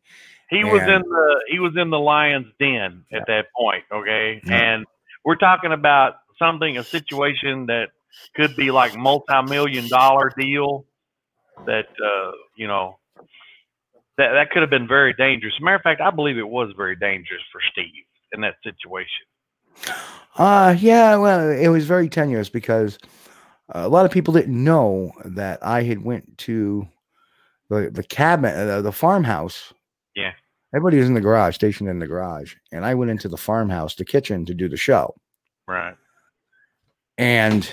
[0.50, 3.84] He was in the he was in the lion's den at that point.
[3.90, 4.54] Okay, Yeah.
[4.74, 4.86] and
[5.24, 7.88] we're talking about something, a situation that
[8.36, 10.86] could be like multi-million dollar deal.
[11.66, 12.98] That uh, you know,
[14.18, 15.54] that that could have been very dangerous.
[15.60, 19.26] matter of fact, I believe it was very dangerous for Steve in that situation.
[20.36, 22.98] Uh yeah, well, it was very tenuous because
[23.70, 26.86] a lot of people didn't know that I had went to
[27.70, 29.72] the the cabin, uh, the farmhouse.
[30.14, 30.32] Yeah.
[30.74, 33.94] Everybody was in the garage, stationed in the garage, and I went into the farmhouse,
[33.94, 35.14] the kitchen, to do the show.
[35.68, 35.94] Right.
[37.16, 37.72] And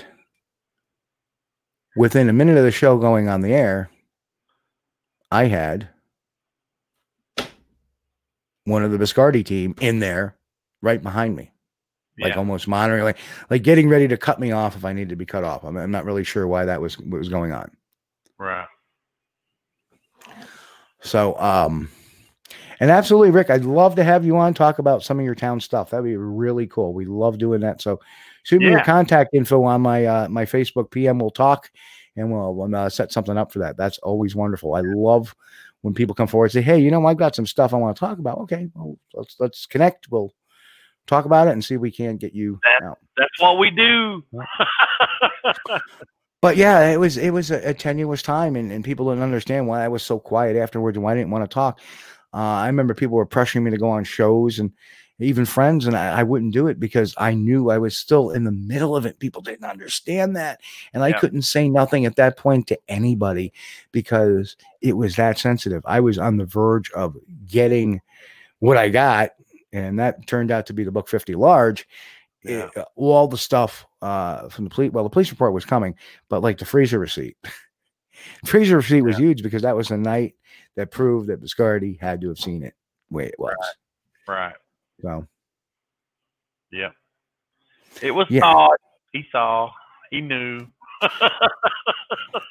[1.96, 3.90] within a minute of the show going on the air,
[5.32, 5.88] I had
[8.64, 10.36] one of the Biscardi team in there
[10.80, 11.50] right behind me,
[12.20, 12.38] like Yeah.
[12.38, 13.18] almost monitoring, like
[13.50, 15.64] like getting ready to cut me off if I needed to be cut off.
[15.64, 17.70] I'm, I'm not really sure why that was what was going on.
[18.38, 18.66] Right.
[21.02, 21.88] So, um,
[22.80, 25.60] and absolutely, Rick, I'd love to have you on talk about some of your town
[25.60, 25.90] stuff.
[25.90, 26.92] That'd be really cool.
[26.92, 27.80] We love doing that.
[27.80, 28.00] So,
[28.42, 31.18] shoot me your contact info on my uh, my Facebook PM.
[31.18, 31.70] We'll talk,
[32.16, 33.76] and we'll, we'll uh, set something up for that.
[33.76, 34.74] That's always wonderful.
[34.74, 35.34] I love
[35.82, 37.96] when people come forward and say, "Hey, you know, I've got some stuff I want
[37.96, 40.10] to talk about." Okay, well, let's let's connect.
[40.10, 40.32] We'll
[41.06, 42.98] talk about it and see if we can get you out.
[43.16, 44.24] That's what we do.
[46.42, 49.68] But yeah, it was it was a, a tenuous time, and, and people didn't understand
[49.68, 51.80] why I was so quiet afterwards and why I didn't want to talk.
[52.34, 54.72] Uh, I remember people were pressuring me to go on shows and
[55.20, 58.42] even friends, and I, I wouldn't do it because I knew I was still in
[58.42, 59.20] the middle of it.
[59.20, 60.60] People didn't understand that,
[60.92, 61.18] and I Yeah.
[61.20, 63.52] couldn't say nothing at that point to anybody
[63.92, 65.82] because it was that sensitive.
[65.86, 67.16] I was on the verge of
[67.46, 68.00] getting
[68.58, 69.30] what I got,
[69.72, 71.86] and that turned out to be the book fifty large.
[72.42, 72.68] Yeah.
[72.74, 74.92] It- all the stuff uh, from the police.
[74.92, 75.94] Well, the police report was coming,
[76.28, 77.36] but like the freezer receipt.
[78.44, 80.34] freezer receipt was huge because that was the night
[80.76, 82.74] that proved that Biscardi had to have seen it
[83.10, 83.54] the way it was.
[84.28, 84.54] right.
[85.00, 85.26] So
[86.70, 86.90] Yeah.
[88.00, 88.40] It was Yeah.
[88.40, 88.70] saw.
[89.12, 89.70] He saw.
[90.10, 90.66] He knew.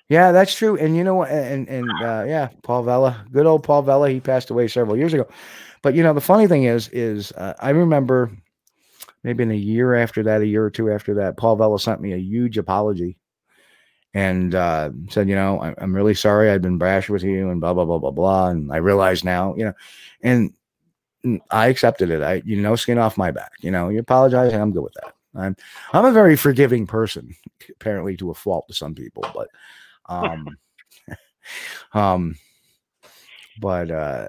[0.09, 0.77] yeah, that's true.
[0.77, 1.29] And you know what?
[1.29, 4.09] And and uh, yeah, Paul Vella, good old Paul Vella.
[4.09, 5.27] He passed away several years ago.
[5.81, 8.31] But you know, the funny thing is, is uh, I remember
[9.23, 12.01] maybe in a year after that, a year or two after that, Paul Vella sent
[12.01, 13.17] me a huge apology
[14.13, 17.61] and uh, said, you know, I, I'm really sorry I've been brash with you and
[17.61, 18.49] blah blah blah blah blah.
[18.49, 19.73] And I realize now, you know,
[20.21, 20.53] and
[21.49, 22.21] I accepted it.
[22.21, 23.51] I, you know, skin off my back.
[23.61, 25.13] You know, you apologize, and I'm good with that.
[25.35, 25.55] I'm
[25.93, 27.35] I'm a very forgiving person,
[27.69, 29.47] apparently to a fault to some people, but
[30.09, 30.47] um,
[31.93, 32.35] um,
[33.59, 34.27] but uh,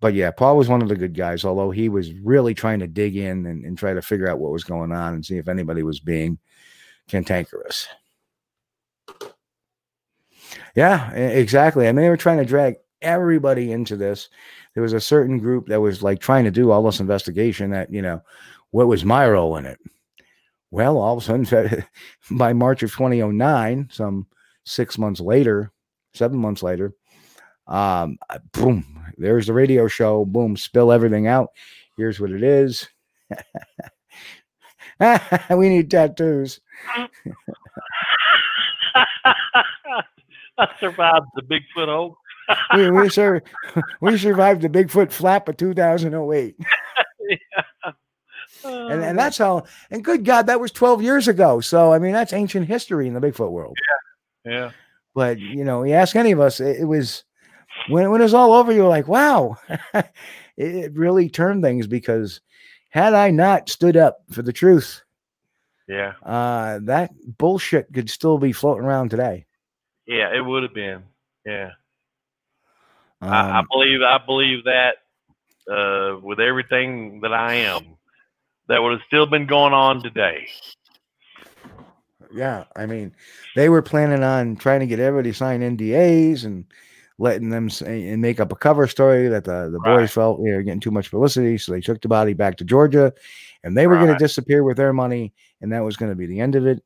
[0.00, 1.44] but yeah, Paul was one of the good guys.
[1.44, 4.52] Although he was really trying to dig in and, and try to figure out what
[4.52, 6.38] was going on and see if anybody was being
[7.08, 7.86] cantankerous.
[10.74, 11.86] Yeah, exactly.
[11.86, 14.28] I mean, they were trying to drag everybody into this.
[14.74, 17.70] There was a certain group that was like trying to do all this investigation.
[17.70, 18.22] That you know,
[18.70, 19.78] what was my role in it?
[20.70, 21.84] Well, all of a sudden,
[22.30, 24.26] by March of 2009, some
[24.64, 25.72] six months later,
[26.14, 26.94] seven months later,
[27.66, 28.18] um,
[28.52, 30.24] boom, there's the radio show.
[30.24, 31.50] Boom, spill everything out.
[31.96, 32.88] Here's what it is.
[35.50, 36.60] we need tattoos.
[40.58, 42.16] I survived the Bigfoot hoax.
[42.74, 43.42] We we, sur-
[44.00, 46.56] we survived the Bigfoot flap of 2008.
[48.64, 51.60] And, and that's how, and good God, that was 12 years ago.
[51.60, 53.78] So, I mean, that's ancient history in the Bigfoot world.
[54.44, 54.72] yeah.
[55.14, 57.22] But, you know, you ask any of us, it, it was,
[57.88, 59.56] when, when it was all over, you were like, wow,
[59.94, 60.06] it,
[60.56, 62.40] it really turned things because
[62.90, 65.02] had I not stood up for the truth,
[65.88, 66.12] Yeah.
[66.22, 69.46] uh, that bullshit could still be floating around today.
[70.06, 70.34] Yeah.
[70.34, 71.02] It would have been.
[71.46, 71.70] Yeah.
[73.22, 74.00] I, I Um, believe.
[74.02, 74.96] I believe that
[75.70, 77.96] uh, with everything that I am,
[78.68, 80.46] that would have still been going on today.
[82.32, 83.14] yeah, I mean,
[83.56, 86.64] they were planning on trying to get everybody to sign NDAs and
[87.20, 89.98] letting them say, and make up a cover story that the, the Right.
[90.00, 91.58] boys felt they were getting too much publicity.
[91.58, 93.12] So they took the body back to Georgia
[93.62, 95.34] and they were going to disappear with their money.
[95.60, 96.82] And that was going to be the end of it.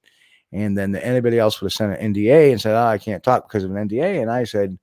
[0.52, 3.22] And then the, anybody else would have sent an NDA and said, oh, I can't
[3.22, 4.20] talk because of an NDA.
[4.20, 4.76] And I said,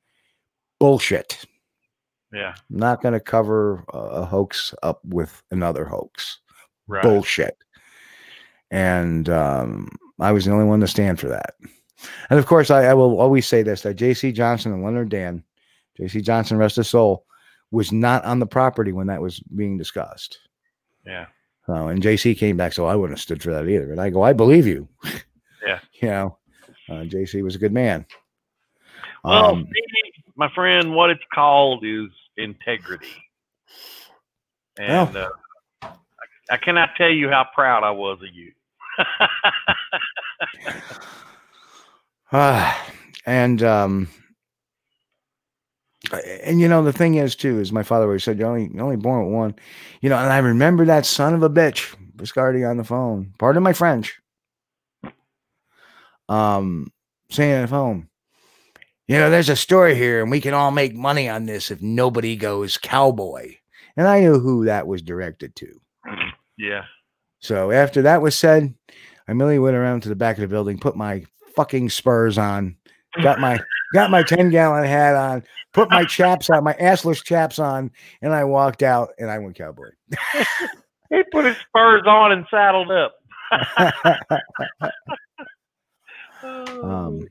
[0.80, 1.46] bullshit.
[2.34, 2.56] Yeah.
[2.72, 6.40] I'm not going to cover a, a hoax up with another hoax.
[6.88, 7.04] Right.
[7.04, 7.58] Bullshit.
[8.72, 9.90] And um,
[10.22, 11.56] I was the only one to stand for that.
[12.30, 14.32] And of course, I, I will always say this that J.C.
[14.32, 15.44] Johnson and Leonard Dan,
[15.98, 16.22] J.C.
[16.22, 17.26] Johnson, rest his soul,
[17.72, 20.40] was not on the property when that was being discussed.
[21.06, 21.28] Yeah.
[21.66, 23.92] So, and JC came back, so I wouldn't have stood for that either.
[23.92, 24.88] And I go, I believe you.
[25.64, 25.78] Yeah.
[26.02, 26.38] you know,
[26.90, 28.04] uh, JC was a good man.
[29.24, 33.14] Well, Um, Steve, my friend, what it's called is integrity.
[34.80, 35.30] And uh,
[35.84, 35.90] I,
[36.50, 38.52] I cannot tell you how proud I was of you.
[42.32, 42.92] Ah,
[43.26, 44.08] and um,
[46.44, 48.84] and you know the thing is too is my father always said you're only you're
[48.84, 49.56] only born with one,
[50.02, 50.18] you know.
[50.18, 53.34] And I remember that son of a bitch Biscardi on the phone.
[53.38, 54.20] Pardon my French.
[56.30, 56.94] Um,
[57.30, 58.10] saying at home,
[59.08, 61.82] you know, there's a story here, and we can all make money on this if
[61.82, 63.56] nobody goes cowboy.
[63.98, 65.82] And I knew who that was directed to.
[66.58, 66.84] yeah.
[67.40, 68.74] So after that was said,
[69.28, 71.26] I immediately went around to the back of the building, put my
[71.56, 72.76] fucking spurs on,
[73.22, 73.60] got my
[73.94, 77.92] got my 10 gallon hat on, put my chaps on, my assless chaps on,
[78.22, 79.90] and I walked out and I went cowboy.
[81.10, 83.16] He put his spurs on and saddled up.
[86.44, 87.28] um,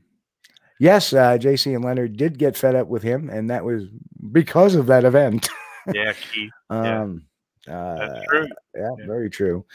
[0.79, 3.85] yes, uh, JC and Leonard did get fed up with him, and that was
[4.31, 5.49] because of that event.
[5.93, 6.51] yeah, Keith.
[6.69, 7.01] Yeah.
[7.01, 7.25] um,
[7.67, 8.47] uh, That's true.
[8.75, 9.05] yeah, Yeah.
[9.07, 9.65] very true.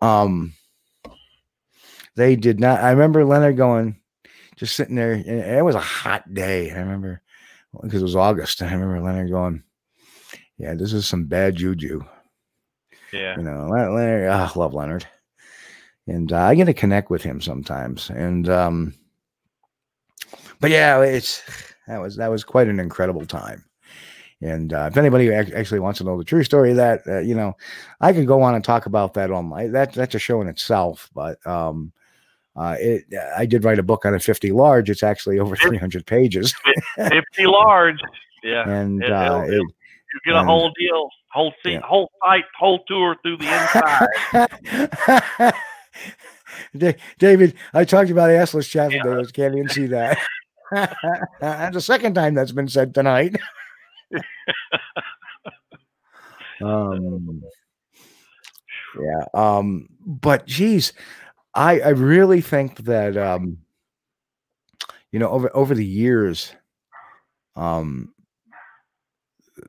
[0.00, 0.52] Um,
[2.16, 2.80] they did not.
[2.80, 4.00] I remember Leonard going,
[4.56, 5.12] just sitting there.
[5.12, 6.70] And it was a hot day.
[6.70, 7.22] I remember
[7.82, 8.62] because it was August.
[8.62, 9.62] I remember Leonard going,
[10.58, 12.04] "Yeah, this is some bad juju."
[13.12, 13.36] Yeah.
[13.36, 14.28] You know, Leonard.
[14.28, 15.06] ah, I love Leonard,
[16.06, 18.10] and uh, I get to connect with him sometimes.
[18.10, 18.94] And um,
[20.60, 21.42] but yeah, it's
[21.88, 23.64] that was that was quite an incredible time.
[24.42, 27.34] And uh, if anybody actually wants to know the true story of that, uh, you
[27.34, 27.54] know,
[28.00, 30.48] I could go on and talk about that on my that that's a show in
[30.48, 31.10] itself.
[31.14, 31.92] But um,
[32.56, 33.04] uh, it
[33.36, 34.90] I did write a book on a 50 large.
[34.90, 36.54] It's actually over 300 pages,
[36.96, 37.98] 50 large.
[38.42, 38.68] Yeah.
[38.68, 39.70] and It- uh, it, You
[40.24, 41.80] get a and- whole deal, whole seat, Yeah.
[41.84, 44.48] whole site, whole tour through the
[45.32, 45.54] inside.
[47.18, 49.02] David, I talked about assless chaps Yeah.
[49.02, 49.30] today.
[49.32, 50.18] Can't even see that.
[51.40, 53.36] that's the second time that's been said tonight.
[56.62, 57.42] um,
[59.00, 59.24] yeah.
[59.34, 60.92] Um, but geez,
[61.54, 63.58] I I really think that um,
[65.12, 66.54] you know, over over the years,
[67.56, 68.14] um,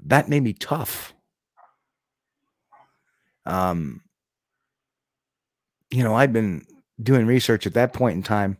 [0.06, 1.14] that made me tough.
[3.46, 4.02] Um,
[5.90, 6.66] you know, I'd been
[7.02, 8.58] doing research at that point in time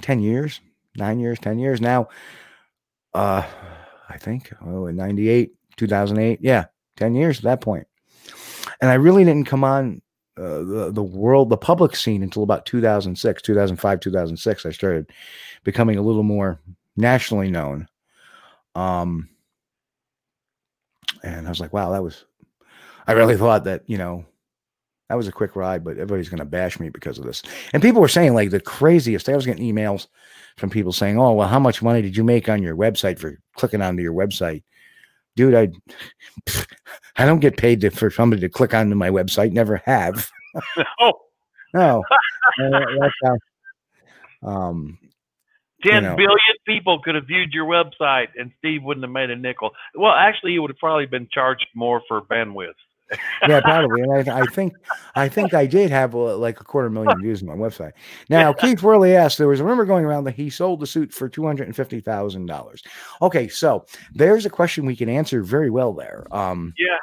[0.00, 0.60] 10 years,
[0.96, 2.08] nine years, 10 years now.
[3.12, 3.42] Uh,
[4.08, 6.38] I think, oh, in 98, 2008.
[6.42, 6.64] Yeah,
[6.96, 7.86] 10 years at that point.
[8.80, 10.00] And I really didn't come on
[10.36, 14.66] uh, the, the world, the public scene until about 2006, 2005, 2006.
[14.66, 15.10] I started
[15.64, 16.60] becoming a little more
[16.96, 17.86] nationally known.
[18.74, 19.28] Um,
[21.22, 22.24] and I was like, wow, that was,
[23.06, 24.24] I really thought that, you know,
[25.08, 27.42] that was a quick ride, but everybody's going to bash me because of this.
[27.74, 29.28] And people were saying like the craziest.
[29.28, 30.06] I was getting emails
[30.56, 33.38] from people saying, "Oh, well, how much money did you make on your website for
[33.54, 34.62] clicking onto your website?"
[35.36, 35.68] Dude, I
[37.16, 39.52] I don't get paid to, for somebody to click onto my website.
[39.52, 40.30] Never have.
[41.00, 41.12] oh,
[41.74, 42.04] No,
[42.60, 44.48] Uh, that's how.
[44.48, 44.98] Um,
[45.84, 46.16] 10 know.
[46.16, 49.70] billion people could have viewed your website and Steve wouldn't have made a nickel.
[49.94, 52.74] Well, actually, he would have probably been charged more for bandwidth.
[53.48, 54.02] Yeah, probably.
[54.02, 54.74] And I, I think
[55.14, 57.92] I think I did have uh, like a quarter million views on my website.
[58.28, 61.12] Now, Keith Worley asked, there was a rumor going around that he sold the suit
[61.12, 62.82] for two hundred and fifty thousand dollars.
[63.20, 63.84] Okay, so
[64.14, 66.26] there's a question we can answer very well there.
[66.30, 66.96] Um, Yeah,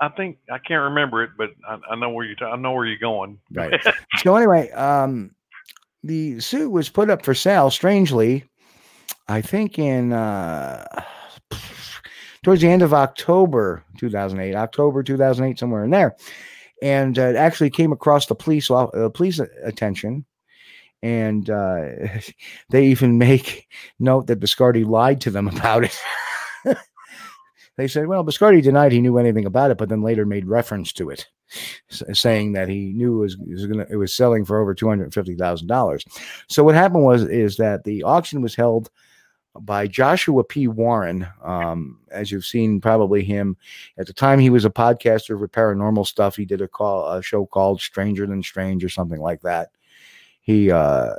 [0.00, 2.36] I think I can't remember it, but I, I know where you're.
[2.36, 3.38] ta- I know where you're going.
[3.52, 3.80] Right.
[4.18, 5.34] so anyway, um,
[6.02, 7.70] the suit was put up for sale.
[7.70, 8.44] Strangely,
[9.28, 10.84] I think in uh,
[12.42, 16.16] towards the end of October 2008, October 2008, somewhere in there,
[16.82, 20.24] and uh, it actually came across the police uh, police attention.
[21.04, 21.88] And uh,
[22.70, 25.98] they even make note that Biscardi lied to them about it.
[27.76, 30.92] they said, well, Biscardi denied he knew anything about it, but then later made reference
[30.94, 31.26] to it
[31.90, 34.88] saying that he knew it was, it was gonna it was selling for over two
[34.88, 36.04] hundred fifty thousand dollars.
[36.48, 38.90] So what happened was is that the auction was held
[39.60, 40.68] by Joshua P.
[40.68, 41.26] Warren.
[41.42, 43.56] Um, as you've seen, probably him
[43.98, 46.36] at the time he was a podcaster for paranormal stuff.
[46.36, 49.70] He did a call a show called Stranger Than Strange or something like that.
[50.40, 51.14] He uh,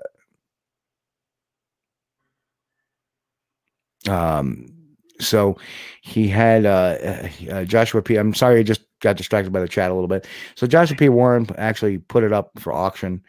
[4.09, 4.73] um
[5.19, 5.57] so
[6.01, 8.15] he had uh, uh, uh, Joshua P.
[8.15, 10.27] I'm sorry, I just got distracted by the chat a little bit.
[10.55, 11.09] So Joshua P.
[11.09, 13.23] Warren actually put it up for auction.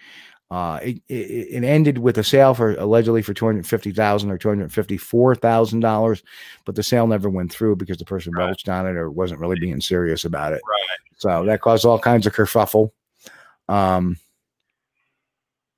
[0.50, 4.30] Uh, it, it, it ended with a sale for allegedly for two hundred fifty thousand
[4.30, 6.22] or two hundred fifty four thousand dollars,
[6.64, 8.46] but the sale never went through because the person Right.
[8.46, 10.60] belched on it or wasn't really being serious about it.
[10.68, 10.98] Right.
[11.16, 12.90] So that caused all kinds of kerfuffle.
[13.68, 14.18] Um,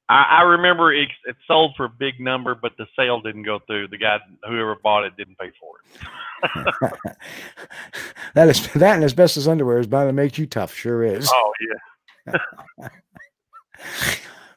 [0.09, 3.61] I, I remember it, it sold for a big number, but the sale didn't go
[3.67, 3.89] through.
[3.89, 6.75] The guy, whoever bought it, didn't pay for it.
[8.35, 10.75] that is that and asbestos underwear is bound to make you tough.
[10.75, 11.31] Sure is.
[11.33, 11.53] Oh
[12.27, 12.89] yeah.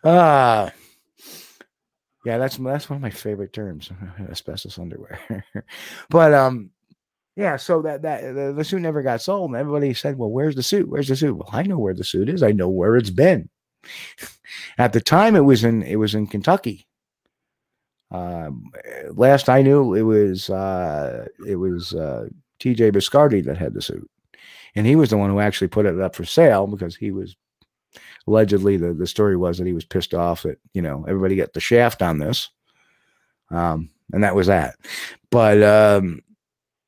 [0.03, 0.71] Ah,
[2.25, 3.91] yeah, that's that's one of my favorite terms,
[4.29, 5.19] asbestos underwear.
[6.09, 6.71] but um,
[7.35, 10.55] yeah, so that that the, the suit never got sold, and everybody said, "Well, where's
[10.55, 10.89] the suit?
[10.89, 12.43] Where's the suit?" Well, I know where the suit is.
[12.43, 13.49] I know where it's been.
[14.77, 16.85] At the time, it was in it was in Kentucky.
[18.11, 18.71] Um,
[19.11, 22.27] last I knew, it was uh, it was uh,
[22.59, 22.91] T.J.
[22.91, 24.09] Biscardi that had the suit,
[24.75, 27.37] and he was the one who actually put it up for sale because he was
[28.27, 31.53] allegedly the, the story was that he was pissed off that you know everybody got
[31.53, 32.49] the shaft on this.
[33.51, 34.75] Um and that was that.
[35.29, 36.21] But um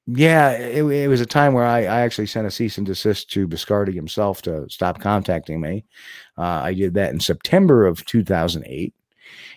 [0.08, 3.30] yeah it, it was a time where I, I actually sent a cease and desist
[3.32, 5.86] to biscardi himself to stop contacting me.
[6.38, 8.94] Uh, i did that in september of 2008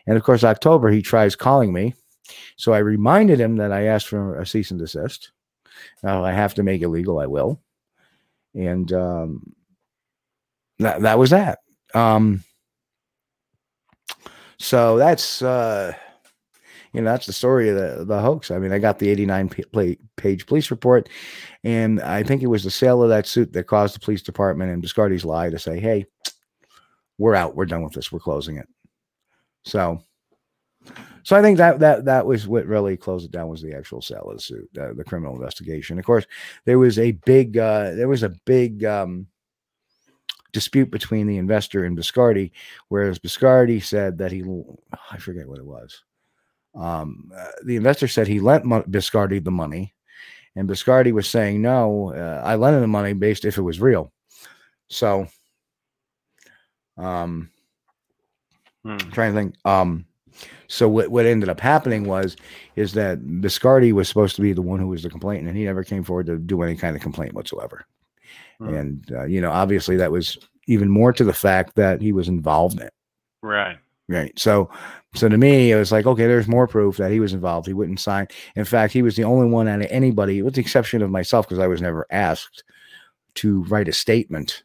[0.07, 1.95] and of course october he tries calling me.
[2.57, 5.33] So i reminded him that i asked for a cease and desist.
[6.03, 7.19] Now i have to make it legal.
[7.19, 7.61] I will.
[8.55, 9.55] And um
[10.79, 11.61] that, that was that
[11.95, 12.45] um,
[14.59, 15.93] so that's uh,
[16.93, 18.51] you know that's the story of the the hoax.
[18.51, 21.09] I mean, I got the 89 p- page police report,
[21.65, 24.71] and I think it was the sale of that suit that caused the police department
[24.71, 26.07] and Biscardi's lie to say, "Hey,
[27.19, 27.57] we're out.
[27.57, 28.13] We're done with this.
[28.13, 28.69] We're closing it."
[29.65, 30.03] So,
[31.25, 34.03] so I think that that that was what really closed it down was the actual
[34.03, 35.99] sale of the suit, uh, the criminal investigation.
[35.99, 36.27] Of course,
[36.65, 39.27] there was a big uh, there was a big um,
[40.55, 42.53] dispute between the investor and Biscardi,
[42.89, 44.43] whereas Biscardi said that he,
[45.11, 46.03] I forget what it was.
[46.75, 49.93] Um, uh, the investor said he lent Mo- Biscardi the money,
[50.57, 53.81] and Biscardi was saying, "No, uh, I lent him the money based if it was
[53.81, 54.13] real."
[54.89, 55.29] So,
[56.97, 57.51] um,
[58.85, 58.97] Hmm.
[59.13, 59.55] trying to think.
[59.65, 60.05] Um,
[60.69, 62.37] so what what ended up happening was
[62.77, 65.65] is that Biscardi was supposed to be the one who was the complainant, and he
[65.65, 67.87] never came forward to do any kind of complaint whatsoever.
[68.59, 68.75] Hmm.
[68.75, 72.29] And uh, you know, obviously, that was even more to the fact that he was
[72.29, 72.95] involved in it.
[73.43, 73.77] Right.
[74.07, 74.39] Right.
[74.39, 74.69] So,
[75.15, 77.67] so to me, it was like, okay, there's more proof that he was involved.
[77.67, 78.27] He wouldn't sign.
[78.55, 81.49] In fact, he was the only one out of anybody, with the exception of myself,
[81.49, 82.65] because I was never asked
[83.37, 84.63] to write a statement.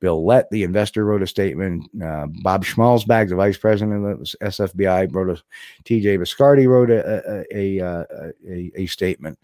[0.00, 1.88] Bill Lett, the investor, wrote a statement.
[2.02, 5.42] Uh, Bob Schmalzbach, the vice president of the SFBI, wrote a.
[5.84, 6.18] T.J.
[6.18, 9.38] Biscardi wrote a a, a, a, a, a statement.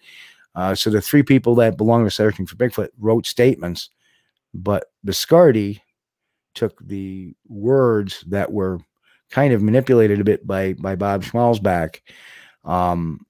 [0.57, 3.91] Uh, so the three people that belong to Searching for Bigfoot wrote statements,
[4.55, 5.81] but Biscardi
[6.55, 8.81] took the words that were
[9.31, 12.01] kind of manipulated a bit by by Bob Schmalzbach,
[12.65, 13.21] um,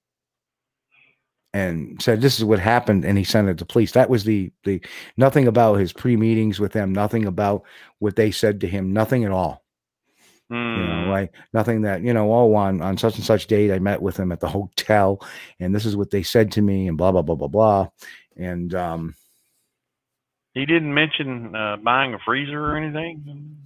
[1.52, 3.90] and said this is what happened, and he sent it to police.
[3.92, 4.80] That was the the
[5.16, 7.64] nothing about his pre meetings with them, nothing about
[7.98, 9.65] what they said to him, nothing at all.
[10.48, 11.10] You know, Hmm.
[11.10, 12.32] like nothing that you know.
[12.32, 15.20] Oh, on on such and such date, I met with them at the hotel,
[15.58, 17.88] and this is what they said to me, and blah blah blah blah blah,
[18.36, 19.14] and um,
[20.54, 23.56] He didn't mention uh, buying a freezer or anything.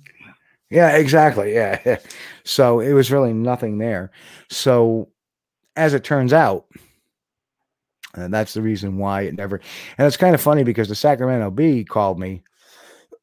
[0.70, 1.52] Yeah, exactly.
[1.52, 1.98] Yeah.
[2.44, 4.11] So it was really nothing there.
[4.51, 5.09] So
[5.77, 6.65] as it turns out,
[8.15, 9.61] and that's the reason why it never
[9.98, 12.43] and it's kind of funny because the Sacramento Bee called me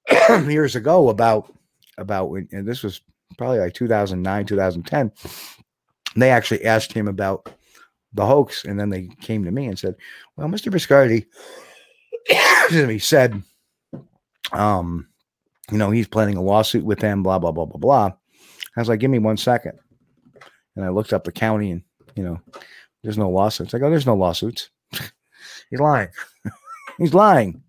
[0.30, 1.52] years ago about
[1.98, 3.02] about when- and this was
[3.38, 5.12] probably like 2009, 2010.
[6.16, 7.50] They actually asked him about
[8.14, 9.96] the hoax, and then they came to me and said,
[10.36, 10.72] Well, Mr.
[10.72, 11.26] Biscardi,
[12.88, 13.42] me, said
[14.54, 15.08] um
[15.72, 18.12] you know, he's planning a lawsuit with them, blah, blah, blah, blah, blah.
[18.76, 19.78] I was like, give me one second.
[20.76, 21.82] And I looked up the county and,
[22.16, 22.40] you know,
[23.04, 23.74] there's no lawsuits.
[23.74, 24.70] I go, there's no lawsuits.
[25.70, 26.10] he's lying.
[26.98, 27.64] he's lying.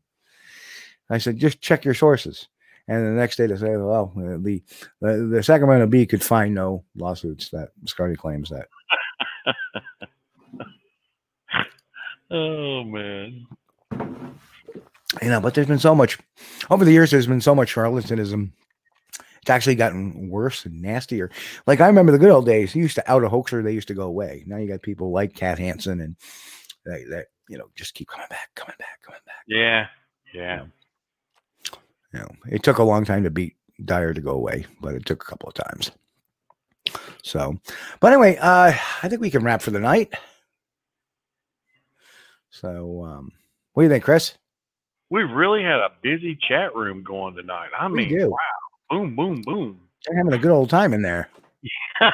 [1.11, 2.49] I said, just check your sources.
[2.89, 4.63] And the next day they say, well, uh, the,
[5.01, 8.69] the, the Sacramento Bee could find no lawsuits that Scardy claims that.
[12.31, 13.47] Oh man.
[13.91, 16.19] you know, but there's been so much
[16.71, 17.11] over the years.
[17.11, 18.51] There's been so much charlatanism.
[19.41, 21.31] It's actually gotten worse and nastier.
[21.67, 22.75] Like I remember the good old days.
[22.75, 24.45] You used to out a hoaxer, they used to go away.
[24.47, 26.17] Now you got people like Kat Hansen and
[26.85, 29.45] that, that you know just keep coming back, coming back, coming back.
[29.47, 29.87] Yeah.
[30.35, 30.53] Yeah.
[30.53, 30.69] You know,
[32.13, 35.27] it took a long time to beat Dyer to go away, but it took a
[35.27, 35.91] couple of times.
[37.23, 37.57] So,
[38.01, 38.73] but anyway, uh,
[39.03, 40.13] I think we can wrap for the night.
[42.51, 43.33] So, um,
[43.75, 44.35] what do you think, Chris?
[45.11, 47.69] We really had a busy chat room going tonight.
[47.79, 48.31] I We mean, do.
[48.31, 48.37] wow.
[48.91, 49.81] Boom, boom, boom.
[50.07, 51.29] They're having a good old time in there.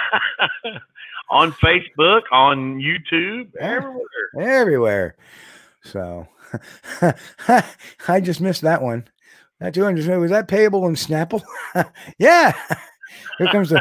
[1.30, 3.76] on Facebook, on YouTube, Yeah.
[3.76, 4.06] everywhere.
[4.40, 5.16] everywhere.
[5.82, 6.26] So
[8.08, 9.06] I just missed that one.
[9.64, 11.42] That 200 was that payable in Snapple?
[12.18, 12.52] yeah.
[13.38, 13.80] Here comes the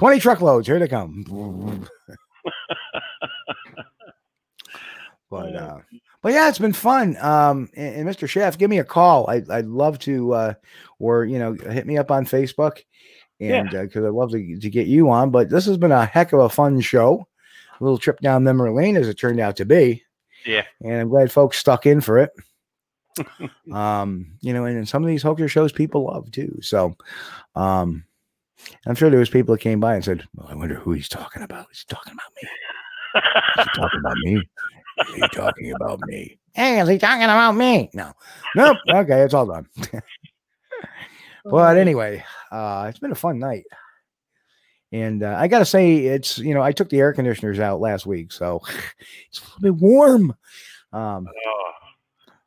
[0.00, 0.66] 20 truckloads.
[0.66, 1.22] Here they come.
[5.30, 5.78] but, uh,
[6.22, 7.16] but yeah, it's been fun.
[7.18, 8.28] Um, and, and Mr.
[8.28, 9.30] Chef, give me a call.
[9.30, 10.54] I, I'd love to, uh,
[10.98, 12.80] or, you know, hit me up on Facebook
[13.38, 15.30] and because I'd love to, to get you on.
[15.30, 17.28] But this has been a heck of a fun show.
[17.80, 20.02] A little trip down memory lane as it turned out to be.
[20.44, 20.64] Yeah.
[20.82, 22.32] And I'm glad folks stuck in for it.
[23.72, 26.58] Um, you know, and, and some of these hoaxer shows people love too.
[26.62, 26.96] So,
[27.54, 28.04] um,
[28.86, 31.08] I'm sure there was people that came by and said, well, "I wonder who he's
[31.08, 31.66] talking about.
[31.70, 32.48] He's talking about me.
[33.58, 34.36] Is he talking about me?
[34.36, 36.38] Is he talking about me?
[36.54, 37.90] Hey, is he talking about me?
[37.94, 38.12] No,
[38.56, 38.76] nope.
[38.88, 39.66] Okay, it's all done.
[41.44, 43.64] but anyway, uh, it's been a fun night,
[44.92, 48.06] and uh, I gotta say, it's you know, I took the air conditioners out last
[48.06, 48.60] week, so
[49.28, 50.34] it's a little bit warm.
[50.92, 51.72] Um, Oh,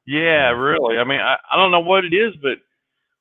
[0.05, 0.97] yeah, really.
[0.97, 2.57] I mean, I, I don't know what it is, but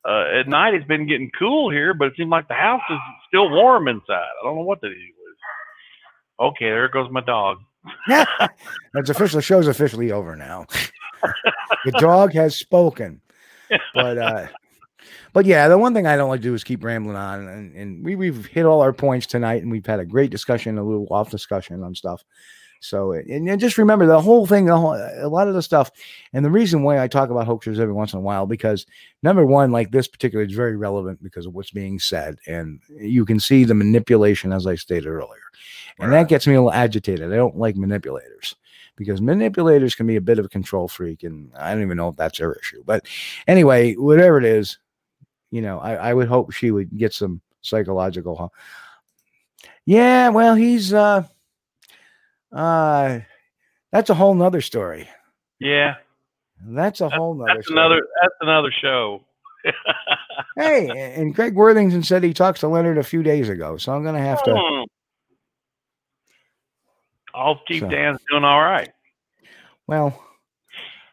[0.09, 2.98] uh, at night it's been getting cool here, but it seems like the house is
[3.28, 4.12] still warm inside.
[4.12, 5.39] I don't know what the deal is.
[6.40, 7.59] Okay, there goes my dog.
[8.09, 9.39] That's official.
[9.39, 10.66] The show's officially over now.
[11.85, 13.20] the dog has spoken.
[13.94, 14.47] But uh
[15.32, 17.74] but yeah, the one thing I don't like to do is keep rambling on, and,
[17.74, 20.85] and we we've hit all our points tonight, and we've had a great discussion, a
[20.85, 22.24] little off discussion on stuff.
[22.85, 25.90] So and, and just remember the whole thing, the whole, a lot of the stuff,
[26.35, 28.85] and the reason why I talk about hoaxers every once in a while because
[29.23, 33.24] number one, like this particular, is very relevant because of what's being said, and you
[33.24, 35.43] can see the manipulation as I stated earlier,
[35.98, 37.32] and that gets me a little agitated.
[37.32, 38.55] I don't like manipulators
[38.97, 42.09] because manipulators can be a bit of a control freak, and I don't even know
[42.09, 42.82] if that's their issue.
[42.85, 43.06] But
[43.47, 44.78] anyway, whatever it is,
[45.51, 48.36] you know, I, I would hope she would get some psychological.
[48.36, 48.48] Huh?
[49.86, 51.24] Yeah, well, he's uh,
[52.55, 53.20] uh,
[53.93, 55.09] that's a whole nother story.
[55.60, 55.97] Yeah,
[56.66, 57.52] That's a whole nother.
[57.55, 57.78] that's story.
[57.81, 58.06] another.
[58.22, 59.20] That's another show.
[60.56, 64.05] Hey, and Greg Worthington said he talks to Leonard a few days ago, so I'm
[64.05, 64.55] gonna have to.
[64.56, 64.82] Hmm.
[67.35, 68.90] All Chief So- Dan's doing all right.
[69.89, 70.22] Well,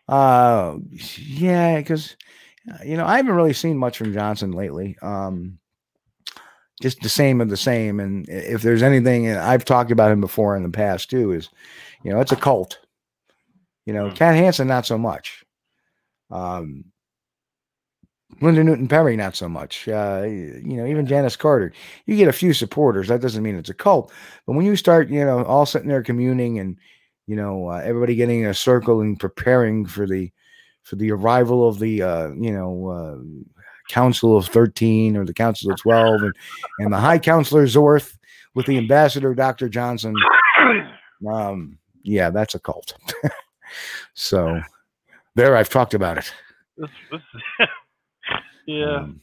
[0.07, 0.77] uh,
[1.17, 2.15] yeah, because
[2.85, 4.95] you know I haven't really seen much from Johnson lately.
[5.01, 5.57] Um,
[6.81, 7.99] just the same of the same.
[7.99, 11.49] And if there's anything, and I've talked about him before in the past too, is
[12.03, 12.79] you know it's a cult.
[13.85, 14.15] You know, Hmm.
[14.15, 15.43] Kat Hansen not so much.
[16.29, 16.85] Um,
[18.39, 19.87] Linda Newton Perry not so much.
[19.87, 21.73] Uh, you know, even Janice Carter.
[22.05, 23.07] You get a few supporters.
[23.07, 24.11] That doesn't mean it's a cult.
[24.47, 26.77] But when you start, you know, all sitting there communing and
[27.27, 30.31] you know uh, everybody getting in a circle and preparing for the
[30.83, 33.17] for the arrival of the uh, you know uh,
[33.91, 36.33] council of 13 or the council of 12 and,
[36.79, 38.17] and the high counselor zorth
[38.55, 40.15] with the ambassador dr johnson
[41.31, 42.95] um yeah that's a cult
[44.13, 44.59] so
[45.35, 46.33] there i've talked about it
[48.65, 48.95] yeah.
[48.95, 49.21] um,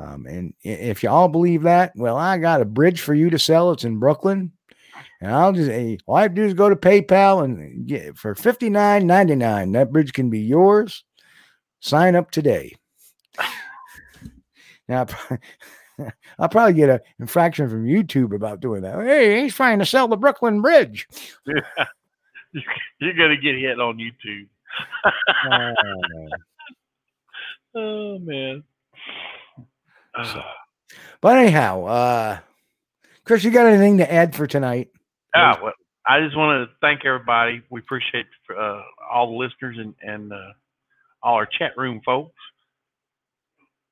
[0.00, 3.38] um, and if you all believe that, well, I got a bridge for you to
[3.38, 3.70] sell.
[3.72, 4.52] It's in Brooklyn.
[5.20, 5.70] And I'll just,
[6.06, 9.34] all I have to do is go to PayPal and get for fifty nine ninety
[9.34, 9.72] nine.
[9.72, 11.04] That bridge can be yours.
[11.80, 12.74] Sign up today.
[14.90, 15.06] Now,
[16.38, 19.00] I'll probably get an infraction from YouTube about doing that.
[19.04, 21.06] Hey, he's trying to sell the Brooklyn Bridge.
[21.46, 24.46] You're gonna get hit on YouTube.
[25.50, 25.72] Uh,
[27.74, 28.64] Oh man.
[30.24, 30.42] So-
[31.20, 32.38] but anyhow, uh,
[33.24, 34.88] Chris, you got anything to add for tonight?
[35.34, 35.72] Ah, well,
[36.06, 37.62] I just want to thank everybody.
[37.70, 38.26] We appreciate
[38.58, 38.80] uh,
[39.10, 40.52] all the listeners and, and uh,
[41.22, 42.34] all our chat room folks.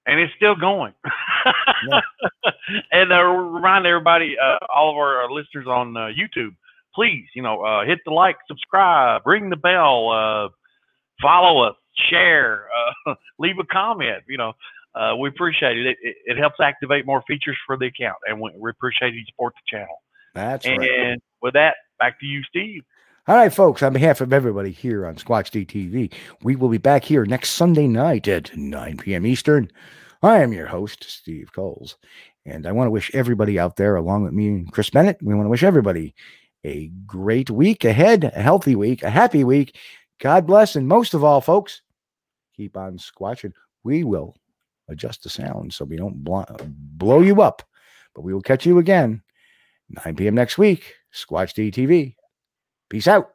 [0.08, 0.94] And it's still going.
[1.90, 2.00] Yeah.
[2.92, 6.56] and uh, remind everybody, uh, all of our, listeners on uh, YouTube,
[6.94, 10.48] please, you know, uh, hit the like, subscribe, ring the bell, uh,
[11.20, 11.76] follow us,
[12.10, 12.68] share,
[13.06, 14.24] uh, leave a comment.
[14.28, 14.52] You know,
[14.94, 15.86] uh, we appreciate it.
[15.86, 16.16] It, it.
[16.24, 19.76] it helps activate more features for the account, and we, we appreciate you support the
[19.76, 20.02] channel.
[20.34, 21.22] That's And right.
[21.42, 22.82] with that, back to you, Steve.
[23.28, 27.04] All right, folks, on behalf of everybody here on Squatch DTV, we will be back
[27.04, 29.26] here next Sunday night at 9 p.m.
[29.26, 29.70] Eastern.
[30.22, 31.98] I am your host, Steve Kulls,
[32.46, 35.34] and I want to wish everybody out there, along with me and Chris Bennett, we
[35.34, 36.14] want to wish everybody
[36.64, 39.76] a great week ahead, a healthy week, a happy week.
[40.20, 41.82] God bless, and most of all, folks,
[42.56, 43.52] keep on squatching.
[43.84, 44.36] We will
[44.88, 47.62] adjust the sound so we don't blo- blow you up,
[48.14, 49.22] but we will catch you again
[50.06, 50.34] 9 p.m.
[50.34, 50.94] next week.
[51.12, 52.14] Squatch DTV.
[52.88, 53.34] Peace out.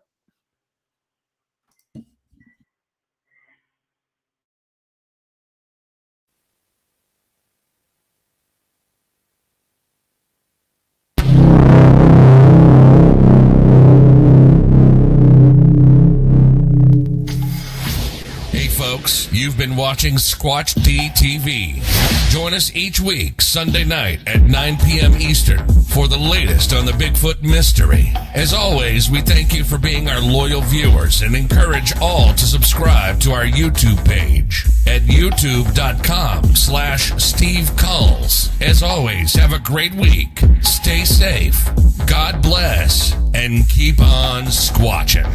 [18.52, 22.03] Hey, folks, you You've been watching Squatch D TV.
[22.34, 25.14] Join us each week, Sunday night at 9 p.m.
[25.18, 28.12] Eastern, for the latest on the Bigfoot mystery.
[28.34, 33.20] As always, we thank you for being our loyal viewers and encourage all to subscribe
[33.20, 38.50] to our YouTube page at youtube.com slash Steve Kulls.
[38.60, 40.42] As always, have a great week.
[40.62, 41.70] Stay safe.
[42.08, 43.14] God bless.
[43.36, 45.30] And keep on squatching.